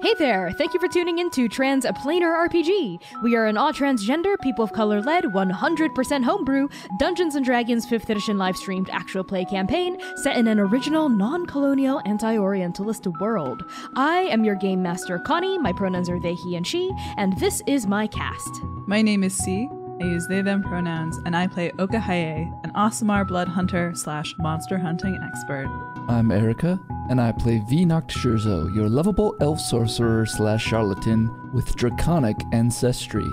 [0.00, 0.52] Hey there!
[0.52, 3.02] Thank you for tuning in to Transplanar RPG.
[3.22, 6.68] We are an all transgender, people of color led, 100% homebrew,
[7.00, 11.46] Dungeons and Dragons 5th edition live streamed actual play campaign set in an original, non
[11.46, 13.64] colonial, anti Orientalist world.
[13.96, 15.58] I am your game master, Connie.
[15.58, 18.62] My pronouns are they, he, and she, and this is my cast.
[18.86, 19.68] My name is C.
[20.00, 24.32] I use they them pronouns, and I play Oka Haye, an Aasimar blood hunter slash
[24.38, 25.66] monster hunting expert.
[26.08, 32.36] I'm Erica, and I play V Noctschurzo, your lovable elf sorcerer slash charlatan with draconic
[32.52, 33.28] ancestry.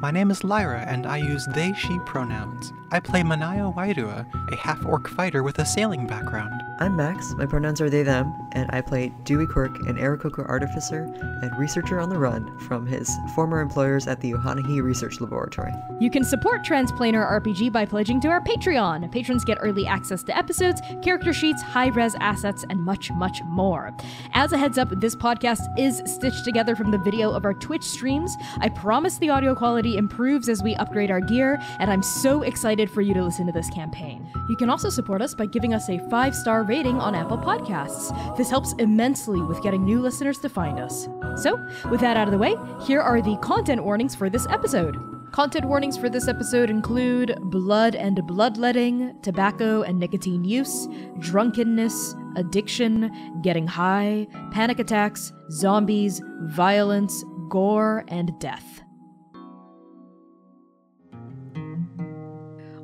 [0.00, 2.72] My name is Lyra, and I use they, she pronouns.
[2.96, 6.62] I play Manaya Wairua, a half orc fighter with a sailing background.
[6.78, 11.04] I'm Max, my pronouns are they, them, and I play Dewey Quirk, an Aarakocra artificer
[11.42, 15.72] and researcher on the run from his former employers at the Ohanahi Research Laboratory.
[16.00, 19.10] You can support Transplanar RPG by pledging to our Patreon.
[19.10, 23.94] Patrons get early access to episodes, character sheets, high res assets, and much, much more.
[24.34, 27.84] As a heads up, this podcast is stitched together from the video of our Twitch
[27.84, 28.36] streams.
[28.58, 32.85] I promise the audio quality improves as we upgrade our gear, and I'm so excited
[32.90, 34.26] for you to listen to this campaign.
[34.48, 38.36] You can also support us by giving us a five star rating on Apple Podcasts.
[38.36, 41.08] This helps immensely with getting new listeners to find us.
[41.36, 41.58] So,
[41.90, 44.96] with that out of the way, here are the content warnings for this episode.
[45.32, 53.40] Content warnings for this episode include blood and bloodletting, tobacco and nicotine use, drunkenness, addiction,
[53.42, 58.75] getting high, panic attacks, zombies, violence, gore, and death.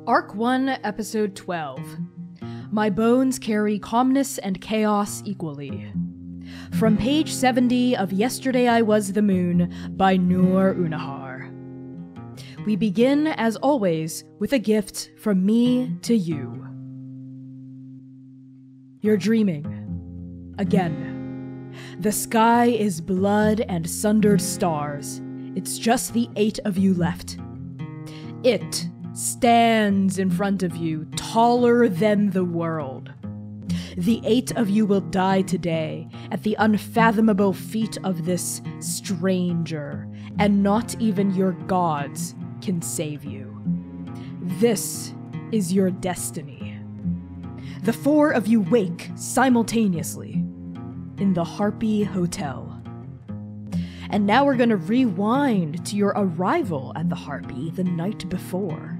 [0.05, 1.79] Arc 1, Episode 12
[2.71, 5.93] My bones carry calmness and chaos equally.
[6.77, 11.49] From page 70 of Yesterday I Was the Moon by Noor Unnahar.
[12.65, 16.67] We begin, as always, with a gift from me to you.
[18.99, 20.53] You're dreaming.
[20.57, 21.73] Again.
[21.99, 25.21] The sky is blood and sundered stars.
[25.55, 27.37] It's just the eight of you left.
[28.43, 33.11] It stands in front of you, taller than the world.
[33.95, 40.07] The eight of you will die today at the unfathomable feet of this stranger,
[40.39, 43.49] and not even your gods can save you.
[44.41, 45.13] This
[45.51, 46.79] is your destiny.
[47.83, 50.33] The four of you wake simultaneously
[51.17, 52.81] in the Harpy Hotel.
[54.09, 58.92] And now we're going to rewind to your arrival at the Harpy the night before.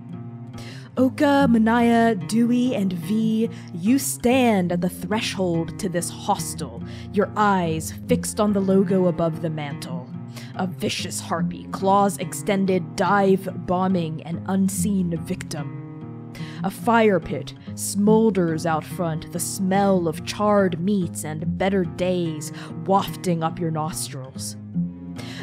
[0.95, 6.83] Oka, Manaya, Dewey, and V, you stand at the threshold to this hostel,
[7.13, 10.07] your eyes fixed on the logo above the mantle.
[10.53, 16.31] A vicious harpy, claws extended, dive bombing an unseen victim.
[16.63, 22.51] A fire pit smolders out front, the smell of charred meats and better days
[22.85, 24.57] wafting up your nostrils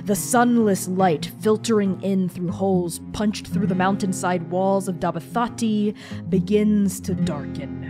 [0.04, 5.94] the sunless light filtering in through holes punched through the mountainside walls of Dabathati
[6.28, 7.80] begins to darken.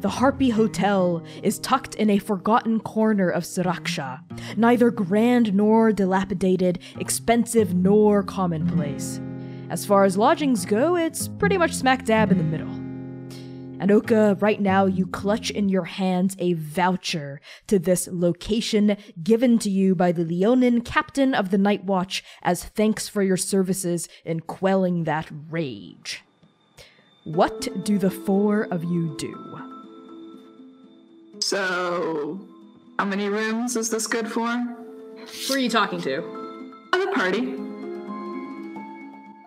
[0.00, 4.20] The Harpy Hotel is tucked in a forgotten corner of Suraksha,
[4.56, 9.20] neither grand nor dilapidated, expensive nor commonplace.
[9.68, 12.79] As far as lodgings go, it's pretty much smack dab in the middle.
[13.80, 19.70] Anoka, right now you clutch in your hands a voucher to this location given to
[19.70, 24.40] you by the Leonin captain of the Night Watch as thanks for your services in
[24.40, 26.22] quelling that rage.
[27.24, 29.58] What do the four of you do?
[31.40, 32.38] So,
[32.98, 34.46] how many rooms is this good for?
[35.48, 36.16] Who are you talking to?
[36.92, 37.54] At the party.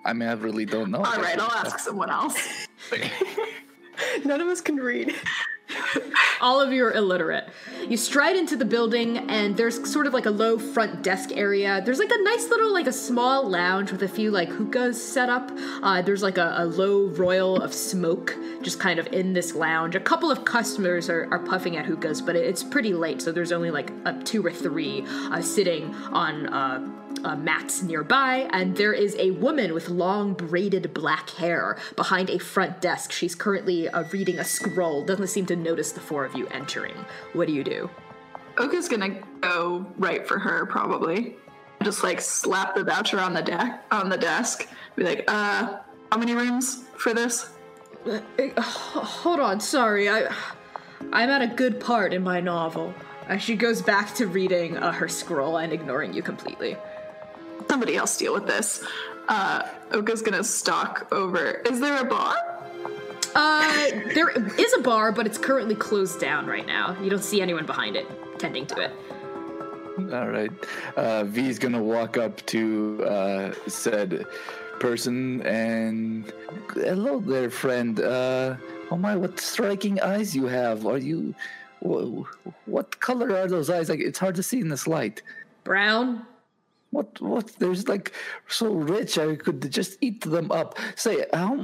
[0.05, 0.97] I mean, I really don't know.
[0.97, 2.67] All right, I'll ask someone else.
[4.25, 5.13] None of us can read.
[6.41, 7.47] All of you are illiterate.
[7.87, 11.81] You stride into the building, and there's sort of like a low front desk area.
[11.83, 15.29] There's like a nice little, like a small lounge with a few like hookahs set
[15.29, 15.51] up.
[15.81, 19.95] Uh, there's like a, a, low royal of smoke just kind of in this lounge.
[19.95, 23.51] A couple of customers are, are puffing at hookahs, but it's pretty late, so there's
[23.51, 27.02] only like a two or three uh, sitting on.
[27.23, 32.29] Uh, uh, mats nearby, and there is a woman with long braided black hair behind
[32.29, 33.11] a front desk.
[33.11, 36.93] She's currently uh, reading a scroll, doesn't seem to notice the four of you entering.
[37.33, 37.89] What do you do?
[38.57, 41.35] Oka's gonna go right for her, probably.
[41.83, 44.67] Just like slap the voucher on the deck on the desk.
[44.95, 45.79] Be like, uh,
[46.11, 47.49] how many rooms for this?
[48.05, 48.19] Uh,
[48.57, 50.07] uh, hold on, sorry.
[50.07, 50.33] I
[51.11, 52.93] I'm at a good part in my novel.
[53.27, 56.77] And she goes back to reading uh, her scroll and ignoring you completely
[57.69, 58.83] somebody else deal with this.
[59.27, 61.61] Uh, Oka's gonna stalk over.
[61.69, 62.35] Is there a bar?
[63.35, 66.95] Uh, there is a bar, but it's currently closed down right now.
[67.01, 68.05] You don't see anyone behind it
[68.39, 68.91] tending to it.
[70.11, 70.51] All right.
[70.95, 74.25] Uh, V's gonna walk up to uh, said
[74.79, 76.31] person and
[76.73, 77.99] hello there, friend.
[77.99, 78.55] Uh,
[78.91, 80.85] oh my, what striking eyes you have!
[80.85, 81.33] Are you?
[81.79, 83.89] What color are those eyes?
[83.89, 85.21] Like it's hard to see in this light.
[85.63, 86.25] Brown.
[86.93, 87.19] What?
[87.21, 87.47] What?
[87.57, 88.13] There's like
[88.47, 89.17] so rich.
[89.17, 90.77] I could just eat them up.
[90.95, 91.55] Say, how?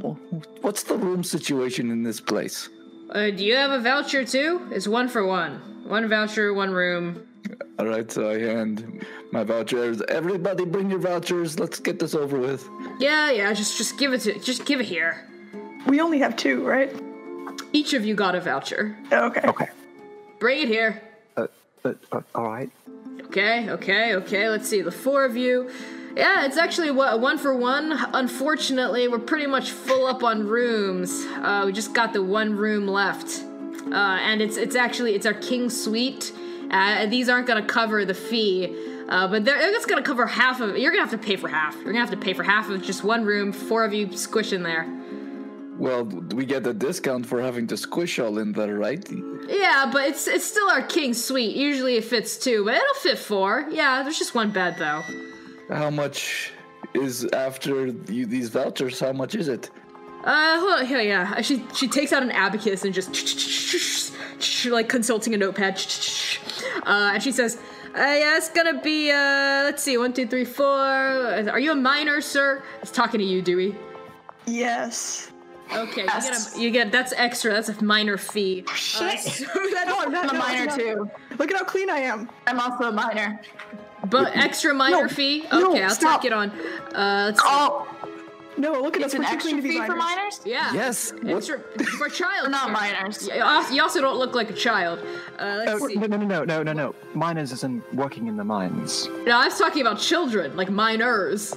[0.62, 2.70] What's the room situation in this place?
[3.12, 4.68] Uh, do you have a voucher too?
[4.72, 5.54] It's one for one.
[5.88, 7.28] One voucher, one room.
[7.78, 10.02] All right, so I hand my vouchers.
[10.10, 11.60] Everybody, bring your vouchers.
[11.60, 12.68] Let's get this over with.
[13.00, 13.54] Yeah, yeah.
[13.54, 15.28] Just, just give it to, just give it here.
[15.88, 16.92] We only have two, right?
[17.72, 18.96] Each of you got a voucher.
[19.12, 19.42] Okay.
[19.46, 19.70] Okay.
[20.40, 21.02] Bring it here.
[21.38, 21.48] Uh,
[21.86, 22.70] uh, uh, all right.
[23.30, 24.50] Okay, okay, okay.
[24.50, 24.82] Let's see.
[24.82, 25.70] The four of you.
[26.16, 27.92] Yeah, it's actually one for one.
[28.14, 31.12] Unfortunately, we're pretty much full up on rooms.
[31.36, 33.44] Uh, we just got the one room left,
[33.92, 36.34] uh, and it's it's actually it's our king suite.
[36.72, 38.76] Uh, these aren't gonna cover the fee,
[39.08, 40.72] uh, but they're it's gonna cover half of.
[40.72, 40.80] It.
[40.80, 41.76] You're gonna have to pay for half.
[41.76, 43.54] You're gonna have to pay for half of just one room.
[43.54, 44.88] Four of you squish in there.
[45.80, 49.04] Well, we get a discount for having to squish all in there, right?
[49.48, 51.56] Yeah, but it's it's still our king suite.
[51.56, 53.66] Usually it fits two, but it'll fit four.
[53.72, 55.02] Yeah, there's just one bed though.
[55.74, 56.52] How much
[56.94, 59.00] is after you, these vouchers?
[59.00, 59.70] How much is it?
[60.26, 61.42] Uh, hold on, yeah, yeah.
[61.42, 63.10] She she takes out an abacus and just
[64.66, 65.82] like consulting a notepad.
[66.84, 67.58] Uh, and she says,
[67.96, 70.66] uh, "Yeah, it's gonna be uh, let's see, one, two, three, four.
[70.66, 73.76] Are you a minor, sir?" It's talking to you, Dewey.
[74.46, 75.32] Yes.
[75.72, 76.26] Okay, Yes.
[76.26, 77.54] you get a, you get that's extra.
[77.54, 78.64] That's a minor fee.
[78.68, 79.20] Uh, Shit.
[79.20, 80.30] so that's, No, I'm not.
[80.30, 80.76] I'm a minor no.
[80.78, 81.12] too.
[81.38, 82.30] Look at how clean I am.
[82.48, 83.40] I'm also a minor.
[84.10, 85.46] but extra minor no, fee.
[85.52, 86.22] no, Okay, I'll stop.
[86.22, 86.50] take it on.
[86.96, 87.40] Uh, let's.
[87.44, 87.88] Oh,
[88.58, 89.14] No, look at it's us.
[89.14, 90.16] an We're too extra clean to be fee for minors.
[90.18, 90.42] minors?
[90.46, 90.74] Yeah.
[90.74, 91.60] Yes, what- Extra
[91.98, 92.50] for a child.
[92.52, 93.28] Not minors.
[93.28, 93.42] You
[93.82, 95.00] also- don't look like a child.
[95.38, 95.96] Uh, let's Oh, see.
[95.96, 96.96] no, no, no, no, no, no, no.
[97.14, 99.08] Miners isn't working in the mines.
[99.26, 101.54] No, I was talking about children, like minors.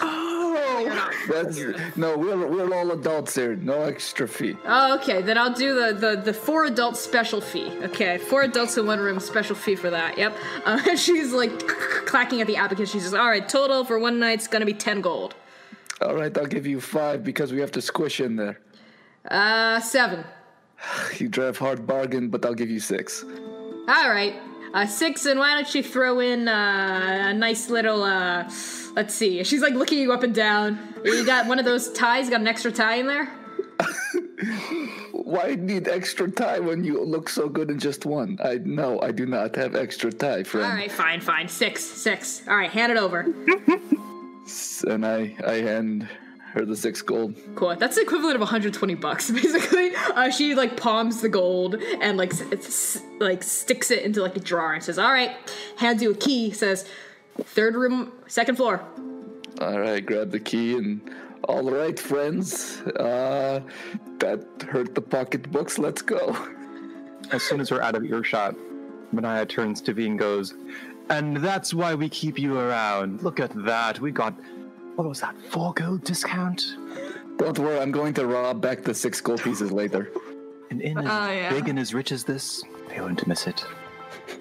[0.00, 1.10] Oh.
[1.28, 1.58] That's
[1.96, 3.56] no, we're we're all adults here.
[3.56, 4.56] No extra fee.
[4.66, 5.22] Oh, okay.
[5.22, 7.70] Then I'll do the, the, the four adult special fee.
[7.84, 10.18] Okay, four adults in one room, special fee for that.
[10.18, 10.36] Yep.
[10.64, 11.58] Uh, she's like
[12.06, 12.90] clacking at the abacus.
[12.90, 15.34] She says, "All right, total for one night's gonna be ten gold."
[16.00, 18.58] All right, I'll give you five because we have to squish in there.
[19.28, 20.24] Uh, seven.
[21.18, 23.24] You drive hard bargain, but I'll give you six.
[23.24, 24.34] All right.
[24.74, 28.48] Uh, six, and why don't you throw in uh, a nice little, uh,
[28.94, 29.42] let's see.
[29.44, 30.78] She's like looking you up and down.
[31.04, 32.30] You got one of those ties?
[32.30, 33.28] Got an extra tie in there?
[35.12, 38.38] Why need extra tie when you look so good in just one?
[38.44, 40.66] I no, I do not have extra tie, friend.
[40.66, 41.48] All right, fine, fine.
[41.48, 42.42] Six, six.
[42.48, 43.26] All right, hand it over.
[44.86, 46.08] And I I hand
[46.52, 47.34] her the six gold.
[47.56, 47.74] Cool.
[47.76, 49.92] That's the equivalent of 120 bucks, basically.
[49.96, 54.40] Uh, she like palms the gold and like s- like sticks it into like a
[54.40, 55.32] drawer and says, "All right."
[55.78, 56.50] Hands you a key.
[56.52, 56.86] Says,
[57.42, 58.82] "Third room, second floor."
[59.60, 61.00] All right, grab the key and
[61.44, 62.80] all right, friends.
[62.80, 63.60] Uh,
[64.18, 65.78] that hurt the pocketbooks.
[65.78, 66.36] Let's go.
[67.32, 68.54] As soon as we're out of earshot,
[69.14, 70.54] Manaya turns to V and goes,
[71.10, 73.22] And that's why we keep you around.
[73.22, 74.00] Look at that.
[74.00, 74.34] We got,
[74.96, 76.76] what was that, four gold discount?
[77.36, 80.10] Don't worry, I'm going to rob back the six gold pieces later.
[80.70, 81.50] An inn as Oh, yeah.
[81.50, 83.64] big and as rich as this, they won't miss it.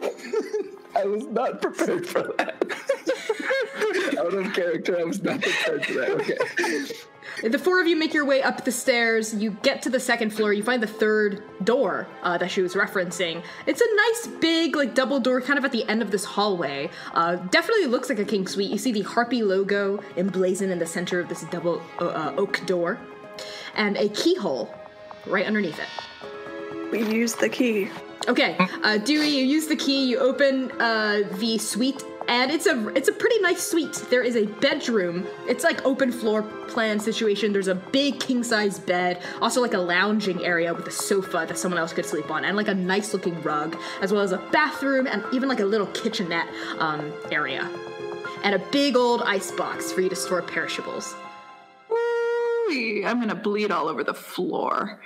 [0.95, 2.62] I was not prepared for that.
[4.23, 6.11] Out of character, I was not prepared for that.
[6.11, 6.93] Okay.
[7.41, 9.33] The four of you make your way up the stairs.
[9.33, 10.53] You get to the second floor.
[10.53, 13.43] You find the third door uh, that she was referencing.
[13.65, 16.89] It's a nice big, like double door, kind of at the end of this hallway.
[17.13, 18.69] Uh, definitely looks like a king suite.
[18.69, 22.65] You see the harpy logo emblazoned in the center of this double uh, uh, oak
[22.65, 22.99] door,
[23.75, 24.73] and a keyhole
[25.25, 26.91] right underneath it.
[26.91, 27.89] We use the key.
[28.27, 30.05] Okay, uh, Dewey, you use the key.
[30.05, 33.93] You open uh, the suite, and it's a it's a pretty nice suite.
[34.09, 35.27] There is a bedroom.
[35.47, 37.53] It's like open floor plan situation.
[37.53, 41.57] There's a big king size bed, also like a lounging area with a sofa that
[41.57, 44.37] someone else could sleep on, and like a nice looking rug, as well as a
[44.51, 46.47] bathroom and even like a little kitchenette
[46.79, 47.69] um, area,
[48.43, 51.15] and a big old ice box for you to store perishables.
[52.69, 54.99] I'm gonna bleed all over the floor.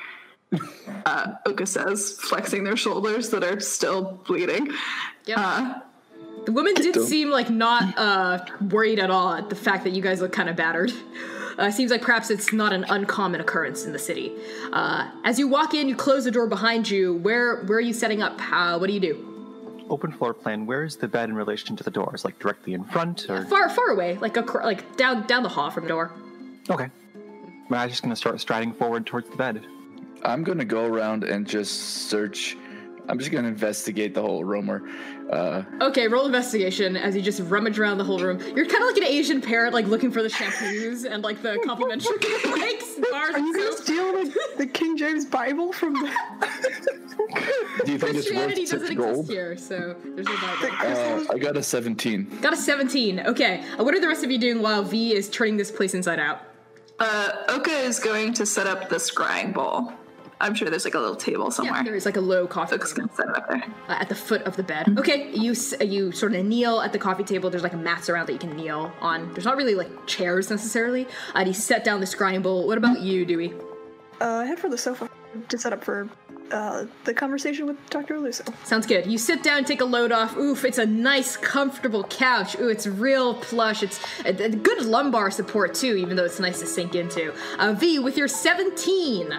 [1.06, 4.72] Uh, Oka says, flexing their shoulders that are still bleeding.
[5.26, 5.38] Yep.
[5.38, 5.74] Uh,
[6.46, 8.40] The woman did seem like not uh,
[8.70, 10.92] worried at all at the fact that you guys look kind of battered.
[11.58, 14.32] Uh, seems like perhaps it's not an uncommon occurrence in the city.
[14.72, 17.16] Uh, as you walk in, you close the door behind you.
[17.16, 18.40] Where where are you setting up?
[18.40, 19.34] How, what do you do?
[19.90, 22.24] Open floor plan, where is the bed in relation to the doors?
[22.24, 23.46] Like directly in front or?
[23.46, 26.12] Far far away, like acro- like down down the hall from the door.
[26.70, 26.90] Okay.
[27.70, 29.66] Maya's just gonna start striding forward towards the bed.
[30.24, 32.56] I'm gonna go around and just search.
[33.10, 34.84] I'm just gonna investigate the whole rumor.
[35.32, 38.40] Uh, Okay, roll investigation as you just rummage around the whole room.
[38.56, 41.60] You're kind of like an Asian parent, like looking for the shampoos and like the
[41.66, 42.82] complimentary like
[43.12, 43.84] bars Are you gonna soap.
[43.84, 46.00] steal the, the King James Bible from the?
[47.86, 50.68] do you think it's Christianity worth doesn't six exist here, so there's no Bible.
[50.80, 52.40] Uh, I got a 17.
[52.42, 53.20] Got a 17.
[53.22, 55.94] Okay, uh, what are the rest of you doing while V is turning this place
[55.94, 56.42] inside out?
[57.00, 59.92] Uh, Oka is going to set up the scrying bowl.
[60.40, 61.78] I'm sure there's like a little table somewhere.
[61.78, 63.64] Yeah, there is like a low coffee Oka's table gonna set up there.
[63.90, 64.98] uh, at the foot of the bed.
[65.00, 67.50] Okay, you uh, you sort of kneel at the coffee table.
[67.50, 69.34] There's like mats around that you can kneel on.
[69.34, 71.06] There's not really like chairs necessarily.
[71.34, 72.68] Uh, and you set down the scrying bowl.
[72.68, 73.54] What about you, Dewey?
[74.22, 75.10] Uh, head for the sofa
[75.50, 76.10] to set up for
[76.52, 78.16] uh, the conversation with Dr.
[78.16, 78.54] Luso.
[78.66, 79.06] Sounds good.
[79.06, 80.38] You sit down, take a load off.
[80.38, 82.58] Oof, it's a nice, comfortable couch.
[82.60, 83.84] Ooh, it's real plush.
[83.84, 87.34] It's a, a good lumbar support too, even though it's nice to sink into.
[87.60, 89.32] Uh, v, with your 17,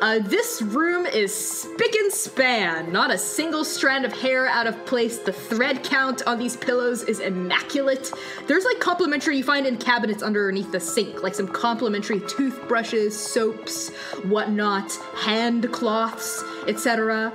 [0.00, 2.92] uh, this room is spick and span.
[2.92, 5.18] Not a single strand of hair out of place.
[5.18, 8.12] The thread count on these pillows is immaculate.
[8.46, 13.90] There's like complimentary you find in cabinets underneath the sink, like some complimentary toothbrushes, soaps,
[14.24, 17.32] whatnot, hand cloths, etc.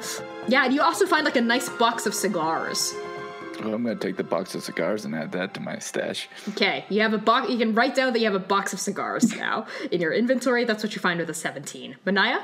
[0.48, 2.94] Yeah, and you also find like a nice box of cigars.
[3.60, 6.30] Well, I'm gonna take the box of cigars and add that to my stash.
[6.50, 7.50] Okay, you have a box.
[7.50, 10.66] You can write down that you have a box of cigars now in your inventory.
[10.66, 11.98] That's what you find with a 17.
[12.06, 12.44] Manaya?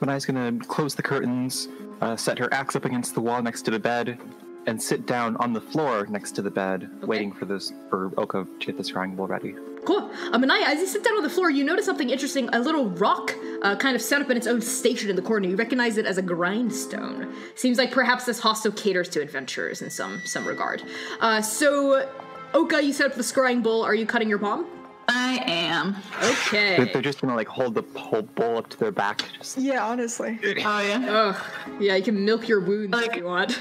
[0.00, 1.68] Manaya's gonna close the curtains,
[2.00, 4.18] uh, set her axe up against the wall next to the bed,
[4.66, 8.46] and sit down on the floor next to the bed, waiting for this for Oka
[8.58, 9.54] to get the scrying bowl ready.
[9.84, 10.08] Cool.
[10.32, 12.48] Manaya, as you sit down on the floor, you notice something interesting.
[12.52, 15.46] A little rock uh, kind of set up in its own station in the corner.
[15.48, 17.34] You recognize it as a grindstone.
[17.54, 20.82] Seems like perhaps this hostel caters to adventurers in some some regard.
[21.20, 22.08] Uh, so,
[22.54, 23.82] Oka, you set up the scrying bowl.
[23.84, 24.66] Are you cutting your palm?
[25.06, 25.96] I am.
[26.22, 26.76] Okay.
[26.78, 29.20] They're, they're just gonna like hold the whole bowl up to their back.
[29.36, 30.38] Just Yeah, honestly.
[30.42, 31.06] Oh yeah.
[31.10, 31.44] Ugh.
[31.78, 33.58] Yeah, you can milk your wounds if Like- you want.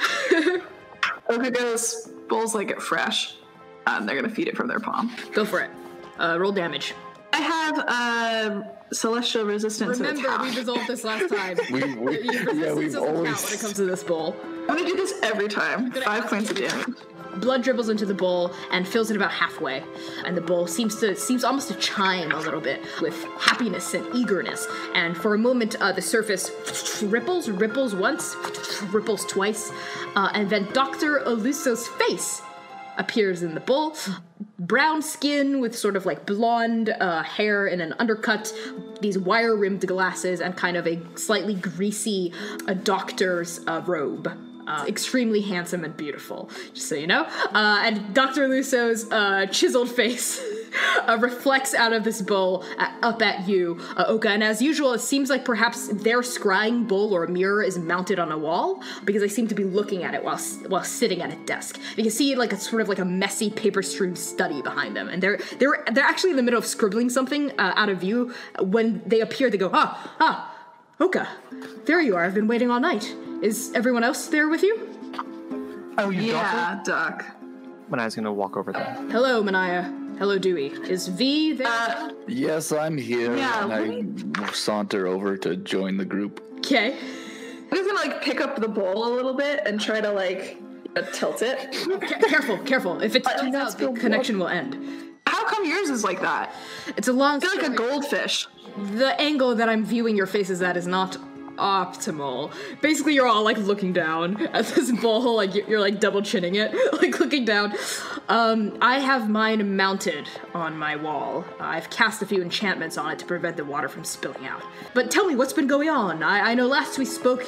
[1.29, 2.09] Oka goes.
[2.29, 3.35] Bowls like it fresh.
[3.87, 5.11] And they're gonna feed it from their palm.
[5.33, 5.69] Go for it.
[6.23, 6.93] Uh, roll damage.
[7.33, 8.63] I have uh,
[8.93, 9.99] celestial resistance.
[9.99, 11.57] Remember, we resolved this last time.
[11.71, 14.33] We, we, Resistance yeah, we've doesn't count when it comes to this bowl.
[14.61, 15.91] I'm gonna do this every time.
[15.91, 16.95] Five points of damage.
[17.41, 19.83] Blood dribbles into the bowl and fills it about halfway,
[20.23, 24.15] and the bowl seems to seems almost to chime a little bit with happiness and
[24.15, 24.65] eagerness.
[24.93, 26.51] And for a moment, uh, the surface
[27.03, 28.35] ripples, ripples once,
[28.93, 29.71] ripples twice,
[30.15, 32.41] uh, and then Doctor Oluso's face
[32.97, 33.95] appears in the bowl.
[34.59, 38.53] Brown skin with sort of like blonde uh, hair and an undercut,
[39.01, 42.33] these wire rimmed glasses, and kind of a slightly greasy
[42.67, 44.31] uh, doctor's uh, robe.
[44.65, 47.23] Uh, extremely handsome and beautiful, just so you know.
[47.23, 48.47] Uh, and Dr.
[48.47, 50.41] Luso's uh, chiseled face
[51.07, 54.29] uh, reflects out of this bowl uh, up at you, uh, Oka.
[54.29, 58.31] And as usual, it seems like perhaps their scrying bowl or mirror is mounted on
[58.31, 61.35] a wall because they seem to be looking at it while while sitting at a
[61.45, 61.79] desk.
[61.95, 65.21] You can see like a sort of like a messy paper-strewn study behind them, and
[65.21, 68.33] they're they're they're actually in the middle of scribbling something uh, out of view.
[68.59, 70.55] When they appear, they go, ah ah,
[70.99, 71.27] Oka,
[71.85, 72.23] there you are.
[72.23, 73.15] I've been waiting all night.
[73.41, 74.89] Is everyone else there with you?
[75.97, 77.25] oh, you Yeah, Duck.
[77.89, 78.95] Manaya's gonna walk over there.
[79.11, 80.02] Hello, Manaya.
[80.19, 80.67] Hello, Dewey.
[80.89, 81.67] Is V there?
[81.67, 86.41] Uh, Yes, I'm here, Yeah, and I saunter over to join the group.
[86.57, 86.95] Okay.
[86.95, 90.57] I'm just gonna like pick up the bowl a little bit and try to like
[90.95, 91.57] uh, tilt it.
[91.71, 93.01] Ca- careful, careful.
[93.01, 94.77] If it turns not out, the connection will end.
[95.27, 96.53] How come yours is like that?
[96.95, 98.47] It's a long I feel like a goldfish.
[98.93, 101.17] the angle that I'm viewing your faces at is not
[101.57, 102.51] optimal.
[102.81, 106.73] Basically, you're all like looking down at this bowl, like you're, like double chinning it,
[107.01, 107.73] like looking down.
[108.29, 111.45] Um, I have mine mounted on my wall.
[111.59, 114.63] I've cast a few enchantments on it to prevent the water from spilling out.
[114.93, 116.23] But tell me, what's been going on?
[116.23, 117.45] I, I know last we spoke,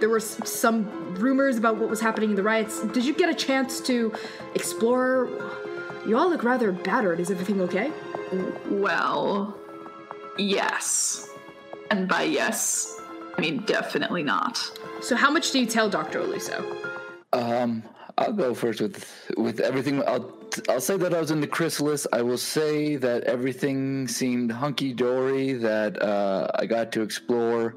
[0.00, 2.80] there were some rumors about what was happening in the riots.
[2.80, 4.12] Did you get a chance to
[4.54, 5.28] explore?
[6.06, 7.20] You all look rather battered.
[7.20, 7.92] Is everything okay?
[8.70, 9.56] Well,
[10.36, 11.28] yes.
[11.90, 12.97] And by yes,
[13.38, 14.58] I mean definitely not.
[15.00, 16.20] So, how much do you tell Dr.
[16.20, 16.58] Oluso?
[17.32, 17.84] Um,
[18.18, 20.02] I'll go first with with everything.
[20.08, 20.34] I'll
[20.68, 22.04] I'll say that I was in the chrysalis.
[22.12, 25.52] I will say that everything seemed hunky dory.
[25.52, 27.76] That uh, I got to explore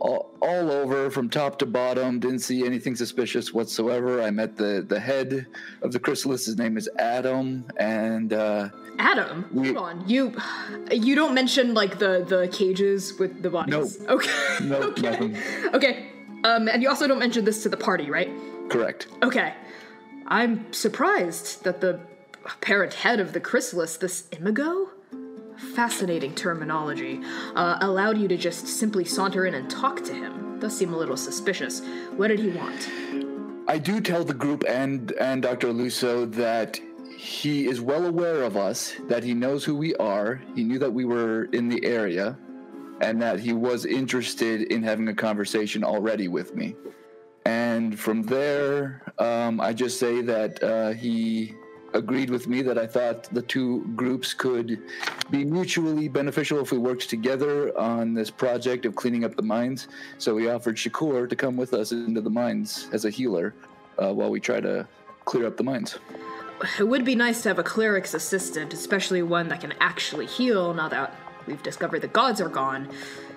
[0.00, 2.20] all, all over from top to bottom.
[2.20, 4.22] Didn't see anything suspicious whatsoever.
[4.22, 5.46] I met the the head
[5.82, 6.46] of the chrysalis.
[6.46, 10.08] His name is Adam, and uh, Adam, We- hold on.
[10.08, 10.34] You
[10.92, 14.00] you don't mention like the the cages with the bodies.
[14.00, 14.10] Nope.
[14.10, 14.30] Okay.
[14.64, 15.02] Nope, okay.
[15.02, 15.36] nothing.
[15.74, 16.10] Okay.
[16.44, 18.30] Um, and you also don't mention this to the party, right?
[18.70, 19.08] correct.
[19.22, 19.54] Okay.
[20.26, 22.00] I'm surprised that the
[22.46, 24.88] apparent head of the chrysalis, this Imago,
[25.56, 27.20] Fascinating terminology.
[27.54, 30.58] Uh, allowed you to just simply saunter in and talk to him.
[30.58, 31.80] Does seem a little suspicious.
[32.16, 32.88] What did he want?
[33.66, 35.68] I do tell the group and and Dr.
[35.68, 36.78] Luso that
[37.16, 40.42] he is well aware of us, that he knows who we are.
[40.54, 42.36] He knew that we were in the area,
[43.00, 46.76] and that he was interested in having a conversation already with me.
[47.46, 51.54] And from there, um, I just say that uh, he
[51.94, 54.82] agreed with me that I thought the two groups could
[55.30, 59.88] be mutually beneficial if we worked together on this project of cleaning up the mines.
[60.18, 63.54] So we offered Shakur to come with us into the mines as a healer
[63.98, 64.86] uh, while we try to
[65.24, 65.98] clear up the mines.
[66.78, 70.74] It would be nice to have a cleric's assistant, especially one that can actually heal
[70.74, 71.14] now that
[71.46, 72.88] we've discovered the gods are gone.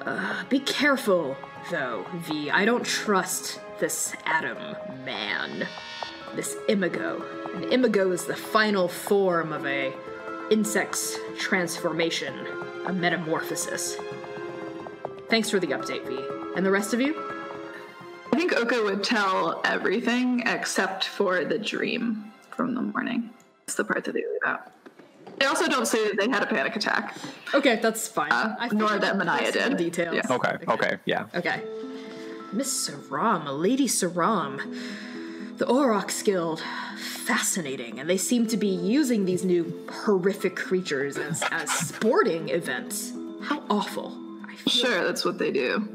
[0.01, 1.35] Uh, be careful,
[1.69, 2.49] though, V.
[2.49, 5.67] I don't trust this Adam man.
[6.35, 7.36] This Imago.
[7.55, 9.93] And Imago is the final form of a
[10.51, 12.33] insect's transformation,
[12.85, 13.97] a metamorphosis.
[15.29, 16.17] Thanks for the update, V.
[16.55, 17.15] And the rest of you?
[18.31, 23.31] I think Oka would tell everything except for the dream from the morning.
[23.63, 24.71] It's the part that they leave out.
[25.39, 27.15] They also don't say that they had a panic attack,
[27.53, 28.31] Okay, that's fine.
[28.31, 29.77] uh, I nor that I'd Manaya did.
[29.77, 30.15] Details.
[30.15, 30.35] Yeah.
[30.35, 31.25] Okay, okay, yeah.
[31.35, 31.61] Okay.
[32.53, 34.75] Miss Saram, Lady Saram.
[35.57, 36.61] The Aurochs Guild.
[36.97, 37.99] Fascinating.
[37.99, 43.13] And they seem to be using these new horrific creatures as, as sporting events.
[43.41, 44.15] How awful.
[44.47, 45.87] I feel, Sure, that's what they do.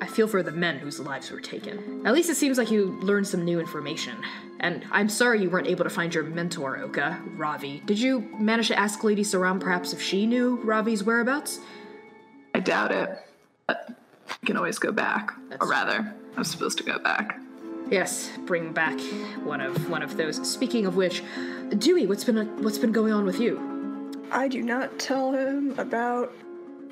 [0.00, 2.06] I feel for the men whose lives were taken.
[2.06, 4.16] At least it seems like you learned some new information.
[4.60, 7.82] And I'm sorry you weren't able to find your mentor, Oka, Ravi.
[7.86, 11.60] Did you manage to ask Lady Saram perhaps if she knew Ravi's whereabouts?
[12.54, 13.10] I doubt it.
[13.66, 15.32] But you can always go back.
[15.60, 17.38] or rather, I'm supposed to go back.
[17.90, 18.98] Yes, bring back
[19.44, 20.36] one of one of those.
[20.48, 21.22] Speaking of which,
[21.78, 23.60] Dewey, what's been what's been going on with you?
[24.32, 26.32] I do not tell him about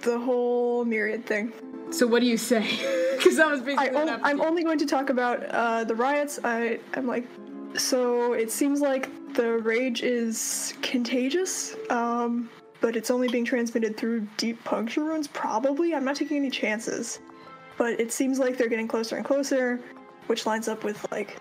[0.02, 1.52] the whole myriad thing.
[1.90, 2.64] So what do you say?
[3.14, 5.94] Because that was I basically on- what I'm only going to talk about uh, the
[5.94, 6.38] riots.
[6.44, 7.26] I I'm like,
[7.74, 12.50] so it seems like the rage is contagious, um,
[12.82, 15.26] but it's only being transmitted through deep puncture wounds.
[15.28, 17.20] Probably, I'm not taking any chances,
[17.78, 19.80] but it seems like they're getting closer and closer,
[20.26, 21.38] which lines up with like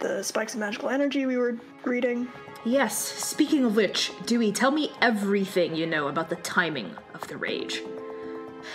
[0.00, 2.28] the spikes of magical energy we were reading.
[2.64, 2.96] Yes.
[2.96, 7.82] Speaking of which, Dewey, tell me everything you know about the timing of the rage.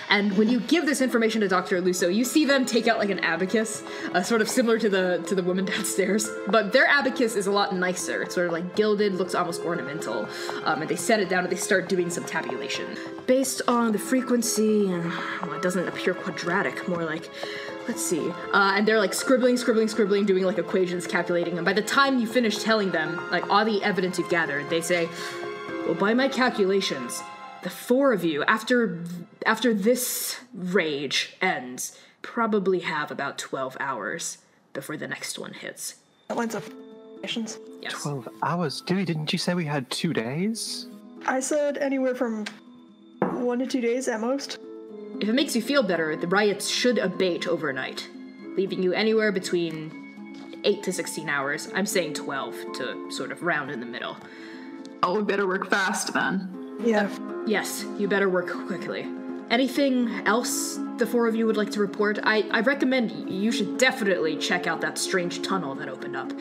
[0.10, 1.82] And when you give this information to Dr.
[1.82, 5.24] Luso, you see them take out like an abacus, uh, sort of similar to the
[5.28, 6.30] to the woman downstairs.
[6.48, 8.22] But their abacus is a lot nicer.
[8.24, 10.28] It's sort of like gilded, looks almost ornamental.
[10.64, 12.86] Um, and they set it down and they start doing some tabulation
[13.26, 14.92] based on the frequency.
[14.92, 17.30] And well, it doesn't appear quadratic, more like.
[17.90, 18.30] Let's see.
[18.30, 21.58] Uh, and they're like scribbling, scribbling, scribbling, doing like equations, calculating.
[21.58, 24.80] And by the time you finish telling them, like all the evidence you've gathered, they
[24.80, 25.10] say,
[25.88, 27.24] well, by my calculations,
[27.64, 29.04] the four of you, after
[29.48, 34.38] after this rage ends, probably have about twelve hours
[34.74, 35.96] before the next one hits.
[36.28, 36.66] That lines up.
[37.82, 38.04] Yes.
[38.04, 38.82] 12 hours?
[38.82, 40.86] Dewey, didn't you say we had two days?
[41.26, 42.46] I said anywhere from
[43.20, 44.60] one to two days at most.
[45.22, 48.08] If it makes you feel better, the riots should abate overnight,
[48.56, 51.70] leaving you anywhere between eight to sixteen hours.
[51.76, 54.18] I'm saying twelve to sort of round in the middle.
[55.04, 56.78] Oh, we better work fast then.
[56.84, 57.10] Yeah.
[57.46, 59.08] Yes, you better work quickly.
[59.50, 62.20] Anything else the four of you would like to report?
[62.24, 66.32] I, I recommend you should definitely check out that strange tunnel that opened up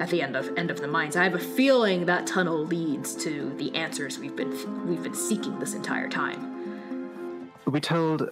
[0.00, 1.14] at the end of end of the mines.
[1.14, 5.60] I have a feeling that tunnel leads to the answers we've been we've been seeking
[5.60, 6.49] this entire time.
[7.66, 8.30] We told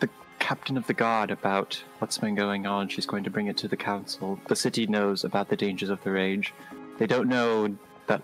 [0.00, 0.08] the
[0.38, 2.88] captain of the guard about what's been going on.
[2.88, 4.38] She's going to bring it to the council.
[4.48, 6.52] The city knows about the dangers of the rage.
[6.98, 8.22] They don't know that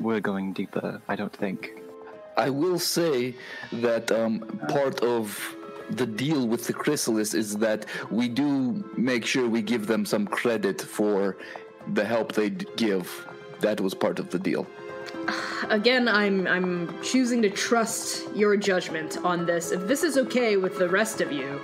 [0.00, 1.82] we're going deeper, I don't think.
[2.36, 3.34] I will say
[3.72, 5.56] that um, part of
[5.90, 10.26] the deal with the chrysalis is that we do make sure we give them some
[10.26, 11.36] credit for
[11.94, 13.26] the help they give.
[13.60, 14.66] That was part of the deal.
[15.68, 19.72] Again, I'm I'm choosing to trust your judgment on this.
[19.72, 21.60] If this is okay with the rest of you,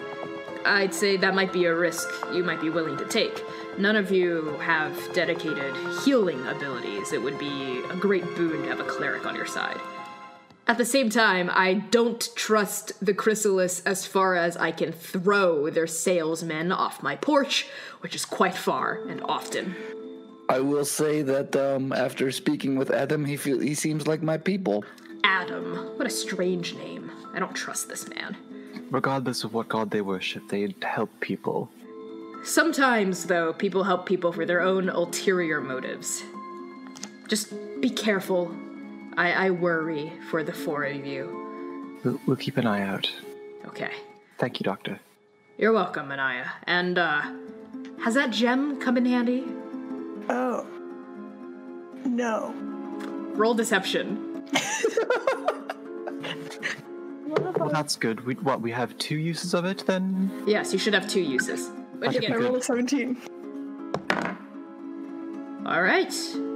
[0.64, 3.42] I'd say that might be a risk you might be willing to take.
[3.78, 7.12] None of you have dedicated healing abilities.
[7.12, 9.78] It would be a great boon to have a cleric on your side.
[10.66, 15.68] At the same time, I don't trust the chrysalis as far as I can throw
[15.68, 17.66] their salesmen off my porch,
[18.00, 19.76] which is quite far and often.
[20.48, 24.36] I will say that um, after speaking with Adam, he feel he seems like my
[24.36, 24.84] people.
[25.24, 27.10] Adam, what a strange name.
[27.32, 28.36] I don't trust this man.
[28.90, 31.70] Regardless of what god they worship, they help people.
[32.44, 36.22] Sometimes, though, people help people for their own ulterior motives.
[37.26, 38.54] Just be careful.
[39.16, 41.98] I, I worry for the four of you.
[42.04, 43.10] We'll, we'll keep an eye out.
[43.66, 43.90] Okay.
[44.38, 45.00] Thank you, Doctor.
[45.56, 46.50] You're welcome, Manaya.
[46.64, 47.22] And, uh,
[48.04, 49.46] has that gem come in handy?
[50.28, 50.66] Oh.
[52.04, 52.54] No.
[53.34, 54.42] Roll deception.
[57.56, 58.24] Well, that's good.
[58.26, 60.30] We, what, we have two uses of it then?
[60.46, 61.68] Yes, you should have two uses.
[61.98, 63.20] What'd you Okay, I rolled a 17.
[65.66, 66.14] All right.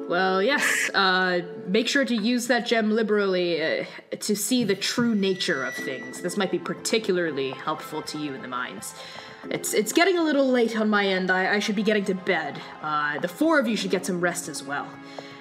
[0.08, 0.90] Well, yes.
[0.94, 3.84] Uh, make sure to use that gem liberally uh,
[4.20, 6.20] to see the true nature of things.
[6.20, 8.94] This might be particularly helpful to you in the mines.
[9.50, 11.30] It's it's getting a little late on my end.
[11.30, 12.60] I, I should be getting to bed.
[12.82, 14.86] Uh, the four of you should get some rest as well.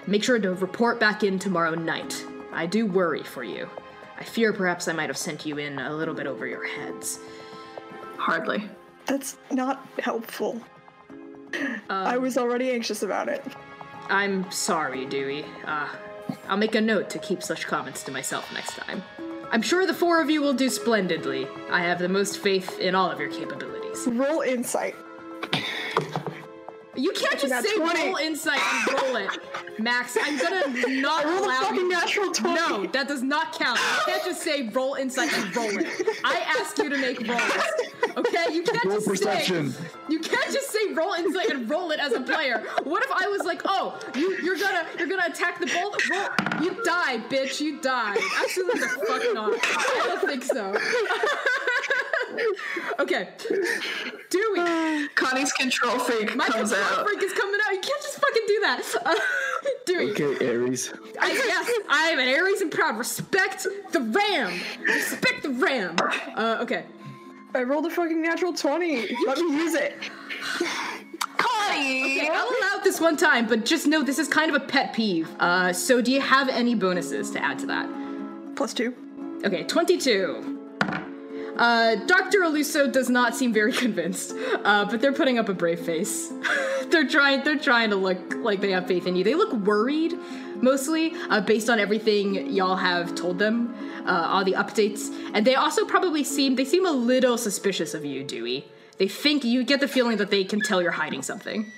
[0.06, 2.26] Make sure to report back in tomorrow night.
[2.54, 3.70] I do worry for you.
[4.17, 7.20] I fear perhaps I might have sent you in a little bit over your heads.
[8.17, 8.70] Hardly.
[9.06, 10.62] That's not helpful.
[11.89, 13.43] I was already anxious about it.
[14.10, 15.46] I'm sorry, Dewey.
[15.65, 15.88] Uh,
[16.48, 19.04] I'll make a note to keep such comments to myself next time.
[19.52, 21.48] I'm sure the four of you will do splendidly.
[21.70, 23.77] I have the most faith in all of your capabilities.
[24.05, 24.95] Roll insight.
[26.97, 28.07] You can't just say 20.
[28.07, 29.29] roll insight and roll it,
[29.79, 30.17] Max.
[30.19, 30.67] I'm gonna
[31.01, 31.89] not I rolled a fucking you.
[31.89, 32.55] natural 20.
[32.55, 33.79] No, that does not count.
[33.79, 35.88] You can't just say roll insight and roll it.
[36.23, 37.41] I ask you to make rolls.
[38.17, 38.51] Okay?
[38.53, 39.71] You can't Roll just perception.
[39.71, 42.63] say you can't just say roll insight and roll it as a player.
[42.83, 45.95] What if I was like, oh, you, you're gonna you're gonna attack the bull?
[46.10, 47.62] Roll, you die, bitch.
[47.62, 48.17] You die.
[48.43, 49.53] Absolutely the fuck not.
[49.62, 50.75] I don't think so.
[52.99, 53.29] okay.
[54.29, 55.07] Do we?
[55.10, 57.06] Connie's control freak My comes control out.
[57.06, 57.73] freak is coming out.
[57.73, 58.95] You can't just fucking do that.
[59.06, 59.15] Uh,
[59.86, 60.12] Dewey.
[60.12, 60.93] Okay, Aries.
[61.19, 62.97] I, yes, I am an Aries and proud.
[62.97, 64.60] Respect the ram.
[64.82, 65.95] Respect the ram.
[66.36, 66.86] Uh, okay.
[67.56, 69.15] I rolled a fucking natural 20.
[69.26, 69.95] Let me use it.
[71.38, 72.19] Connie!
[72.19, 74.65] Okay, I'll allow it this one time, but just know this is kind of a
[74.65, 75.30] pet peeve.
[75.39, 77.89] Uh, so do you have any bonuses to add to that?
[78.56, 78.93] Plus two.
[79.45, 80.57] Okay, 22.
[81.58, 82.41] Uh, Dr.
[82.41, 86.32] Oluso does not seem very convinced, uh, but they're putting up a brave face.
[86.89, 87.43] they're trying.
[87.43, 89.24] They're trying to look like they have faith in you.
[89.24, 90.13] They look worried,
[90.62, 95.56] mostly uh, based on everything y'all have told them, uh, all the updates, and they
[95.56, 96.56] also probably seem.
[96.56, 98.65] They seem a little suspicious of you, Dewey.
[98.98, 101.72] They think you get the feeling that they can tell you're hiding something.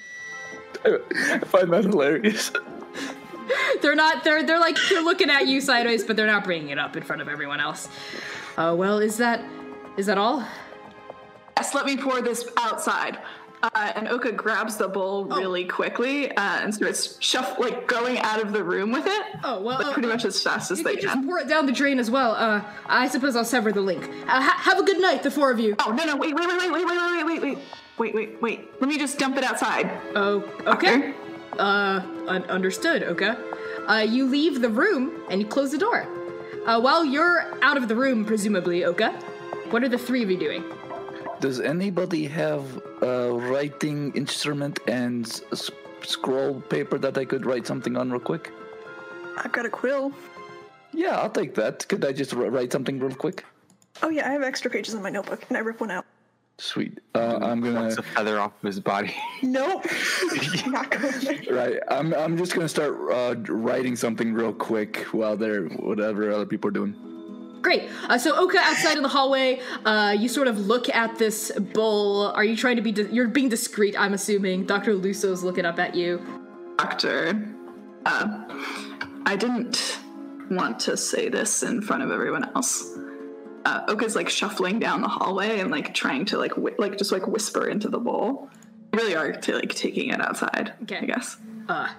[0.86, 2.52] I find that hilarious.
[3.82, 4.24] They're not.
[4.24, 7.02] They're they're like they're looking at you sideways, but they're not bringing it up in
[7.04, 7.90] front of everyone else.
[8.58, 9.42] Uh, well, is that
[9.98, 10.44] is that all?
[11.58, 13.20] Yes, let me pour this outside.
[13.62, 15.38] Uh, and Oka grabs the bowl Oh.
[15.38, 19.24] really quickly uh, and starts shuff like going out of the room with it.
[19.44, 21.66] Oh well, like uh, pretty much as fast as they can just pour it down
[21.66, 22.32] the drain as well.
[22.32, 24.06] Uh, I suppose I'll sever the link.
[24.30, 25.76] Uh, ha- have a good night, the four of you.
[25.80, 27.58] Oh no no wait wait wait wait wait wait wait wait wait
[27.98, 28.70] wait wait wait.
[28.80, 29.92] Let me just dump it outside.
[30.16, 31.14] Oh, okay.
[31.58, 33.04] Uh, un- understood.
[33.04, 33.34] Okay.
[33.90, 36.08] Uh, you leave the room and you close the door.
[36.66, 39.14] Uh, while you're out of the room, presumably, Oka,
[39.72, 40.64] what are the three of you doing?
[41.40, 42.64] Does anybody have
[43.02, 45.72] a writing instrument and s- s-
[46.04, 48.52] scroll paper that I could write something on real quick?
[49.38, 50.12] I've got a quill.
[50.94, 51.88] Yeah, I'll take that.
[51.88, 53.46] Could I just wr- write something real quick?
[54.04, 56.06] Oh yeah, I have extra pages in my notebook, and I rip one out.
[56.58, 57.00] Sweet.
[57.16, 57.84] Uh, I'm gonna.
[57.84, 59.16] Knocks a feather off of his body.
[59.42, 59.86] Nope.
[60.68, 61.56] Not going there.
[61.56, 61.80] Right.
[61.88, 62.14] I'm.
[62.14, 66.72] I'm just gonna start uh, writing something real quick while they're whatever other people are
[66.72, 66.96] doing.
[67.62, 67.90] Great.
[68.08, 72.28] Uh, so Oka, outside in the hallway, uh, you sort of look at this bowl.
[72.28, 72.92] Are you trying to be?
[72.92, 74.66] Di- you're being discreet, I'm assuming.
[74.66, 76.22] Doctor Luso's looking up at you.
[76.78, 77.54] Doctor,
[78.06, 78.46] uh,
[79.26, 80.00] I didn't
[80.50, 82.98] want to say this in front of everyone else.
[83.66, 87.12] Uh, Oka's like shuffling down the hallway and like trying to like whi- like just
[87.12, 88.50] like whisper into the bowl.
[88.92, 90.74] They really are to like taking it outside.
[90.84, 91.00] Okay.
[91.00, 91.38] I guess.
[91.68, 91.90] Uh,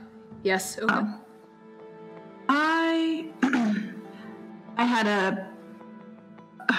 [0.42, 0.92] yes, Oka.
[0.94, 1.20] Um,
[2.48, 3.28] I
[4.78, 5.49] I had a
[6.70, 6.76] I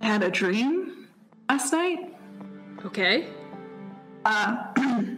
[0.06, 1.08] had a dream
[1.48, 2.14] last night.
[2.84, 3.28] okay.
[4.24, 4.56] Uh,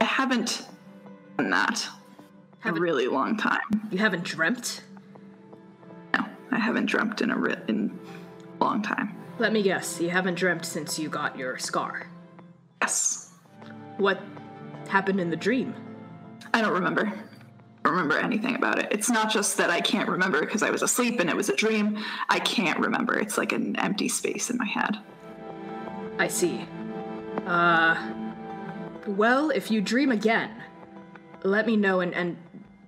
[0.00, 0.66] I haven't
[1.36, 3.60] done that in a Haven't- really long time.
[3.90, 4.82] You haven't dreamt.
[6.14, 7.96] No, I haven't dreamt in a ri- in
[8.60, 9.14] a long time.
[9.38, 10.00] Let me guess.
[10.00, 12.08] You haven't dreamt since you got your scar.
[12.82, 13.30] Yes,
[13.98, 14.20] What
[14.88, 15.74] happened in the dream?
[16.54, 17.12] I don't remember.
[17.90, 18.88] Remember anything about it.
[18.90, 21.56] It's not just that I can't remember because I was asleep and it was a
[21.56, 22.02] dream.
[22.28, 23.18] I can't remember.
[23.18, 24.98] It's like an empty space in my head.
[26.18, 26.66] I see.
[27.46, 27.96] Uh.
[29.06, 30.50] Well, if you dream again,
[31.42, 32.00] let me know.
[32.00, 32.36] And, and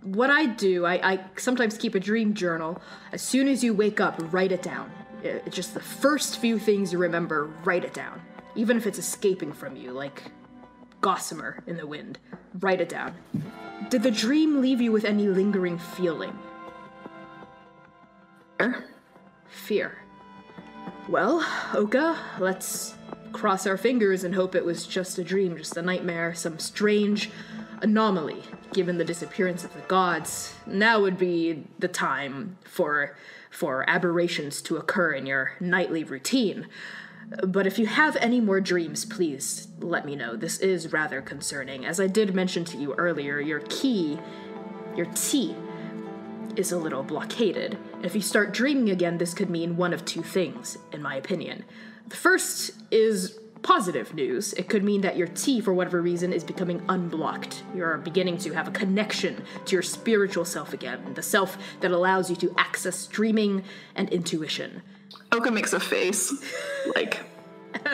[0.03, 2.81] what I do, I, I sometimes keep a dream journal.
[3.13, 4.93] As soon as you wake up, write it down.
[5.25, 8.21] Uh, just the first few things you remember, write it down.
[8.55, 10.25] Even if it's escaping from you, like
[11.01, 12.19] gossamer in the wind.
[12.59, 13.15] Write it down.
[13.88, 16.38] Did the dream leave you with any lingering feeling?
[18.61, 18.85] Sure.
[19.49, 19.97] fear.
[21.09, 22.95] Well, Oka, let's
[23.33, 27.31] cross our fingers and hope it was just a dream, just a nightmare, some strange
[27.81, 28.43] anomaly.
[28.73, 33.16] Given the disappearance of the gods, now would be the time for
[33.51, 36.69] for aberrations to occur in your nightly routine.
[37.47, 40.37] But if you have any more dreams, please let me know.
[40.37, 41.85] This is rather concerning.
[41.85, 44.19] As I did mention to you earlier, your key,
[44.97, 45.55] your T,
[46.57, 47.79] is a little blockaded.
[48.03, 51.64] If you start dreaming again, this could mean one of two things, in my opinion.
[52.09, 54.53] The first is positive news.
[54.55, 57.62] It could mean that your T, for whatever reason, is becoming unblocked.
[57.75, 62.31] You're beginning to have a connection to your spiritual self again, the self that allows
[62.31, 63.62] you to access dreaming
[63.95, 64.83] and intuition.
[65.33, 66.33] Oka makes a face.
[66.95, 67.21] Like,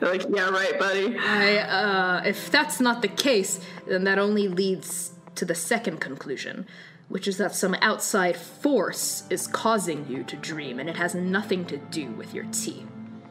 [0.00, 1.16] like, yeah, right, buddy.
[1.18, 6.66] I, uh, if that's not the case, then that only leads to the second conclusion,
[7.08, 11.64] which is that some outside force is causing you to dream, and it has nothing
[11.66, 12.86] to do with your tea.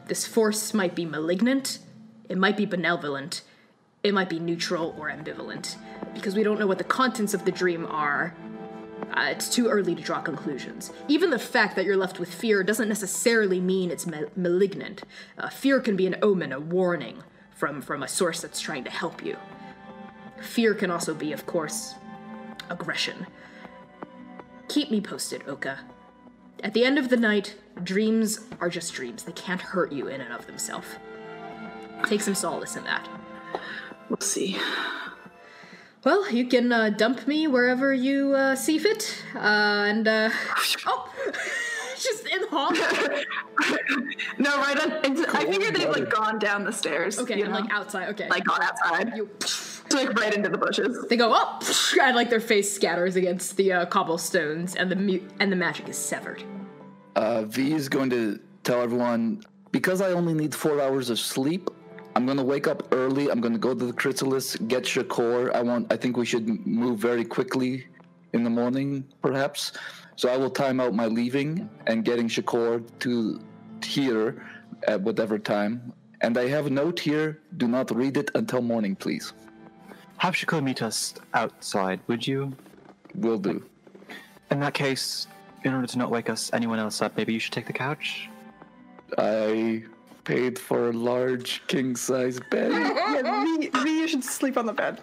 [0.06, 1.78] This force might be malignant,
[2.28, 3.42] it might be benevolent,
[4.02, 5.76] it might be neutral or ambivalent,
[6.12, 8.34] because we don't know what the contents of the dream are.
[9.12, 10.92] Uh, it's too early to draw conclusions.
[11.08, 15.02] Even the fact that you're left with fear doesn't necessarily mean it's ma- malignant.
[15.38, 17.22] Uh, fear can be an omen, a warning
[17.54, 19.36] from, from a source that's trying to help you.
[20.40, 21.94] Fear can also be, of course,
[22.70, 23.26] aggression.
[24.68, 25.80] Keep me posted, Oka.
[26.62, 29.24] At the end of the night, dreams are just dreams.
[29.24, 30.86] They can't hurt you in and of themselves.
[32.04, 33.08] Take some solace in that.
[34.08, 34.58] We'll see.
[36.04, 40.30] Well, you can uh, dump me wherever you uh, see fit, uh, and uh,
[40.86, 41.10] oh,
[41.96, 42.70] just in the hall.
[44.38, 44.92] No, right on.
[45.04, 47.18] it's- I figured they've like gone down the stairs.
[47.18, 47.60] Okay, you I'm know?
[47.60, 48.08] like outside.
[48.10, 49.16] Okay, like gone outside.
[49.16, 49.30] you.
[49.92, 51.06] like right into the bushes.
[51.08, 51.64] They go up,
[52.00, 55.88] and like their face scatters against the uh, cobblestones, and the mu- and the magic
[55.88, 56.42] is severed.
[57.16, 61.70] Uh, v is going to tell everyone because I only need four hours of sleep.
[62.16, 63.30] I'm gonna wake up early.
[63.30, 65.52] I'm gonna go to the chrysalis, get Shakor.
[65.54, 65.92] I want.
[65.92, 67.86] I think we should move very quickly
[68.32, 69.72] in the morning, perhaps.
[70.16, 73.40] So I will time out my leaving and getting Shakor to
[73.82, 74.46] here
[74.86, 75.92] at whatever time.
[76.20, 77.40] And I have a note here.
[77.56, 79.32] Do not read it until morning, please.
[80.18, 82.52] Have Shako meet us outside, would you?
[83.14, 83.64] Will do.
[84.50, 85.26] In that case,
[85.64, 88.28] in order to not wake us anyone else up, maybe you should take the couch.
[89.18, 89.82] I
[90.24, 92.72] paid for a large king size bed.
[93.14, 95.00] Yeah, V, v, you should sleep on the bed.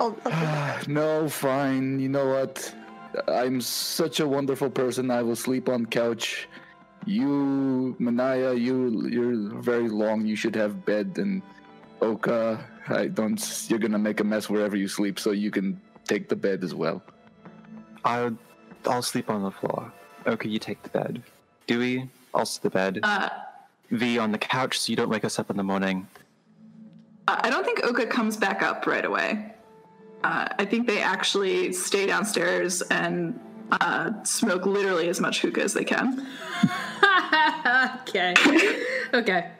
[0.00, 2.00] I'll, I'll no, fine.
[2.00, 2.74] You know what?
[3.28, 5.10] I'm such a wonderful person.
[5.10, 6.48] I will sleep on couch.
[7.06, 10.24] You, Manaya, you, you're very long.
[10.26, 11.18] You should have bed.
[11.18, 11.42] And
[12.00, 13.40] Oka, I don't.
[13.68, 16.74] You're gonna make a mess wherever you sleep, so you can take the bed as
[16.74, 17.02] well.
[18.04, 18.36] I'll,
[18.86, 19.92] I'll sleep on the floor.
[20.26, 21.22] Okay, you take the bed.
[21.66, 23.00] Dewey, also the bed.
[23.02, 23.28] Uh,
[23.90, 26.06] V on the couch so you don't wake us up in the morning.
[27.28, 29.52] I don't think Oka comes back up right away.
[30.24, 33.38] Uh, I think they actually stay downstairs and
[33.72, 36.26] uh, smoke literally as much hookah as they can.
[38.00, 38.34] okay,
[39.14, 39.50] okay.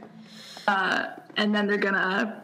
[0.66, 2.42] and then they're gonna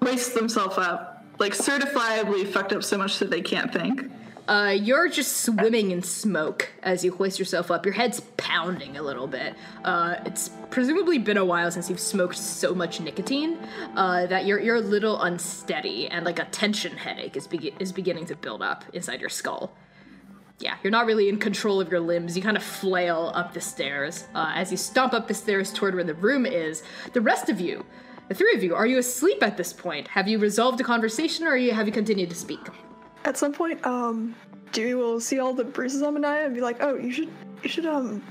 [0.00, 4.10] waste themselves up, like certifiably fucked up so much that they can't think.
[4.50, 7.86] Uh, you're just swimming in smoke as you hoist yourself up.
[7.86, 9.54] Your head's pounding a little bit.
[9.84, 13.56] Uh, it's presumably been a while since you've smoked so much nicotine
[13.94, 17.92] uh, that you're you're a little unsteady, and like a tension headache is be- is
[17.92, 19.72] beginning to build up inside your skull.
[20.58, 22.36] Yeah, you're not really in control of your limbs.
[22.36, 24.24] You kind of flail up the stairs.
[24.34, 26.82] Uh, as you stomp up the stairs toward where the room is,
[27.12, 27.86] the rest of you,
[28.26, 30.08] the three of you, are you asleep at this point?
[30.08, 32.58] Have you resolved the conversation, or you, have you continued to speak?
[33.24, 34.34] At some point, um,
[34.72, 37.28] Dewey will see all the bruises on Manaya and be like, "Oh, you should,
[37.62, 38.22] you should, um,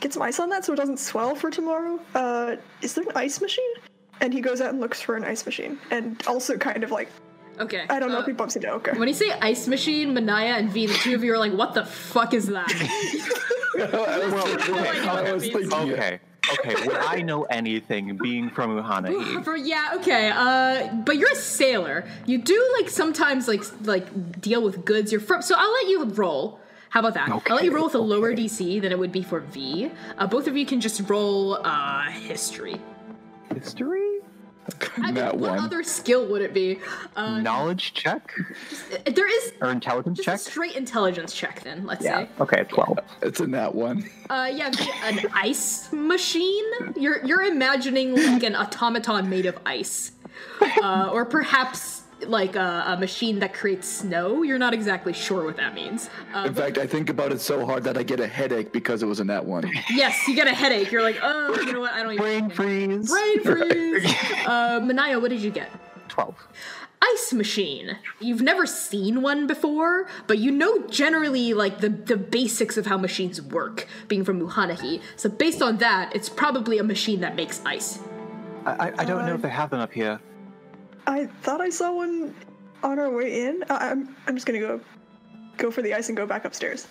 [0.00, 2.00] get some ice on that so it doesn't swell for tomorrow.
[2.14, 3.72] Uh, is there an ice machine?"
[4.20, 7.08] And he goes out and looks for an ice machine, and also kind of like,
[7.60, 7.84] Okay.
[7.88, 8.94] I don't know uh, if he bumps into Oka.
[8.96, 11.74] When you say ice machine, Manaya and V, the two of you are like, what
[11.74, 12.68] the fuck is that?
[13.78, 15.72] I was thinking.
[15.72, 16.20] Okay,
[16.52, 16.74] okay.
[16.86, 19.44] Would I know anything being from Ohanahi?
[19.44, 20.30] For yeah, okay.
[20.34, 22.06] Uh, but you're a sailor.
[22.26, 25.12] You do like sometimes like like deal with goods.
[25.12, 26.60] You're from, so I'll let you roll.
[26.90, 27.28] How about that?
[27.28, 29.90] I'll let you roll with a lower DC than it would be for V.
[30.16, 32.80] Uh, both of you can just roll uh, history.
[33.52, 34.13] History?
[34.96, 35.58] I mean, what one.
[35.58, 36.78] other skill would it be?
[37.16, 38.32] Uh, Knowledge check?
[39.06, 40.34] there is Or intelligence just check?
[40.36, 41.62] a straight intelligence check.
[41.62, 42.24] Then let's Yeah.
[42.24, 42.28] say.
[42.40, 42.98] Okay, 12.
[43.22, 44.08] It's a that one.
[44.30, 44.70] Uh, yeah,
[45.04, 46.64] an ice machine.
[46.96, 50.12] You're you're imagining like an automaton made of ice,
[50.82, 54.42] uh, or perhaps like a, a machine that creates snow.
[54.42, 56.08] You're not exactly sure what that means.
[56.34, 59.02] Uh, In fact, I think about it so hard that I get a headache because
[59.02, 59.70] it was in that one.
[59.90, 60.90] yes, you get a headache.
[60.90, 61.92] You're like, oh, you know what?
[61.92, 62.24] I don't even.
[62.24, 63.10] Brain freeze.
[63.10, 64.04] Brain freeze.
[64.46, 65.70] uh, Manaya, what did you get?
[66.08, 66.34] 12.
[67.02, 67.98] ice machine.
[68.20, 72.96] You've never seen one before, but you know generally like the, the basics of how
[72.96, 75.00] machines work, being from Ohanahi.
[75.16, 77.98] So based on that, it's probably a machine that makes ice.
[78.64, 80.20] I, I, I don't know if they have them up here.
[81.06, 82.34] I thought I saw one
[82.82, 83.64] on our way in.
[83.70, 84.80] I, I'm I'm just gonna go
[85.56, 86.86] go for the ice and go back upstairs.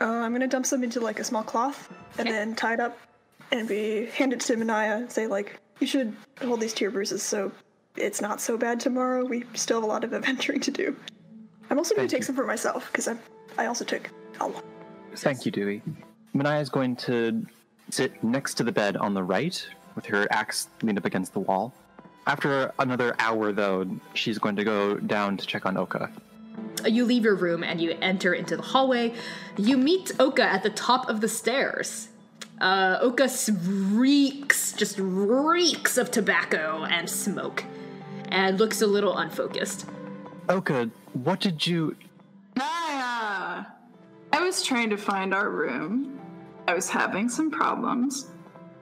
[0.00, 2.98] Uh, I'm gonna dump some into like a small cloth and then tie it up
[3.50, 6.90] and be hand it to Manaya and say like you should hold these to your
[6.90, 7.50] bruises so
[7.96, 9.24] it's not so bad tomorrow.
[9.24, 10.96] We still have a lot of adventuring to do.
[11.70, 12.26] I'm also gonna Thank take you.
[12.26, 13.16] some for myself because I
[13.58, 14.64] I also took a lot.
[15.16, 15.82] Thank you, Dewey.
[16.34, 17.44] Manaya is going to
[17.90, 21.40] sit next to the bed on the right with her axe leaned up against the
[21.40, 21.74] wall.
[22.26, 26.10] After another hour, though, she's going to go down to check on Oka.
[26.86, 29.14] You leave your room and you enter into the hallway.
[29.56, 32.08] You meet Oka at the top of the stairs.
[32.60, 33.28] Uh, Oka
[33.64, 37.64] reeks, just reeks of tobacco and smoke,
[38.28, 39.86] and looks a little unfocused.
[40.48, 41.96] Oka, what did you.
[42.56, 43.64] Naya!
[44.32, 46.20] I was trying to find our room.
[46.68, 48.28] I was having some problems.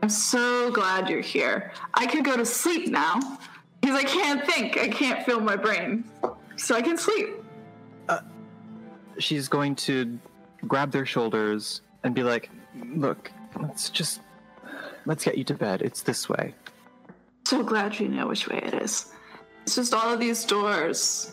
[0.03, 1.73] I'm so glad you're here.
[1.95, 3.21] I could go to sleep now
[3.81, 4.79] because I can't think.
[4.79, 6.05] I can't feel my brain.
[6.57, 7.29] So I can sleep.
[8.09, 8.21] Uh,
[9.19, 10.19] she's going to
[10.67, 12.51] grab their shoulders and be like,
[12.95, 14.21] Look, let's just.
[15.07, 15.81] Let's get you to bed.
[15.83, 16.55] It's this way.
[17.47, 19.13] So glad you know which way it is.
[19.63, 21.33] It's just all of these doors.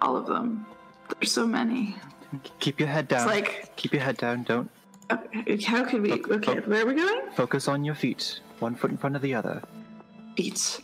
[0.00, 0.64] All of them.
[1.20, 1.96] There's so many.
[2.60, 3.26] Keep your head down.
[3.26, 4.44] like- Keep your head down.
[4.44, 4.70] Don't
[5.12, 6.12] Okay, How could we?
[6.12, 7.30] Okay, where are we going?
[7.34, 8.40] focus on your feet.
[8.60, 9.62] One foot in front of the other.
[10.36, 10.80] Feet.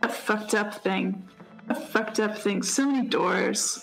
[0.00, 1.28] What fucked up thing?
[1.66, 2.62] What fucked up thing?
[2.62, 3.82] So many doors.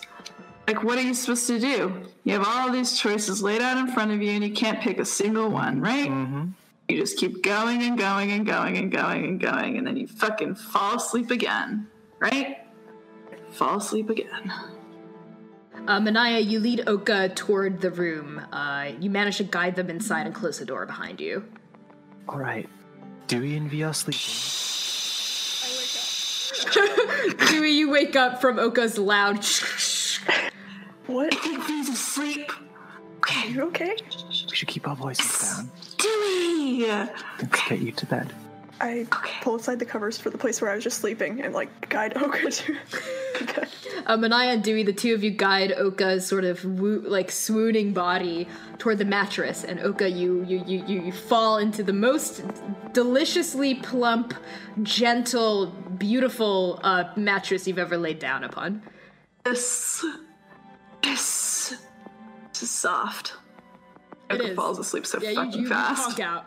[0.68, 2.04] Like, what are you supposed to do?
[2.26, 5.00] You have all these choices laid out in front of you, and you can't pick
[5.00, 6.10] a single one, right?
[6.10, 6.50] Mm-hmm.
[6.88, 10.08] You just keep going and going and going and going and going, and then you
[10.08, 11.88] fucking fall asleep again,
[12.20, 12.58] right?
[13.52, 14.54] Fall asleep again.
[15.90, 18.40] Uh, Manaya, you lead Oka toward the room.
[18.54, 21.44] Uh, you manage to guide them inside and close the door behind you.
[22.28, 22.70] All right.
[23.26, 24.22] Dewey and V are sleeping.
[27.48, 29.44] Dewey, you wake up from Oka's loud.
[31.08, 31.34] What?
[31.34, 32.52] I think he's asleep.
[33.18, 33.48] Okay.
[33.48, 33.98] you're you okay?
[34.28, 35.72] We should keep our voices down.
[35.98, 36.86] Dewey!
[36.86, 38.32] Let's get you to bed.
[38.80, 39.08] I
[39.42, 42.16] pull aside the covers for the place where I was just sleeping and like guide
[42.16, 42.78] Oka to
[43.56, 43.68] bed.
[44.06, 47.94] Uh, Manaya and Dewey, the two of you guide Oka's sort of woo- like swooning
[47.94, 48.48] body
[48.78, 52.44] toward the mattress, and Oka, you you you you you fall into the most
[52.94, 54.34] deliciously plump,
[54.84, 58.82] gentle, beautiful uh, mattress you've ever laid down upon.
[59.44, 60.04] This.
[61.04, 61.76] This.
[62.54, 63.34] This is soft.
[64.30, 64.56] It Oka is.
[64.56, 66.04] falls asleep so Yeah, you, fucking you, you fast.
[66.06, 66.46] honk out.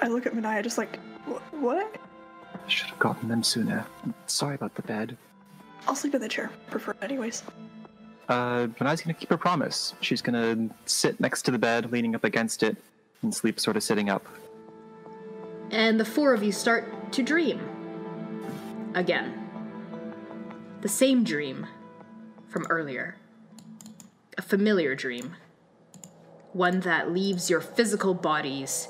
[0.00, 0.96] I look at Manaya just like,
[1.50, 1.96] what?
[2.54, 3.84] I should have gotten them sooner.
[4.26, 5.16] Sorry about the bed.
[5.88, 6.50] I'll sleep in the chair.
[6.70, 7.42] Prefer it anyways.
[8.28, 9.94] Uh, Manaya's gonna keep her promise.
[10.02, 12.76] She's gonna sit next to the bed, leaning up against it,
[13.22, 14.26] and sleep sort of sitting up.
[15.70, 17.58] And the four of you start to dream.
[18.94, 19.32] Again.
[20.82, 21.66] The same dream
[22.48, 23.16] from earlier.
[24.36, 25.36] A familiar dream.
[26.52, 28.88] One that leaves your physical bodies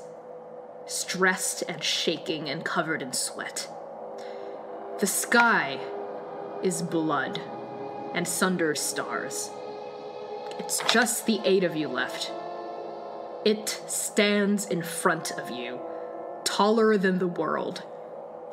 [0.85, 3.69] stressed and shaking and covered in sweat.
[4.99, 5.79] The sky
[6.63, 7.41] is blood
[8.13, 9.49] and sundered stars.
[10.59, 12.31] It's just the eight of you left.
[13.45, 15.79] It stands in front of you
[16.43, 17.83] taller than the world.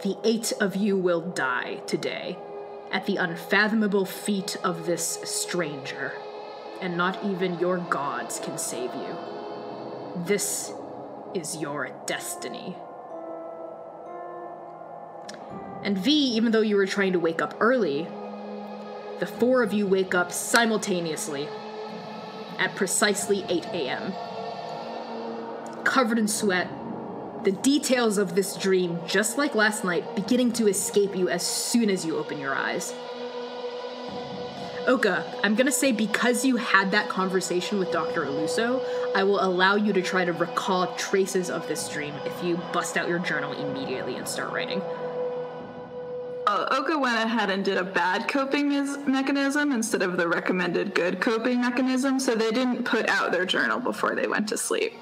[0.03, 2.39] The eight of you will die today
[2.93, 6.13] at the unfathomable feet of this stranger,
[6.81, 9.17] and not even your gods can save you.
[10.25, 10.73] This
[11.35, 12.77] is your destiny.
[15.83, 18.09] And V, even though you were trying to wake up early,
[19.19, 21.49] the four of you wake up simultaneously
[22.59, 24.13] at precisely 8 a.m.
[25.85, 26.69] Covered in sweat,
[27.45, 31.89] the details of this dream, just like last night, beginning to escape you as soon
[31.91, 32.93] as you open your eyes.
[34.87, 38.25] Oka, I'm gonna say because you had that conversation with Dr.
[38.25, 38.85] Oluso,
[39.17, 42.97] I will allow you to try to recall traces of this dream if you bust
[42.97, 44.81] out your journal immediately and start writing.
[46.47, 50.95] Uh, Oka went ahead and did a bad coping mes- mechanism instead of the recommended
[50.95, 54.95] good coping mechanism, so they didn't put out their journal before they went to sleep.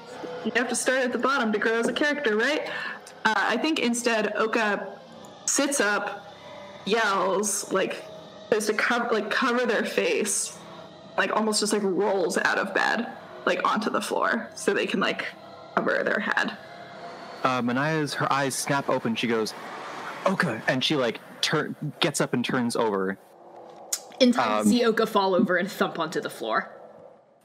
[0.43, 2.67] You have to start at the bottom to grow as a character, right?
[3.25, 4.99] Uh, I think instead, Oka
[5.45, 6.33] sits up,
[6.85, 8.03] yells, like,
[8.51, 10.57] is to cover like cover their face,
[11.17, 13.07] like almost just like rolls out of bed,
[13.45, 15.25] like onto the floor, so they can like
[15.75, 16.57] cover their head.
[17.43, 19.15] Uh, Manaya's her eyes snap open.
[19.15, 19.53] She goes,
[20.25, 23.17] "Oka," and she like turn gets up and turns over,
[24.19, 26.71] In time, see Oka fall over and thump onto the floor.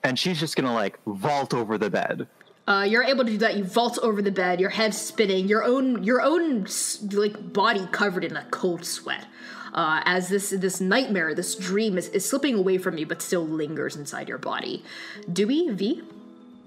[0.02, 2.26] and she's just gonna like vault over the bed.
[2.68, 3.56] Uh, you're able to do that.
[3.56, 6.66] You vault over the bed, your head spinning, your own your own
[7.12, 9.26] like body covered in a cold sweat.
[9.74, 13.46] Uh, as this this nightmare, this dream is, is slipping away from you, but still
[13.46, 14.84] lingers inside your body.
[15.32, 16.02] Dewey V.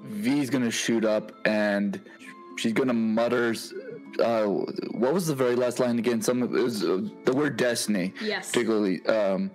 [0.05, 1.99] V's gonna shoot up and
[2.57, 3.55] she's gonna mutter.
[4.19, 6.21] Uh, what was the very last line again?
[6.21, 8.13] Some of it was uh, the word destiny.
[8.21, 8.49] Yes.
[8.49, 9.51] Particularly, um,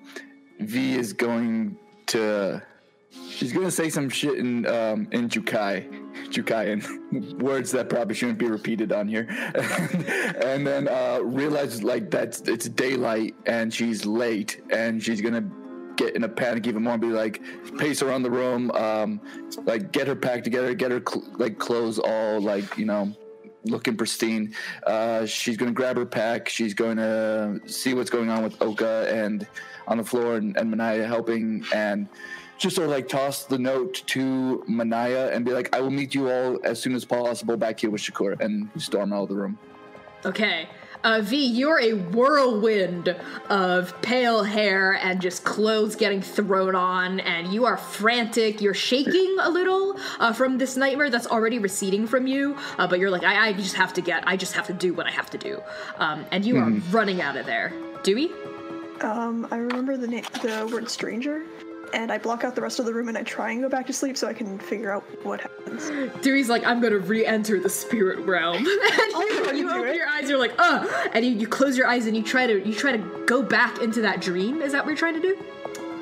[0.61, 2.63] V is going to.
[3.31, 5.89] She's gonna say some shit in um, in Jukai,
[6.29, 9.27] Jukayan, words that probably shouldn't be repeated on here,
[10.45, 15.49] and then uh, realize like that's it's daylight and she's late and she's gonna
[15.97, 17.43] get in a panic even more and be like
[17.77, 19.21] pace around the room um
[19.65, 23.13] like get her packed together get her cl- like clothes all like you know
[23.71, 24.55] looking pristine.
[24.87, 26.49] Uh she's gonna grab her pack.
[26.49, 29.47] She's going to see what's going on with oka and
[29.87, 32.09] on the floor and, and manaya helping and
[32.59, 36.15] just sort of like toss the note to manaya and be like i will meet
[36.15, 39.35] you all as soon as possible back here with shakur and storm out of the
[39.37, 39.59] room.
[40.25, 40.69] Okay.
[41.05, 43.15] Uh, v, you're a whirlwind
[43.49, 48.61] of pale hair and just clothes getting thrown on, and you are frantic.
[48.61, 52.99] You're shaking a little uh, from this nightmare that's already receding from you, uh, but
[52.99, 55.11] you're like, I, I just have to get, I just have to do what I
[55.11, 55.63] have to do.
[55.99, 57.73] Um, and you are running out of there.
[58.03, 58.31] Dewey?
[59.01, 61.45] Um, I remember the name, the word stranger,
[61.93, 63.87] and I block out the rest of the room and I try and go back
[63.87, 65.91] to sleep so I can figure out what happens.
[66.23, 68.57] Dewey's like, I'm gonna re-enter the spirit realm.
[68.57, 68.75] and you,
[69.15, 69.97] I'll you open it.
[69.97, 72.67] your eyes, you're like, uh, and you, you close your eyes and you try to
[72.67, 74.63] you try to go back into that dream.
[74.63, 75.39] Is that what you're trying to do?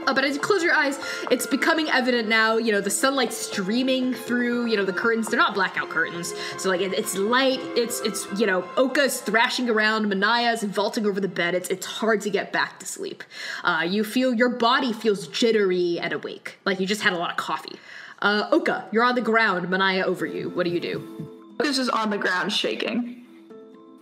[0.06, 0.98] Uh, but as you close your eyes,
[1.30, 2.56] it's becoming evident now.
[2.56, 4.66] You know the sunlight streaming through.
[4.66, 5.28] You know the curtains.
[5.28, 7.60] They're not blackout curtains, so like it, it's light.
[7.76, 10.06] It's it's you know Oka's thrashing around.
[10.06, 11.54] Manaya's vaulting over the bed.
[11.54, 13.24] It's it's hard to get back to sleep.
[13.64, 17.30] Uh, you feel your body feels jittery and awake, like you just had a lot
[17.30, 17.76] of coffee.
[18.22, 19.68] Uh, Oka, you're on the ground.
[19.68, 20.48] Manaya over you.
[20.50, 21.56] What do you do?
[21.60, 23.24] It's just on the ground shaking.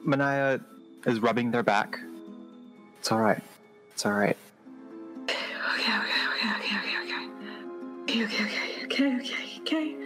[0.07, 0.63] Manaya
[1.07, 1.99] is rubbing their back.
[2.99, 3.43] It's all right.
[3.93, 4.37] It's all right.
[5.85, 7.25] Okay, okay, okay, okay, okay, okay.
[8.05, 9.97] Okay, okay, okay, okay, okay.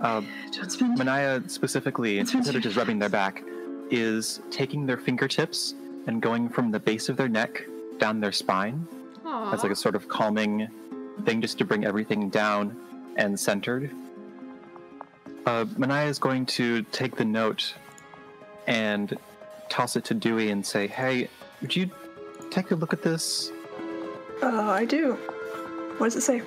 [0.00, 0.20] Uh,
[0.96, 3.42] Manaya specifically, instead of just rubbing their back,
[3.90, 5.74] is taking their fingertips
[6.06, 7.64] and going from the base of their neck
[7.98, 8.86] down their spine
[9.26, 10.68] as like a sort of calming
[11.24, 12.76] thing just to bring everything down
[13.16, 13.90] and centered.
[15.44, 17.74] Uh, Manaya is going to take the note
[18.68, 19.16] and
[19.68, 21.28] toss it to Dewey and say, Hey,
[21.60, 21.90] would you
[22.50, 23.50] take a look at this?
[24.42, 25.14] Uh, I do.
[25.98, 26.42] What does it say?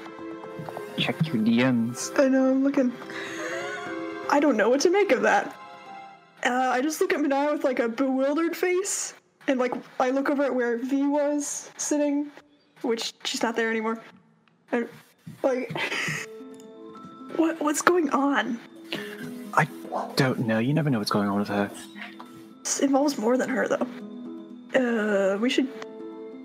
[0.97, 2.11] Check your DMs.
[2.19, 2.91] I know, I'm looking.
[4.29, 5.55] I don't know what to make of that.
[6.45, 9.13] Uh, I just look at Manaya with like a bewildered face,
[9.47, 12.29] and like I look over at where V was sitting,
[12.81, 14.01] which she's not there anymore.
[14.71, 14.87] And
[15.43, 15.71] like,
[17.35, 18.59] what what's going on?
[19.53, 19.67] I
[20.15, 20.59] don't know.
[20.59, 21.71] You never know what's going on with her.
[22.63, 23.87] This involves more than her though.
[24.75, 25.67] Uh, we should.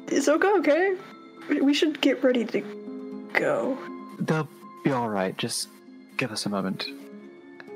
[0.08, 0.96] Is Oka okay?
[1.48, 2.60] We- We should get ready to
[3.34, 3.78] go.
[4.18, 4.48] They'll
[4.84, 5.36] be all right.
[5.36, 5.68] Just
[6.16, 6.86] give us a moment.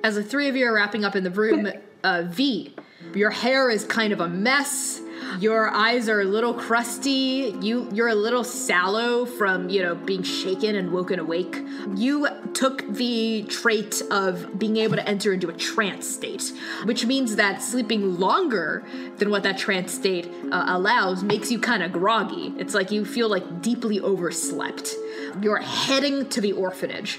[0.04, 1.68] As the three of you are wrapping up in the room,
[2.04, 2.74] uh, V,
[3.14, 5.00] your hair is kind of a mess.
[5.40, 7.54] Your eyes are a little crusty.
[7.60, 11.62] You you're a little sallow from you know being shaken and woken awake.
[11.94, 16.52] You took the trait of being able to enter into a trance state,
[16.84, 18.84] which means that sleeping longer
[19.18, 22.54] than what that trance state uh, allows makes you kind of groggy.
[22.58, 24.94] It's like you feel like deeply overslept.
[25.40, 27.18] You're heading to the orphanage.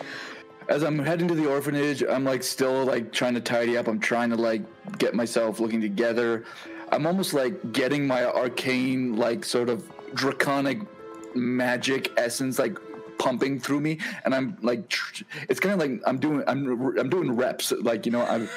[0.70, 3.88] as I'm heading to the orphanage, I'm like still like trying to tidy up.
[3.88, 4.64] I'm trying to like
[4.98, 6.46] get myself looking together.
[6.92, 10.80] I'm almost like getting my arcane, like sort of draconic
[11.36, 12.78] magic essence, like
[13.18, 14.94] pumping through me, and I'm like,
[15.50, 18.48] it's kind of like I'm doing, I'm, I'm doing reps, like you know, I'm,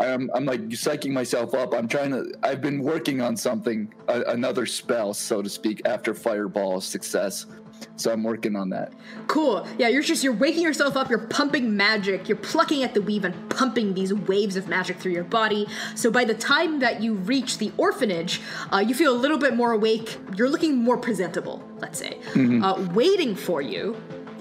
[0.00, 1.72] I'm, I'm like psyching myself up.
[1.74, 6.14] I'm trying to, I've been working on something, a, another spell, so to speak, after
[6.14, 7.46] Fireball success.
[7.96, 8.92] So I'm working on that.
[9.26, 9.66] Cool.
[9.76, 13.24] Yeah, you're just you're waking yourself up, you're pumping magic, you're plucking at the weave
[13.24, 15.66] and pumping these waves of magic through your body.
[15.94, 18.40] So by the time that you reach the orphanage,
[18.72, 20.16] uh, you feel a little bit more awake.
[20.36, 22.18] You're looking more presentable, let's say.
[22.62, 23.96] Uh, waiting for you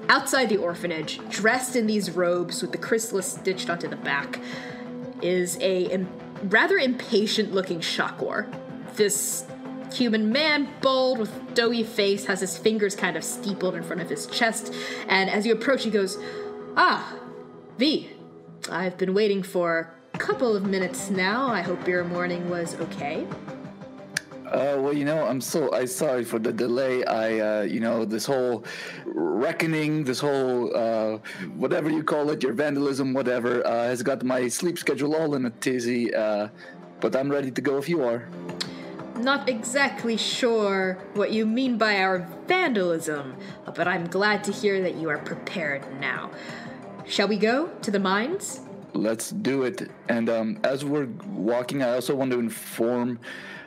[0.10, 4.40] outside the orphanage, dressed in these robes with the chrysalis stitched onto the back,
[5.22, 6.08] is a im-
[6.44, 8.48] rather impatient looking Shakor.
[8.96, 9.46] This
[9.94, 14.10] human man, bald with doughy face, has his fingers kind of steepled in front of
[14.10, 14.74] his chest.
[15.08, 16.18] And as you approach, he goes,
[16.76, 17.16] Ah,
[17.78, 18.10] V,
[18.70, 21.48] I've been waiting for a couple of minutes now.
[21.48, 23.26] I hope your morning was okay.
[24.48, 27.04] Uh, well, you know, I'm so I sorry for the delay.
[27.04, 28.64] I, uh, you know, this whole
[29.06, 31.18] reckoning, this whole uh,
[31.58, 35.46] whatever you call it, your vandalism, whatever, uh, has got my sleep schedule all in
[35.46, 36.14] a tizzy.
[36.16, 36.48] Uh,
[37.02, 38.28] but I'm ready to go if you are.
[39.20, 43.36] Not exactly sure what you mean by our vandalism,
[43.76, 46.32] but I'm glad to hear that you are prepared now.
[47.06, 48.62] Shall we go to the mines?
[48.94, 49.90] Let's do it.
[50.08, 53.20] And um, as we're walking, I also want to inform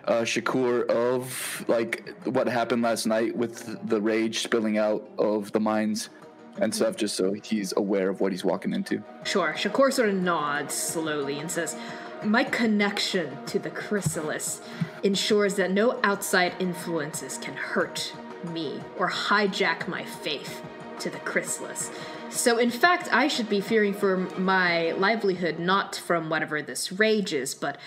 [0.07, 5.61] uh, Shakur of like what happened last night with the rage spilling out of the
[5.61, 6.11] mines
[6.59, 9.03] and stuff, just so he's aware of what he's walking into.
[9.24, 9.55] Sure.
[9.57, 11.76] Shakur sort of nods slowly and says,
[12.24, 14.60] My connection to the chrysalis
[15.02, 18.12] ensures that no outside influences can hurt
[18.52, 20.62] me or hijack my faith
[20.98, 21.90] to the chrysalis.
[22.28, 27.32] So, in fact, I should be fearing for my livelihood not from whatever this rage
[27.32, 27.78] is, but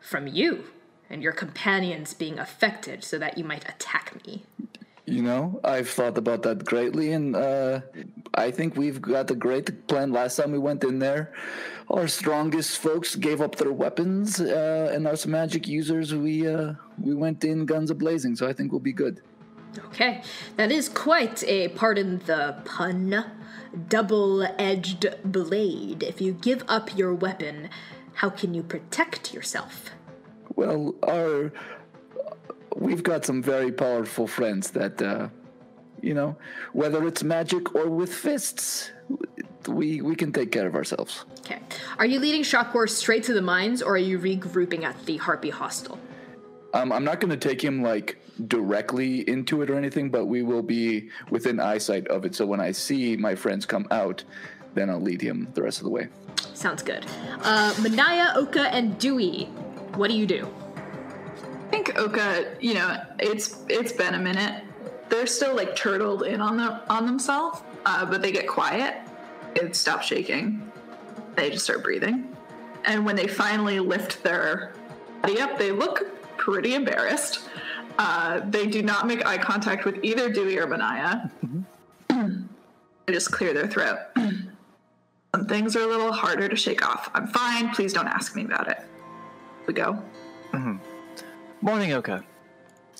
[0.00, 0.64] from you
[1.10, 4.44] and your companions being affected so that you might attack me.
[5.04, 7.80] You know, I've thought about that greatly, and uh,
[8.34, 10.12] I think we've got a great plan.
[10.12, 11.32] Last time we went in there,
[11.90, 17.14] our strongest folks gave up their weapons, uh, and us magic users, we uh, we
[17.14, 18.36] went in guns a blazing.
[18.36, 19.20] So I think we'll be good.
[19.86, 20.22] Okay,
[20.56, 23.24] that is quite a, pardon the pun,
[23.88, 26.04] double edged blade.
[26.04, 27.70] If you give up your weapon,
[28.14, 29.90] how can you protect yourself?
[30.54, 31.52] Well, our
[32.76, 35.28] we've got some very powerful friends that, uh,
[36.00, 36.36] you know,
[36.72, 38.90] whether it's magic or with fists,
[39.68, 41.24] we we can take care of ourselves.
[41.40, 41.60] Okay.
[41.98, 45.50] Are you leading Shakur straight to the mines, or are you regrouping at the Harpy
[45.50, 45.98] Hostel?
[46.74, 48.18] Um, I'm not going to take him like
[48.48, 52.34] directly into it or anything, but we will be within eyesight of it.
[52.34, 54.24] So when I see my friends come out,
[54.74, 56.08] then I'll lead him the rest of the way.
[56.54, 57.04] Sounds good.
[57.42, 59.44] Uh, Manaya, Oka, and Dewey,
[59.94, 60.48] what do you do?
[61.72, 64.62] I think Oka, you know, it's it's been a minute.
[65.08, 68.96] They're still like turtled in on the on themselves, uh, but they get quiet.
[69.54, 70.70] It stops shaking.
[71.34, 72.36] They just start breathing,
[72.84, 74.74] and when they finally lift their
[75.22, 77.48] body up, they look pretty embarrassed.
[77.98, 81.30] Uh, they do not make eye contact with either Dewey or Manaya.
[82.10, 83.98] they just clear their throat.
[85.34, 87.10] Some things are a little harder to shake off.
[87.14, 87.70] I'm fine.
[87.70, 88.78] Please don't ask me about it.
[89.66, 90.02] We go.
[91.62, 92.24] Morning, Oka.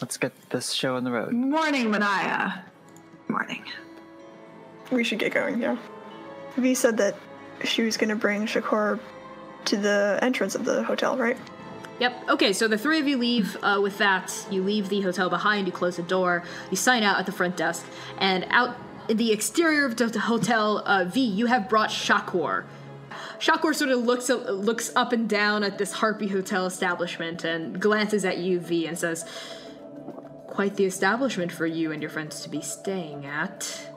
[0.01, 1.33] Let's get this show on the road.
[1.33, 2.63] Morning, Manaya.
[3.27, 3.65] Morning.
[4.93, 5.77] We should get going, yeah.
[6.57, 7.17] V said that
[7.65, 9.01] she was gonna bring Shakur
[9.65, 11.37] to the entrance of the hotel, right?
[11.99, 12.29] Yep.
[12.31, 14.33] Okay, so the three of you leave uh, with that.
[14.49, 17.57] You leave the hotel behind, you close the door, you sign out at the front
[17.57, 17.85] desk,
[18.19, 18.77] and out
[19.09, 22.63] in the exterior of the hotel, uh, V, you have brought Shakur.
[23.43, 28.24] Shakur sort of looks looks up and down at this Harpy Hotel establishment and glances
[28.24, 29.24] at you, V, and says,
[30.47, 33.88] Quite the establishment for you and your friends to be staying at.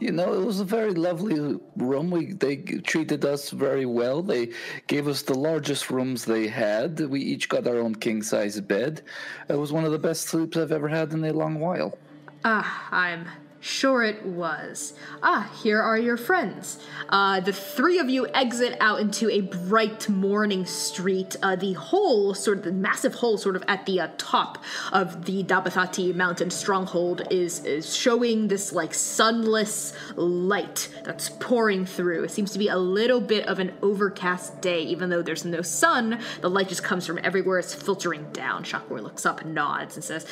[0.00, 2.10] You know, it was a very lovely room.
[2.12, 4.22] We they treated us very well.
[4.22, 4.52] They
[4.86, 7.00] gave us the largest rooms they had.
[7.00, 9.02] We each got our own king size bed.
[9.48, 11.98] It was one of the best sleeps I've ever had in a long while.
[12.44, 13.26] Ah, I'm
[13.60, 14.94] sure it was.
[15.22, 16.78] Ah, here are your friends.
[17.08, 21.36] Uh, the three of you exit out into a bright morning street.
[21.42, 25.24] Uh, the hole, sort of the massive hole, sort of at the uh, top of
[25.24, 32.24] the Dabathati mountain stronghold, is is showing this like sunless light that's pouring through.
[32.24, 35.62] It seems to be a little bit of an overcast day, even though there's no
[35.62, 36.20] sun.
[36.40, 37.58] The light just comes from everywhere.
[37.58, 38.64] It's filtering down.
[38.64, 40.26] Shakur looks up, nods, and says.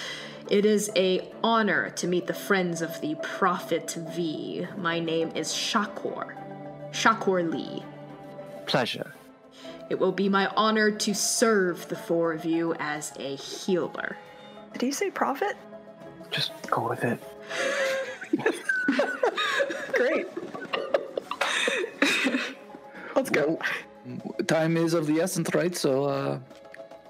[0.55, 4.69] It is a honor to meet the friends of the Prophet V.
[4.77, 6.33] My name is Shakur.
[6.93, 7.83] Shakur Lee.
[8.65, 9.13] Pleasure.
[9.91, 14.17] It will be my honor to serve the four of you as a healer.
[14.75, 15.57] Did he say prophet?
[16.31, 17.19] Just go with it.
[19.93, 20.29] Great.
[23.17, 23.59] Let's go.
[24.47, 25.75] Time is of the essence, right?
[25.75, 26.39] So, uh,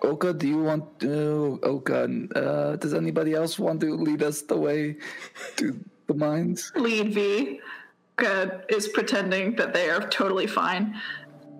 [0.04, 1.58] Oka, do you want to?
[1.62, 4.96] Oka, uh, does anybody else want to lead us the way
[5.56, 6.70] to the mines?
[6.76, 7.60] Lead V
[8.18, 11.00] Oka is pretending that they are totally fine.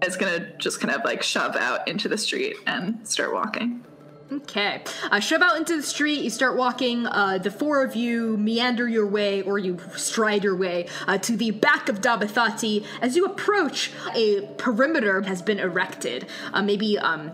[0.02, 3.84] Is gonna just kind of like shove out into the street and start walking.
[4.30, 4.82] Okay.
[5.10, 6.22] Uh, shove out into the street.
[6.22, 7.06] You start walking.
[7.06, 11.36] Uh, the four of you meander your way, or you stride your way, uh, to
[11.36, 12.84] the back of Dabathati.
[13.00, 17.32] As you approach, a perimeter has been erected, uh, maybe um,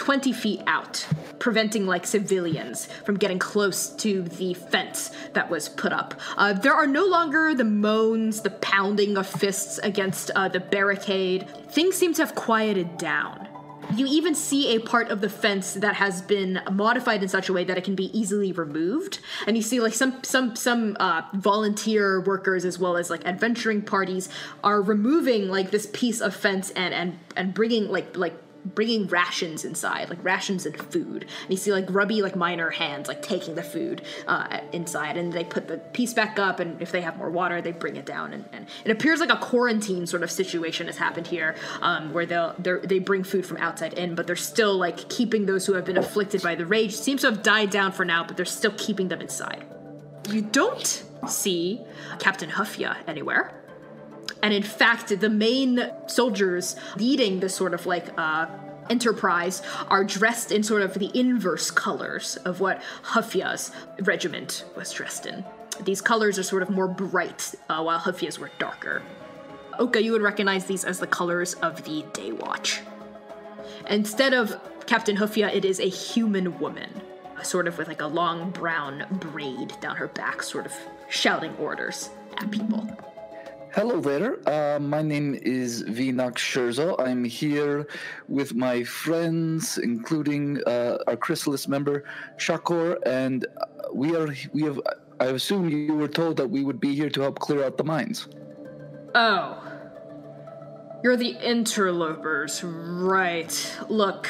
[0.00, 1.06] 20 feet out,
[1.38, 6.18] preventing like civilians from getting close to the fence that was put up.
[6.38, 11.46] Uh, there are no longer the moans, the pounding of fists against uh, the barricade.
[11.70, 13.46] Things seem to have quieted down.
[13.94, 17.52] You even see a part of the fence that has been modified in such a
[17.52, 21.22] way that it can be easily removed, and you see like some some some uh,
[21.34, 24.30] volunteer workers as well as like adventuring parties
[24.64, 28.34] are removing like this piece of fence and and and bringing like like
[28.64, 31.22] bringing rations inside, like rations and food.
[31.22, 35.32] And you see like grubby, like miner hands, like taking the food uh, inside, and
[35.32, 36.60] they put the piece back up.
[36.60, 38.32] And if they have more water, they bring it down.
[38.32, 42.26] And, and it appears like a quarantine sort of situation has happened here, um, where
[42.26, 45.84] they'll they bring food from outside in, but they're still like keeping those who have
[45.84, 46.94] been afflicted by the rage.
[46.94, 49.64] Seems to have died down for now, but they're still keeping them inside.
[50.28, 51.82] You don't see
[52.18, 53.59] Captain Huffia anywhere.
[54.42, 58.46] And in fact, the main soldiers leading this sort of like uh,
[58.88, 63.70] enterprise are dressed in sort of the inverse colors of what Huffia's
[64.02, 65.44] regiment was dressed in.
[65.84, 69.02] These colors are sort of more bright, uh, while Huffia's were darker.
[69.78, 72.80] Oka, you would recognize these as the colors of the Day Watch.
[73.88, 76.90] Instead of Captain Huffia, it is a human woman,
[77.42, 80.72] sort of with like a long brown braid down her back, sort of
[81.08, 82.86] shouting orders at people.
[83.72, 84.36] Hello there.
[84.48, 86.98] Uh, my name is Vinox Scherzo.
[86.98, 87.86] I'm here
[88.26, 92.02] with my friends, including uh, our Chrysalis member
[92.36, 93.46] Shakor, and
[93.94, 94.80] we are we have.
[95.20, 97.84] I assume you were told that we would be here to help clear out the
[97.84, 98.26] mines.
[99.14, 99.62] Oh.
[101.04, 103.78] You're the interlopers, right.
[103.88, 104.28] Look,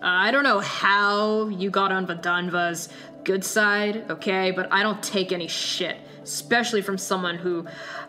[0.00, 2.88] I don't know how you got on Vadanva's
[3.24, 7.66] good side, okay, but I don't take any shit, especially from someone who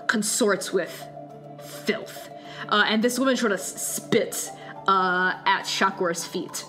[0.07, 1.03] consorts with
[1.85, 2.29] filth.
[2.67, 4.49] Uh, and this woman sort of spits
[4.87, 6.65] uh, at Shakor's feet.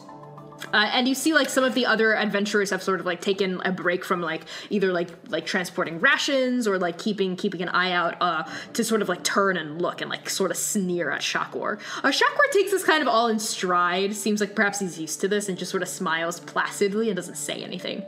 [0.73, 3.61] Uh, and you see like some of the other adventurers have sort of like taken
[3.65, 7.93] a break from like either like like transporting rations or like keeping keeping an eye
[7.93, 11.23] out uh, to sort of like turn and look and like sort of sneer at
[11.23, 11.81] Shakor.
[12.05, 12.13] Uh,
[12.53, 14.15] takes this kind of all in stride.
[14.15, 17.37] Seems like perhaps he's used to this and just sort of smiles placidly and doesn't
[17.37, 18.05] say anything.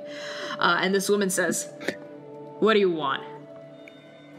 [0.59, 1.68] Uh, and this woman says,
[2.59, 3.22] "What do you want?"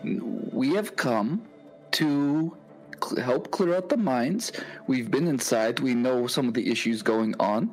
[0.03, 1.43] We have come
[1.91, 2.55] to
[3.03, 4.51] cl- help clear out the mines.
[4.87, 5.79] We've been inside.
[5.79, 7.71] We know some of the issues going on,